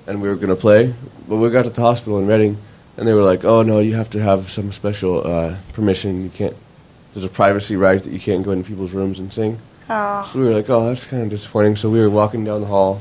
and 0.06 0.20
we 0.20 0.28
were 0.28 0.36
going 0.36 0.48
to 0.48 0.56
play. 0.56 0.92
But 1.28 1.36
we 1.36 1.48
got 1.50 1.64
to 1.64 1.70
the 1.70 1.80
hospital 1.80 2.18
in 2.18 2.26
Reading, 2.26 2.58
and 2.96 3.06
they 3.06 3.12
were 3.12 3.22
like, 3.22 3.44
oh, 3.44 3.62
no, 3.62 3.78
you 3.78 3.94
have 3.94 4.10
to 4.10 4.22
have 4.22 4.50
some 4.50 4.72
special 4.72 5.26
uh, 5.26 5.56
permission. 5.72 6.24
You 6.24 6.30
can't, 6.30 6.56
there's 7.12 7.24
a 7.24 7.28
privacy 7.28 7.76
right 7.76 8.02
that 8.02 8.12
you 8.12 8.20
can't 8.20 8.44
go 8.44 8.50
into 8.50 8.68
people's 8.68 8.92
rooms 8.92 9.18
and 9.18 9.32
sing. 9.32 9.58
Oh. 9.88 10.28
So 10.32 10.38
we 10.40 10.46
were 10.46 10.54
like, 10.54 10.68
oh, 10.68 10.88
that's 10.88 11.06
kind 11.06 11.22
of 11.22 11.30
disappointing. 11.30 11.76
So 11.76 11.90
we 11.90 12.00
were 12.00 12.10
walking 12.10 12.44
down 12.44 12.60
the 12.60 12.66
hall. 12.66 13.00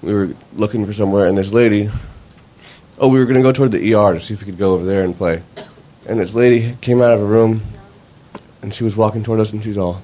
We 0.00 0.14
were 0.14 0.34
looking 0.54 0.86
for 0.86 0.92
somewhere, 0.92 1.26
and 1.26 1.36
this 1.36 1.52
lady 1.52 1.90
oh, 3.02 3.08
we 3.08 3.18
were 3.18 3.24
going 3.24 3.36
to 3.36 3.42
go 3.42 3.52
toward 3.52 3.72
the 3.72 3.94
ER 3.94 4.14
to 4.14 4.20
see 4.20 4.32
if 4.32 4.40
we 4.40 4.46
could 4.46 4.58
go 4.58 4.74
over 4.74 4.84
there 4.84 5.02
and 5.02 5.16
play. 5.16 5.42
And 6.06 6.20
this 6.20 6.34
lady 6.34 6.76
came 6.80 7.02
out 7.02 7.12
of 7.12 7.20
a 7.20 7.24
room, 7.24 7.62
and 8.62 8.72
she 8.72 8.84
was 8.84 8.96
walking 8.96 9.24
toward 9.24 9.40
us, 9.40 9.52
and 9.52 9.62
she's 9.62 9.76
all, 9.76 10.02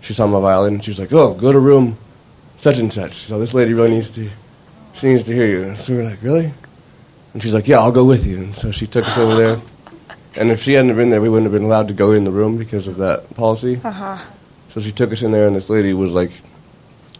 she 0.00 0.12
saw 0.12 0.26
my 0.26 0.40
violin, 0.40 0.74
and 0.74 0.84
she 0.84 0.90
was 0.90 0.98
like, 0.98 1.12
oh, 1.12 1.34
go 1.34 1.52
to 1.52 1.58
room 1.58 1.96
such 2.56 2.78
and 2.78 2.92
such. 2.92 3.14
So 3.14 3.38
this 3.38 3.54
lady 3.54 3.74
really 3.74 3.90
needs 3.90 4.10
to, 4.10 4.28
she 4.94 5.08
needs 5.08 5.22
to 5.24 5.34
hear 5.34 5.46
you. 5.46 5.62
And 5.64 5.78
so 5.78 5.92
we 5.92 5.98
were 5.98 6.04
like, 6.04 6.22
really? 6.22 6.52
And 7.32 7.42
she's 7.42 7.54
like, 7.54 7.68
yeah, 7.68 7.78
I'll 7.78 7.92
go 7.92 8.04
with 8.04 8.26
you. 8.26 8.38
And 8.38 8.56
so 8.56 8.70
she 8.70 8.86
took 8.86 9.06
us 9.06 9.16
over 9.16 9.34
there. 9.34 9.60
And 10.36 10.50
if 10.50 10.62
she 10.62 10.74
hadn't 10.74 10.94
been 10.96 11.10
there, 11.10 11.20
we 11.20 11.28
wouldn't 11.28 11.50
have 11.50 11.52
been 11.52 11.66
allowed 11.66 11.88
to 11.88 11.94
go 11.94 12.12
in 12.12 12.24
the 12.24 12.30
room 12.30 12.56
because 12.56 12.86
of 12.86 12.96
that 12.98 13.34
policy. 13.34 13.80
Uh-huh. 13.82 14.18
So 14.68 14.80
she 14.80 14.92
took 14.92 15.12
us 15.12 15.22
in 15.22 15.32
there, 15.32 15.46
and 15.46 15.56
this 15.56 15.70
lady 15.70 15.92
was 15.92 16.12
like 16.12 16.30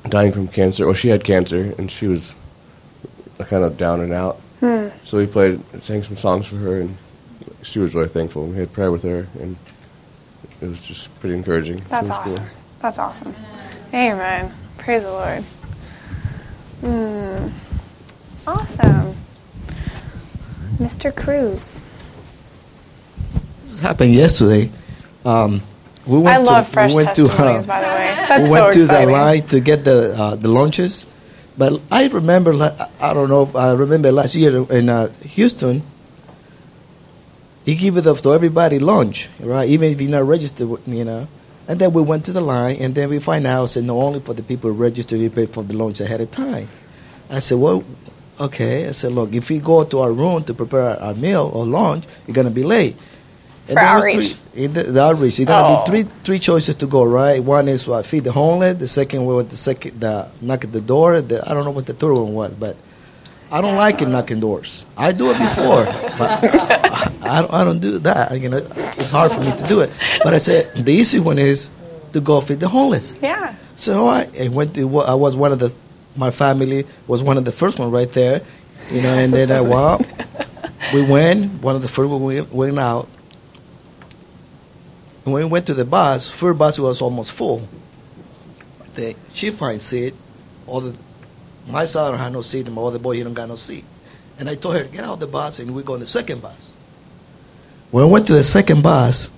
dying 0.09 0.33
from 0.33 0.49
cancer, 0.49 0.87
Well, 0.87 0.95
she 0.95 1.09
had 1.09 1.25
cancer, 1.25 1.75
and 1.79 1.91
she 1.91 2.07
was 2.07 2.35
kind 3.39 3.65
of 3.65 3.77
down 3.77 4.01
and 4.01 4.13
out. 4.13 4.37
Hmm. 4.61 4.89
So 5.05 5.19
we 5.19 5.27
played, 5.27 5.61
sang 5.83 6.03
some 6.03 6.17
songs 6.17 6.47
for 6.47 6.57
her, 6.57 6.81
and 6.81 6.97
she 7.63 7.79
was 7.79 7.95
really 7.95 8.09
thankful. 8.09 8.47
We 8.47 8.57
had 8.57 8.73
prayer 8.73 8.93
with 8.93 9.03
her, 9.03 9.27
and 9.41 9.57
it 10.61 10.69
was 10.69 10.87
just 10.87 11.19
pretty 11.21 11.35
encouraging. 11.35 11.83
That's 11.89 12.07
So 12.09 12.15
it 12.15 12.25
cool. 12.25 12.41
That's 12.81 12.99
awesome. 12.99 13.35
Amen. 13.93 14.55
Praise 14.79 15.03
the 15.03 15.11
Lord. 15.11 15.45
Hmm. 16.81 17.49
Awesome. 18.47 19.17
Mr. 20.79 21.15
Cruz. 21.15 21.81
This 23.65 23.81
happened 23.81 24.15
yesterday. 24.15 24.71
Um, 25.25 25.61
we 26.07 26.19
I 26.21 26.39
went 26.39 26.45
love 26.45 26.67
to, 26.67 26.73
fresh 26.73 26.91
we 26.91 26.97
went 26.97 27.17
to, 27.17 27.27
testimonies, 27.27 27.65
uh, 27.65 27.69
by 27.69 27.81
the 27.81 27.87
way. 27.89 28.15
That's 28.29 28.43
we 28.45 28.49
went 28.49 28.65
so 28.65 28.71
to 28.73 28.85
exciting. 28.85 29.07
the 29.09 29.13
line 29.13 29.47
to 29.49 29.61
get 29.61 29.85
the 29.85 30.15
uh, 30.17 30.37
the 30.37 30.49
lunches. 30.49 31.07
But 31.59 31.81
I 31.91 32.09
remember, 32.09 32.55
I 33.01 33.13
don't 33.13 33.29
know, 33.29 33.43
if 33.43 33.55
I 33.55 33.73
remember 33.73 34.11
last 34.11 34.35
year 34.35 34.65
in 34.71 34.89
uh, 34.89 35.13
Houston, 35.23 35.83
he 37.67 37.75
gave 37.75 37.99
it 37.99 38.07
up 38.07 38.19
to 38.19 38.33
everybody 38.33 38.79
lunch, 38.79 39.29
right? 39.41 39.69
Even 39.69 39.93
if 39.93 40.01
you're 40.01 40.11
not 40.11 40.25
registered, 40.25 40.71
you 40.87 41.05
know. 41.05 41.29
And 41.71 41.79
then 41.81 41.93
we 41.93 42.03
went 42.03 42.25
to 42.25 42.33
the 42.33 42.41
line, 42.41 42.77
and 42.83 42.97
then 42.97 43.09
we 43.11 43.21
find 43.21 43.47
out, 43.47 43.67
said, 43.71 43.85
no, 43.85 44.03
only 44.03 44.19
for 44.19 44.35
the 44.35 44.43
people 44.43 44.73
registered, 44.73 45.21
we 45.21 45.29
pay 45.29 45.47
for 45.47 45.63
the 45.63 45.75
lunch 45.75 46.01
ahead 46.01 46.21
of 46.21 46.29
time. 46.33 46.67
I 47.31 47.39
said, 47.39 47.59
well, 47.59 47.85
okay. 48.41 48.89
I 48.89 48.91
said, 48.91 49.13
look, 49.13 49.33
if 49.33 49.49
we 49.51 49.61
go 49.61 49.85
to 49.85 50.01
our 50.01 50.13
room 50.13 50.43
to 50.51 50.53
prepare 50.55 50.99
our 51.01 51.15
meal 51.15 51.49
or 51.55 51.65
lunch, 51.65 52.07
you're 52.27 52.35
going 52.35 52.49
to 52.49 52.53
be 52.53 52.65
late. 52.65 52.97
And 53.69 53.75
For 53.75 53.79
outreach. 53.79 54.35
Three, 54.53 54.65
in 54.65 54.73
the, 54.73 54.83
the 54.83 55.01
outreach, 55.01 55.39
you're 55.39 55.47
going 55.47 55.63
to 55.63 55.81
Oh. 55.83 55.85
be 55.85 56.03
three 56.03 56.13
three 56.25 56.39
choices 56.41 56.75
to 56.83 56.87
go, 56.89 57.05
right? 57.05 57.39
One 57.41 57.69
is 57.69 57.87
what, 57.87 58.05
feed 58.05 58.25
the 58.25 58.33
homeless. 58.33 58.79
The 58.79 58.89
second 58.89 59.25
one 59.25 59.37
was 59.37 59.47
the 59.47 59.57
second, 59.57 60.01
the 60.01 60.27
knock 60.41 60.65
at 60.65 60.73
the 60.73 60.81
door. 60.81 61.21
The, 61.21 61.49
I 61.49 61.55
don't 61.55 61.65
know 61.65 61.71
what 61.71 61.87
the 61.87 61.95
third 61.95 62.15
one 62.15 62.35
was, 62.35 62.53
but 62.55 62.75
I 63.53 63.61
don't 63.61 63.77
like 63.77 64.01
it 64.01 64.09
knocking 64.09 64.39
doors. 64.39 64.87
I 64.97 65.11
do 65.13 65.31
it 65.31 65.39
before, 65.39 65.85
but 66.19 66.45
I, 66.45 67.11
I, 67.23 67.41
don't, 67.43 67.53
I 67.53 67.65
don't 67.65 67.81
do 67.81 67.99
that. 67.99 68.39
You 68.41 68.49
know, 68.49 68.59
it's 68.97 69.11
hard 69.11 69.33
for 69.33 69.41
me 69.41 69.51
to 69.57 69.65
do 69.65 69.81
it. 69.81 69.91
But 70.23 70.35
I 70.35 70.39
said 70.39 70.73
the 70.77 70.93
easy 70.93 71.19
one 71.19 71.39
is 71.39 71.71
to 72.13 72.21
go 72.21 72.41
feed 72.41 72.61
the 72.61 72.69
homeless. 72.69 73.17
Yeah. 73.21 73.55
So 73.75 74.07
I, 74.07 74.29
I 74.39 74.49
went 74.49 74.75
to. 74.75 75.01
I 75.01 75.15
was 75.15 75.37
one 75.37 75.53
of 75.53 75.59
the. 75.59 75.75
My 76.17 76.31
family 76.31 76.87
was 77.07 77.23
one 77.23 77.39
of 77.39 77.45
the 77.45 77.53
first 77.53 77.79
one 77.79 77.91
right 77.91 78.11
there, 78.13 78.43
you 78.91 79.01
know. 79.03 79.15
And 79.15 79.33
then 79.33 79.51
I 79.51 79.61
well, 79.61 80.01
we 80.95 81.03
went. 81.03 81.63
One 81.63 81.75
of 81.75 81.83
the 81.83 81.89
first 81.89 82.09
one 82.11 82.23
we 82.23 82.41
went 82.43 82.79
out. 82.79 83.09
And 85.25 85.35
when 85.35 85.45
we 85.45 85.51
went 85.51 85.67
to 85.67 85.75
the 85.75 85.85
bus, 85.85 86.31
first 86.31 86.59
bus 86.59 86.79
was 86.79 87.03
almost 87.03 87.33
full. 87.33 87.67
The 88.95 89.17
chief 89.33 89.57
find 89.57 89.81
seat, 89.81 90.15
all 90.67 90.81
the 90.81 90.97
my 91.69 91.85
son 91.85 92.19
had 92.19 92.33
no 92.33 92.43
seat, 92.43 92.67
and 92.67 92.75
my 92.75 92.83
other 92.83 92.99
boy 92.99 93.17
he 93.17 93.23
don't 93.23 93.35
got 93.35 93.49
no 93.49 93.57
seat. 93.57 93.85
And 94.39 94.49
I 94.49 94.55
told 94.55 94.77
her 94.77 94.85
get 94.85 95.05
out 95.05 95.15
of 95.15 95.21
the 95.21 95.27
bus, 95.27 95.59
and 95.59 95.75
we 95.75 95.83
go 95.83 95.95
on 95.95 96.01
the 96.01 96.07
second 96.07 96.43
bus. 96.43 96.73
When 97.91 98.05
I 98.05 98.07
went 98.07 98.27
to 98.29 98.33
the 98.33 98.45
second 98.45 98.83
bus, 98.83 99.29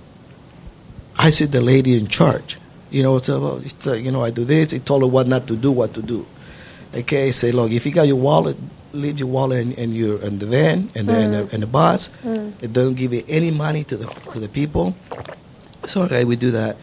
I 1.17 1.29
see 1.29 1.45
the 1.45 1.61
lady 1.61 1.97
in 1.97 2.07
charge. 2.07 2.57
You 2.91 3.01
know, 3.01 3.17
so 3.17 3.39
well, 3.39 3.57
it's, 3.57 3.87
uh, 3.87 3.93
you 3.93 4.11
know, 4.11 4.23
I 4.23 4.29
do 4.29 4.45
this. 4.45 4.71
He 4.71 4.79
told 4.79 5.01
her 5.01 5.07
what 5.07 5.27
not 5.27 5.47
to 5.47 5.55
do, 5.55 5.71
what 5.71 5.93
to 5.95 6.01
do. 6.01 6.25
Okay, 6.93 7.31
say, 7.31 7.51
look, 7.51 7.71
if 7.71 7.85
you 7.87 7.91
got 7.91 8.07
your 8.07 8.17
wallet, 8.17 8.55
leave 8.93 9.17
your 9.17 9.27
wallet 9.27 9.61
in, 9.61 9.71
in 9.73 9.91
your 9.93 10.21
in 10.21 10.37
the 10.37 10.45
van 10.45 10.89
and 10.93 11.09
the, 11.09 11.13
the, 11.13 11.55
in 11.55 11.61
the 11.61 11.67
bus. 11.67 12.09
It 12.61 12.71
doesn't 12.71 12.95
give 12.95 13.11
you 13.13 13.23
any 13.27 13.49
money 13.49 13.83
to 13.85 13.97
the 13.97 14.05
to 14.31 14.39
the 14.39 14.47
people. 14.47 14.95
So 15.85 16.03
okay, 16.03 16.23
we 16.23 16.35
do 16.35 16.51
that. 16.51 16.77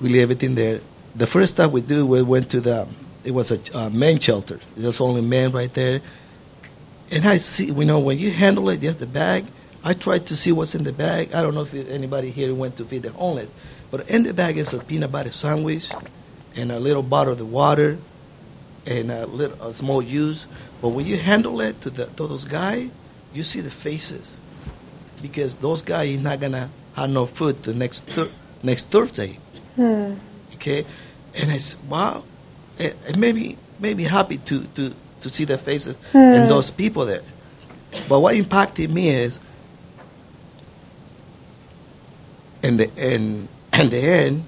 We 0.00 0.08
leave 0.08 0.22
everything 0.22 0.54
there. 0.54 0.80
The 1.14 1.26
first 1.26 1.58
time 1.58 1.70
we 1.72 1.82
do, 1.82 2.06
we 2.06 2.22
went 2.22 2.50
to 2.50 2.60
the. 2.60 2.88
It 3.24 3.32
was 3.32 3.50
a 3.50 3.60
uh, 3.76 3.90
men 3.90 4.18
shelter. 4.18 4.58
There's 4.76 5.00
only 5.00 5.20
men 5.22 5.52
right 5.52 5.72
there. 5.72 6.00
And 7.10 7.26
I 7.26 7.36
see, 7.36 7.66
you 7.66 7.84
know, 7.84 7.98
when 7.98 8.18
you 8.18 8.30
handle 8.30 8.68
it, 8.70 8.82
you 8.82 8.88
have 8.88 8.98
the 8.98 9.06
bag. 9.06 9.44
I 9.84 9.94
tried 9.94 10.26
to 10.26 10.36
see 10.36 10.52
what's 10.52 10.74
in 10.74 10.84
the 10.84 10.92
bag. 10.92 11.34
I 11.34 11.42
don't 11.42 11.54
know 11.54 11.62
if 11.62 11.74
anybody 11.74 12.30
here 12.30 12.54
went 12.54 12.76
to 12.76 12.84
feed 12.84 13.02
the 13.02 13.10
homeless, 13.10 13.50
but 13.90 14.08
in 14.08 14.22
the 14.22 14.32
bag 14.32 14.56
is 14.56 14.72
a 14.72 14.78
peanut 14.78 15.12
butter 15.12 15.30
sandwich 15.30 15.90
and 16.56 16.72
a 16.72 16.78
little 16.78 17.02
bottle 17.02 17.32
of 17.32 17.52
water 17.52 17.98
and 18.86 19.10
a 19.10 19.26
little 19.26 19.60
a 19.62 19.74
small 19.74 20.02
juice. 20.02 20.46
But 20.80 20.90
when 20.90 21.06
you 21.06 21.16
handle 21.16 21.60
it 21.60 21.80
to, 21.82 21.90
the, 21.90 22.06
to 22.06 22.26
those 22.26 22.44
guys, 22.44 22.90
you 23.34 23.42
see 23.42 23.60
the 23.60 23.70
faces 23.70 24.34
because 25.20 25.56
those 25.56 25.82
guys 25.82 26.16
are 26.18 26.20
not 26.20 26.40
gonna 26.40 26.70
have 26.94 27.10
no 27.10 27.26
food 27.26 27.62
the 27.62 27.74
next 27.74 28.04
thir- 28.06 28.30
next 28.62 28.90
Thursday. 28.90 29.38
Hmm. 29.76 30.14
Okay, 30.54 30.84
and 31.40 31.50
it's 31.50 31.76
wow, 31.88 32.24
Eh, 32.82 32.86
eh, 32.86 32.88
it, 32.88 32.96
it 33.10 33.16
made 33.16 33.34
me 33.34 33.56
made 33.78 33.96
me 33.96 34.04
happy 34.04 34.38
to 34.38 34.64
to 34.74 34.94
to 35.20 35.30
see 35.30 35.44
the 35.44 35.58
faces 35.58 35.96
hmm. 36.12 36.18
and 36.18 36.50
those 36.50 36.70
people 36.70 37.06
there. 37.06 37.22
But 38.08 38.20
what 38.20 38.34
impacted 38.34 38.90
me 38.90 39.10
is 39.10 39.38
in 42.62 42.76
the 42.76 42.90
in, 42.96 43.48
in 43.72 43.88
the 43.90 43.98
end, 43.98 44.44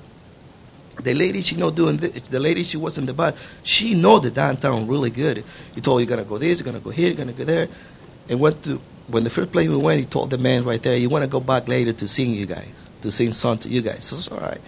the 1.03 1.15
lady 1.15 1.41
she 1.41 1.57
know 1.57 1.71
doing 1.71 1.97
this, 1.99 2.23
the 2.23 2.41
lady 2.41 2.63
she 2.65 2.77
was 2.77 2.99
in 2.99 3.07
the 3.07 3.15
bar, 3.15 3.35
she 3.63 3.95
know 3.95 4.19
the 4.19 4.31
downtown 4.31 4.87
really 4.87 5.11
good. 5.11 5.45
He 5.75 5.81
told 5.81 6.01
you 6.01 6.07
gonna 6.07 6.25
go 6.25 6.39
this, 6.39 6.59
you're 6.59 6.65
gonna 6.65 6.81
go 6.81 6.91
here, 6.91 7.09
you're 7.09 7.17
gonna 7.17 7.33
go 7.33 7.45
there, 7.45 7.69
and 8.29 8.41
went 8.41 8.63
to 8.65 8.81
when 9.09 9.23
the 9.23 9.31
first 9.31 9.53
place 9.53 9.69
we 9.69 9.77
went, 9.77 10.01
he 10.01 10.07
told 10.07 10.31
the 10.31 10.39
man 10.39 10.65
right 10.65 10.83
there, 10.83 10.97
you 10.97 11.11
want 11.11 11.23
to 11.23 11.29
go 11.29 11.41
back 11.41 11.69
later 11.69 11.93
to 11.93 12.09
sing 12.09 12.33
you 12.33 12.47
guys, 12.47 12.89
to 13.03 13.13
sing 13.13 13.33
song 13.33 13.59
to 13.59 13.69
you 13.69 13.83
guys. 13.83 14.05
So 14.05 14.17
it's 14.17 14.29
all 14.29 14.39
right. 14.41 14.61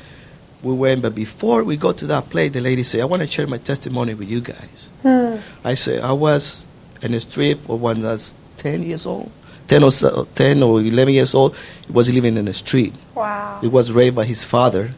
We 0.63 0.73
went, 0.73 1.03
but 1.03 1.15
before 1.15 1.65
we 1.65 1.77
go 1.77 1.93
to 1.93 2.07
that 2.07 2.31
place, 2.31 2.53
the 2.53 2.61
lady 2.61 2.83
said, 2.83 3.01
I 3.01 3.05
want 3.05 3.23
to 3.23 3.27
share 3.27 3.47
my 3.47 3.59
testimony 3.59 4.15
with 4.15 4.31
you 4.31 4.41
guys. 4.41 4.91
Hmm. 5.03 5.37
I 5.65 5.75
said, 5.75 6.03
I 6.03 6.13
was 6.13 6.63
in 7.03 7.13
the 7.13 7.21
street 7.21 7.59
for 7.59 7.79
when 7.79 8.05
I 8.05 8.13
was 8.13 8.33
10 8.57 8.83
years 8.83 9.07
old, 9.07 9.31
10 9.69 9.85
or, 9.85 9.93
so, 9.93 10.25
10 10.35 10.63
or 10.63 10.81
11 10.81 11.15
years 11.15 11.35
old. 11.35 11.57
He 11.87 11.93
was 11.93 12.13
living 12.13 12.37
in 12.37 12.47
the 12.47 12.55
street. 12.55 12.95
Wow. 13.15 13.59
He 13.61 13.69
was 13.69 13.93
raised 13.93 14.15
by 14.15 14.25
his 14.25 14.43
father, 14.43 14.91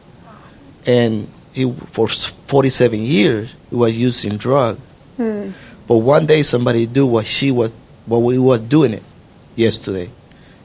and 0.85 1.29
he, 1.53 1.71
for 1.71 2.07
47 2.07 3.01
years, 3.01 3.55
he 3.69 3.75
was 3.75 3.97
using 3.97 4.37
drug. 4.37 4.79
Hmm. 5.17 5.51
But 5.87 5.97
one 5.97 6.25
day, 6.25 6.43
somebody 6.43 6.85
do 6.85 7.05
what 7.05 7.27
she 7.27 7.51
was, 7.51 7.75
what 8.05 8.19
we 8.19 8.39
was 8.39 8.61
doing 8.61 8.93
it 8.93 9.03
yesterday, 9.55 10.09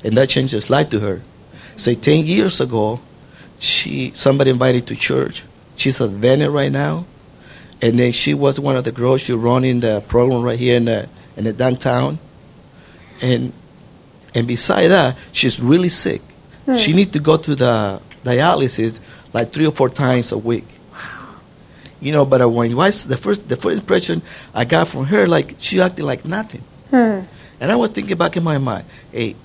and 0.05 0.17
that 0.17 0.29
changed 0.29 0.53
his 0.53 0.71
life 0.71 0.89
to 0.91 1.01
her. 1.01 1.23
Say, 1.77 1.95
10 1.95 2.25
years 2.25 2.61
ago, 2.61 3.01
she 3.59 4.13
somebody 4.15 4.51
invited 4.51 4.87
to 4.89 4.97
church. 4.97 5.45
She's 5.77 6.01
at 6.01 6.11
Venice 6.11 6.49
right 6.49 6.71
now, 6.71 7.07
and 7.83 7.99
then 7.99 8.13
she 8.13 8.35
was 8.35 8.61
one 8.61 8.77
of 8.77 8.85
the 8.85 8.93
girls. 8.93 9.23
She 9.23 9.33
running 9.33 9.81
the 9.81 10.03
program 10.09 10.43
right 10.43 10.59
here 10.59 10.77
in 10.77 10.87
the 10.87 11.09
in 11.37 11.45
the 11.45 11.53
downtown, 11.53 12.19
and 13.23 13.53
and 14.35 14.47
beside 14.47 14.89
that, 14.89 15.17
she's 15.33 15.61
really 15.61 15.89
sick. 15.89 16.23
She 16.79 16.95
need 16.95 17.13
to 17.13 17.19
go 17.19 17.37
to 17.37 17.55
the 17.55 18.01
dialysis 18.25 18.99
like 19.35 19.53
three 19.53 19.67
or 19.67 19.73
four 19.73 19.91
times 19.91 20.33
a 20.33 20.39
week. 20.39 20.65
You 22.01 22.13
know, 22.13 22.25
but 22.25 22.47
when 22.51 22.75
was 22.75 23.05
the 23.05 23.17
first 23.17 23.49
the 23.49 23.57
first 23.57 23.81
impression 23.81 24.23
I 24.55 24.65
got 24.65 24.89
from 24.89 25.05
her, 25.07 25.27
like 25.27 25.57
she 25.59 25.81
acted 25.81 26.05
like 26.05 26.25
nothing. 26.25 26.63
Hmm. 26.91 27.21
And 27.61 27.73
I 27.73 27.77
was 27.77 27.91
thinking 27.91 28.17
back 28.17 28.37
in 28.37 28.43
my 28.43 28.59
mind, 28.59 28.85
hey, 29.13 29.37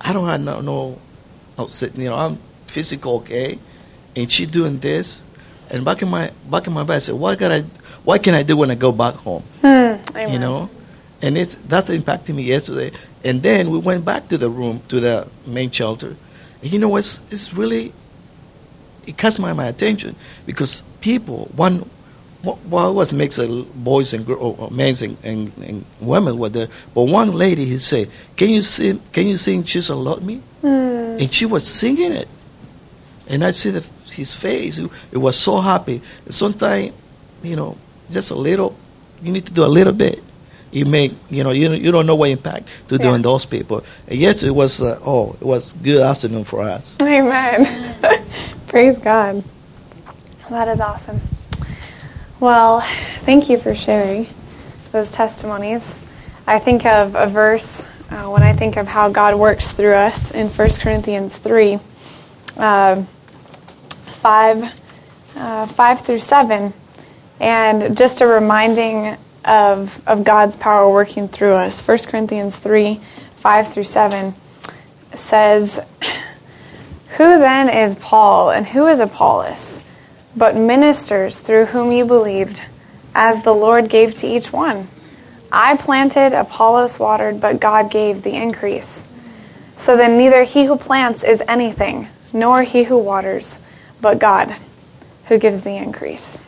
I 0.00 0.12
don't 0.12 0.28
have 0.28 0.40
no, 0.40 0.60
no, 0.60 0.98
no 1.56 1.68
you 1.96 2.08
know, 2.08 2.16
I'm 2.16 2.38
physical 2.68 3.16
okay, 3.16 3.58
and 4.14 4.30
she 4.30 4.46
doing 4.46 4.78
this, 4.78 5.20
and 5.70 5.84
back 5.84 6.02
in 6.02 6.08
my 6.08 6.30
back 6.50 6.66
in 6.66 6.72
my 6.72 6.82
mind, 6.82 6.92
I 6.92 6.98
said, 6.98 7.14
what 7.14 7.38
can 7.38 7.52
I, 7.52 7.62
what 8.04 8.22
can 8.22 8.34
I 8.34 8.42
do 8.42 8.56
when 8.56 8.70
I 8.70 8.74
go 8.74 8.92
back 8.92 9.14
home? 9.14 9.42
Amen. 9.64 10.32
You 10.32 10.38
know, 10.38 10.70
and 11.20 11.36
it's 11.36 11.56
that's 11.56 11.90
impacting 11.90 12.36
me 12.36 12.44
yesterday. 12.44 12.92
And 13.24 13.42
then 13.42 13.70
we 13.70 13.78
went 13.78 14.04
back 14.04 14.28
to 14.28 14.38
the 14.38 14.48
room 14.48 14.80
to 14.88 15.00
the 15.00 15.28
main 15.46 15.70
shelter, 15.70 16.16
and 16.62 16.72
you 16.72 16.78
know 16.78 16.88
what's 16.88 17.20
it's 17.30 17.52
really 17.52 17.92
it 19.06 19.16
caught 19.16 19.38
my, 19.38 19.52
my 19.52 19.66
attention 19.66 20.14
because 20.46 20.82
people 21.00 21.50
one 21.56 21.88
what 22.42 22.58
what 22.60 22.94
was 22.94 23.12
mix 23.12 23.38
of 23.38 23.84
boys 23.84 24.14
and 24.14 24.24
girls, 24.24 24.70
men 24.70 24.94
and, 25.02 25.16
and, 25.24 25.52
and 25.58 25.84
women 26.00 26.38
were 26.38 26.48
there. 26.48 26.68
But 26.94 27.04
one 27.04 27.32
lady, 27.32 27.64
he 27.64 27.78
said, 27.78 28.10
"Can 28.36 28.50
you 28.50 28.62
sing? 28.62 29.00
Can 29.12 29.26
you 29.26 29.36
sing 29.36 29.64
Jesus 29.64 29.90
Love 29.90 30.22
Me?" 30.22 30.40
Hmm. 30.60 31.18
And 31.18 31.32
she 31.32 31.46
was 31.46 31.66
singing 31.66 32.12
it, 32.12 32.28
and 33.28 33.44
I 33.44 33.52
see 33.52 33.70
the, 33.70 33.84
his 34.10 34.32
face. 34.34 34.78
It 35.12 35.18
was 35.18 35.36
so 35.38 35.60
happy. 35.60 36.00
Sometimes, 36.30 36.92
you 37.42 37.56
know, 37.56 37.76
just 38.10 38.30
a 38.30 38.34
little. 38.34 38.74
You 39.22 39.32
need 39.32 39.46
to 39.46 39.52
do 39.52 39.64
a 39.64 39.68
little 39.68 39.92
bit, 39.92 40.22
You 40.70 40.84
make, 40.86 41.12
you 41.30 41.42
know 41.44 41.50
you 41.50 41.72
you 41.72 41.90
don't 41.90 42.06
know 42.06 42.14
what 42.14 42.30
impact 42.30 42.68
to 42.88 42.96
Yeah. 42.96 43.02
doing 43.10 43.22
those 43.22 43.46
people. 43.46 43.82
And 44.06 44.18
yet 44.18 44.42
it 44.42 44.52
was 44.54 44.80
uh, 44.82 44.98
oh 45.04 45.34
it 45.40 45.44
was 45.44 45.72
good 45.82 46.00
afternoon 46.00 46.44
for 46.44 46.62
us. 46.62 46.96
Amen. 47.02 47.94
Praise 48.68 48.98
God. 48.98 49.42
That 50.50 50.68
is 50.68 50.80
awesome. 50.80 51.20
Well, 52.40 52.80
thank 53.26 53.48
you 53.50 53.58
for 53.58 53.74
sharing 53.74 54.26
those 54.92 55.10
testimonies. 55.10 55.96
I 56.46 56.58
think 56.60 56.86
of 56.86 57.14
a 57.14 57.26
verse 57.26 57.82
uh, 58.10 58.30
when 58.30 58.42
I 58.42 58.52
think 58.52 58.76
of 58.76 58.86
how 58.86 59.10
God 59.10 59.34
works 59.36 59.72
through 59.72 59.94
us 59.94 60.30
in 60.30 60.48
1 60.48 60.68
Corinthians 60.80 61.36
3 61.38 61.78
uh, 62.56 63.02
5, 64.28 64.74
uh, 65.36 65.66
5 65.66 66.00
through 66.02 66.18
7, 66.18 66.74
and 67.40 67.96
just 67.96 68.20
a 68.20 68.26
reminding 68.26 69.16
of, 69.46 70.06
of 70.06 70.22
God's 70.22 70.54
power 70.54 70.92
working 70.92 71.28
through 71.28 71.54
us. 71.54 71.80
1 71.80 71.98
Corinthians 72.08 72.58
3 72.58 73.00
5 73.36 73.68
through 73.68 73.84
7 73.84 74.34
says, 75.14 75.80
who 77.16 77.38
then 77.38 77.70
is 77.70 77.94
Paul 77.94 78.50
and 78.50 78.66
who 78.66 78.86
is 78.86 79.00
Apollos, 79.00 79.80
but 80.36 80.54
ministers 80.54 81.38
through 81.38 81.64
whom 81.64 81.90
you 81.90 82.04
believed, 82.04 82.60
as 83.14 83.42
the 83.44 83.54
Lord 83.54 83.88
gave 83.88 84.14
to 84.16 84.26
each 84.26 84.52
one? 84.52 84.88
I 85.50 85.74
planted, 85.78 86.38
Apollos 86.38 86.98
watered, 86.98 87.40
but 87.40 87.60
God 87.60 87.90
gave 87.90 88.20
the 88.20 88.36
increase. 88.36 89.06
So 89.78 89.96
then 89.96 90.18
neither 90.18 90.44
he 90.44 90.66
who 90.66 90.76
plants 90.76 91.24
is 91.24 91.42
anything, 91.48 92.08
nor 92.34 92.62
he 92.62 92.84
who 92.84 92.98
waters, 92.98 93.58
but 94.00 94.18
God 94.18 94.54
who 95.26 95.38
gives 95.38 95.60
the 95.60 95.76
increase. 95.76 96.42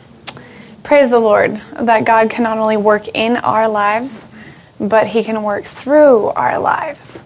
Praise 0.83 1.09
the 1.09 1.19
Lord 1.19 1.61
that 1.79 2.05
God 2.05 2.29
can 2.29 2.43
not 2.43 2.57
only 2.57 2.77
work 2.77 3.07
in 3.13 3.37
our 3.37 3.69
lives, 3.69 4.25
but 4.79 5.07
he 5.07 5.23
can 5.23 5.43
work 5.43 5.65
through 5.65 6.29
our 6.29 6.57
lives 6.57 7.21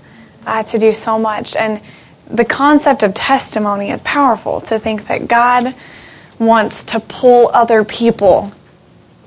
uh, 0.45 0.63
to 0.63 0.78
do 0.78 0.91
so 0.91 1.17
much. 1.17 1.55
And 1.55 1.82
the 2.28 2.45
concept 2.45 3.03
of 3.03 3.13
testimony 3.13 3.91
is 3.91 4.01
powerful 4.01 4.59
to 4.61 4.78
think 4.78 5.07
that 5.07 5.28
God 5.28 5.73
wants 6.38 6.84
to 6.86 6.99
pull 6.99 7.49
other 7.53 7.86
people 7.86 8.51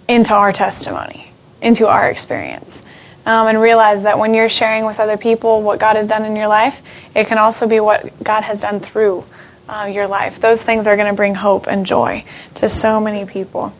into 0.09 0.34
our 0.34 0.53
testimony, 0.53 1.32
into 1.62 1.86
our 1.86 2.11
experience. 2.11 2.82
Um, 3.24 3.46
and 3.46 3.61
realize 3.61 4.05
that 4.05 4.18
when 4.18 4.32
you're 4.32 4.49
sharing 4.49 4.86
with 4.86 5.01
other 5.01 5.18
people 5.18 5.61
what 5.62 5.78
God 5.78 5.96
has 5.96 6.09
done 6.09 6.24
in 6.24 6.34
your 6.34 6.49
life, 6.49 6.80
it 7.14 7.26
can 7.26 7.36
also 7.36 7.66
be 7.66 7.78
what 7.78 8.22
God 8.22 8.42
has 8.42 8.61
done 8.61 8.80
through 8.80 9.24
uh, 9.68 9.90
your 9.92 10.06
life. 10.06 10.40
Those 10.40 10.62
things 10.62 10.86
are 10.86 10.96
going 10.96 11.08
to 11.08 11.14
bring 11.14 11.34
hope 11.34 11.66
and 11.66 11.84
joy 11.84 12.24
to 12.56 12.68
so 12.68 13.00
many 13.00 13.24
people. 13.26 13.72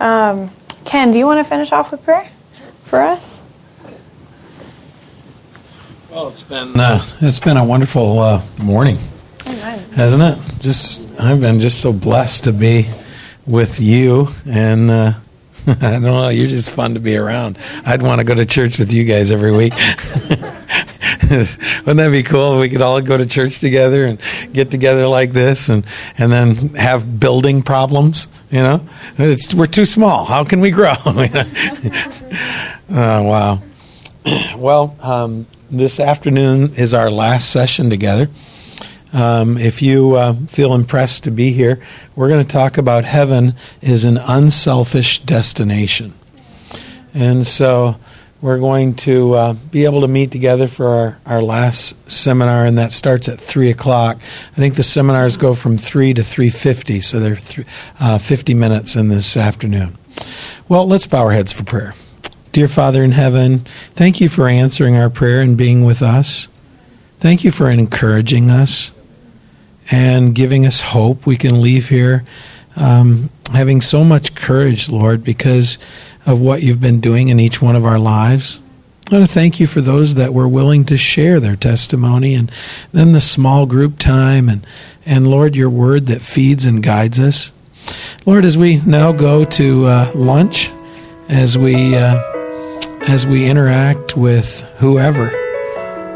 Um, 0.00 0.50
Ken, 0.84 1.10
do 1.10 1.18
you 1.18 1.26
want 1.26 1.44
to 1.44 1.48
finish 1.48 1.72
off 1.72 1.90
with 1.90 2.04
prayer 2.04 2.30
for 2.84 3.00
us? 3.00 3.42
Well, 6.10 6.28
it's 6.28 6.42
been 6.42 6.78
uh, 6.78 7.04
it's 7.20 7.40
been 7.40 7.56
a 7.56 7.64
wonderful 7.64 8.18
uh, 8.20 8.42
morning, 8.62 8.98
Amen. 9.48 9.80
hasn't 9.90 10.22
it? 10.22 10.60
Just 10.62 11.12
I've 11.20 11.40
been 11.40 11.60
just 11.60 11.80
so 11.80 11.92
blessed 11.92 12.44
to 12.44 12.52
be 12.52 12.88
with 13.46 13.80
you, 13.80 14.28
and 14.46 14.90
uh, 14.90 15.12
I 15.66 15.74
don't 15.74 16.02
know, 16.02 16.28
you're 16.28 16.46
just 16.46 16.70
fun 16.70 16.94
to 16.94 17.00
be 17.00 17.16
around. 17.16 17.58
I'd 17.84 18.02
want 18.02 18.20
to 18.20 18.24
go 18.24 18.34
to 18.34 18.46
church 18.46 18.78
with 18.78 18.92
you 18.92 19.04
guys 19.04 19.30
every 19.30 19.52
week. 19.52 19.74
Wouldn't 21.30 21.96
that 21.96 22.10
be 22.12 22.22
cool 22.22 22.54
if 22.54 22.60
we 22.60 22.68
could 22.68 22.82
all 22.82 23.00
go 23.00 23.16
to 23.16 23.26
church 23.26 23.58
together 23.58 24.06
and 24.06 24.20
get 24.52 24.70
together 24.70 25.06
like 25.06 25.32
this, 25.32 25.68
and 25.68 25.84
and 26.18 26.30
then 26.30 26.54
have 26.74 27.18
building 27.18 27.62
problems? 27.62 28.28
You 28.50 28.60
know, 28.60 28.88
it's 29.18 29.54
we're 29.54 29.66
too 29.66 29.84
small. 29.84 30.24
How 30.24 30.44
can 30.44 30.60
we 30.60 30.70
grow? 30.70 30.94
oh 31.04 31.22
wow. 32.90 33.62
Well, 34.56 34.96
um, 35.02 35.46
this 35.70 36.00
afternoon 36.00 36.74
is 36.74 36.94
our 36.94 37.10
last 37.10 37.50
session 37.50 37.90
together. 37.90 38.28
Um, 39.12 39.56
if 39.56 39.82
you 39.82 40.14
uh, 40.14 40.34
feel 40.48 40.74
impressed 40.74 41.24
to 41.24 41.30
be 41.30 41.52
here, 41.52 41.80
we're 42.16 42.28
going 42.28 42.44
to 42.44 42.52
talk 42.52 42.76
about 42.76 43.04
heaven 43.04 43.54
is 43.80 44.04
an 44.04 44.18
unselfish 44.18 45.20
destination. 45.20 46.12
And 47.14 47.46
so 47.46 47.96
we're 48.40 48.58
going 48.58 48.94
to 48.94 49.32
uh, 49.32 49.52
be 49.52 49.84
able 49.84 50.02
to 50.02 50.08
meet 50.08 50.30
together 50.30 50.68
for 50.68 50.86
our, 50.86 51.18
our 51.26 51.42
last 51.42 51.94
seminar, 52.10 52.66
and 52.66 52.78
that 52.78 52.92
starts 52.92 53.28
at 53.28 53.40
3 53.40 53.70
o'clock. 53.70 54.18
I 54.52 54.56
think 54.56 54.74
the 54.74 54.82
seminars 54.82 55.36
go 55.36 55.54
from 55.54 55.78
3 55.78 56.14
to 56.14 56.22
3.50, 56.22 57.02
so 57.02 57.18
they're 57.18 57.36
th- 57.36 57.66
uh, 57.98 58.18
50 58.18 58.54
minutes 58.54 58.94
in 58.94 59.08
this 59.08 59.36
afternoon. 59.36 59.96
Well, 60.68 60.86
let's 60.86 61.06
bow 61.06 61.24
our 61.24 61.32
heads 61.32 61.52
for 61.52 61.64
prayer. 61.64 61.94
Dear 62.52 62.68
Father 62.68 63.02
in 63.02 63.12
heaven, 63.12 63.60
thank 63.94 64.20
you 64.20 64.28
for 64.28 64.48
answering 64.48 64.96
our 64.96 65.10
prayer 65.10 65.40
and 65.40 65.56
being 65.56 65.84
with 65.84 66.02
us. 66.02 66.48
Thank 67.18 67.44
you 67.44 67.50
for 67.50 67.70
encouraging 67.70 68.50
us 68.50 68.92
and 69.90 70.34
giving 70.34 70.66
us 70.66 70.80
hope. 70.80 71.26
We 71.26 71.36
can 71.36 71.60
leave 71.60 71.88
here 71.88 72.24
um, 72.76 73.30
having 73.52 73.80
so 73.80 74.04
much 74.04 74.34
courage, 74.34 74.88
Lord, 74.88 75.24
because 75.24 75.78
of 76.26 76.40
what 76.40 76.62
you've 76.62 76.80
been 76.80 77.00
doing 77.00 77.28
in 77.28 77.40
each 77.40 77.62
one 77.62 77.76
of 77.76 77.84
our 77.84 77.98
lives. 77.98 78.60
I 79.10 79.14
want 79.14 79.26
to 79.28 79.32
thank 79.32 79.60
you 79.60 79.68
for 79.68 79.80
those 79.80 80.16
that 80.16 80.34
were 80.34 80.48
willing 80.48 80.84
to 80.86 80.96
share 80.96 81.38
their 81.38 81.54
testimony 81.54 82.34
and 82.34 82.50
then 82.90 83.12
the 83.12 83.20
small 83.20 83.64
group 83.64 84.00
time 84.00 84.48
and, 84.48 84.66
and 85.06 85.28
Lord, 85.28 85.54
your 85.54 85.70
word 85.70 86.06
that 86.06 86.20
feeds 86.20 86.64
and 86.66 86.82
guides 86.82 87.20
us. 87.20 87.52
Lord, 88.26 88.44
as 88.44 88.58
we 88.58 88.78
now 88.84 89.12
go 89.12 89.44
to 89.44 89.86
uh, 89.86 90.12
lunch, 90.16 90.72
as 91.28 91.56
we 91.56 91.94
uh, 91.94 92.20
as 93.08 93.24
we 93.24 93.48
interact 93.48 94.16
with 94.16 94.62
whoever, 94.78 95.30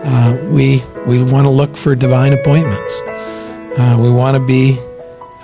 uh, 0.05 0.51
we 0.51 0.83
we 1.07 1.23
want 1.23 1.47
to 1.47 1.51
look 1.51 1.77
for 1.77 1.95
divine 1.95 2.33
appointments. 2.33 3.01
Uh, 3.07 3.99
we 4.03 4.11
want 4.11 4.37
to 4.37 4.45
be 4.45 4.77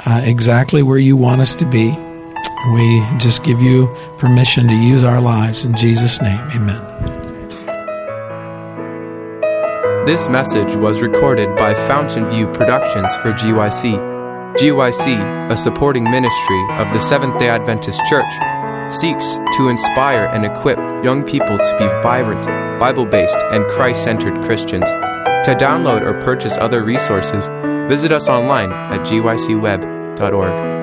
uh, 0.04 0.22
exactly 0.24 0.82
where 0.82 0.98
you 0.98 1.16
want 1.16 1.40
us 1.40 1.54
to 1.54 1.66
be. 1.66 1.90
We 2.72 3.04
just 3.18 3.44
give 3.44 3.60
you 3.60 3.94
permission 4.18 4.66
to 4.66 4.74
use 4.74 5.04
our 5.04 5.20
lives 5.20 5.64
in 5.64 5.76
Jesus' 5.76 6.20
name. 6.20 6.40
Amen. 6.54 6.82
This 10.06 10.28
message 10.28 10.76
was 10.76 11.02
recorded 11.02 11.56
by 11.56 11.74
Fountain 11.74 12.28
View 12.28 12.46
Productions 12.46 13.14
for 13.16 13.32
GYC. 13.32 14.54
GYC, 14.56 15.50
a 15.50 15.56
supporting 15.56 16.04
ministry 16.04 16.62
of 16.78 16.92
the 16.92 17.00
Seventh 17.00 17.38
day 17.38 17.48
Adventist 17.48 18.00
Church, 18.08 18.32
seeks 18.88 19.34
to 19.56 19.68
inspire 19.68 20.26
and 20.26 20.44
equip 20.44 20.78
young 21.04 21.24
people 21.24 21.58
to 21.58 21.76
be 21.78 21.86
vibrant, 22.02 22.46
Bible 22.78 23.04
based, 23.04 23.38
and 23.50 23.66
Christ 23.66 24.04
centered 24.04 24.44
Christians. 24.44 24.88
To 24.88 25.56
download 25.58 26.02
or 26.02 26.20
purchase 26.20 26.56
other 26.56 26.84
resources, 26.84 27.48
visit 27.88 28.12
us 28.12 28.28
online 28.28 28.72
at 28.72 29.00
gycweb.org. 29.00 30.75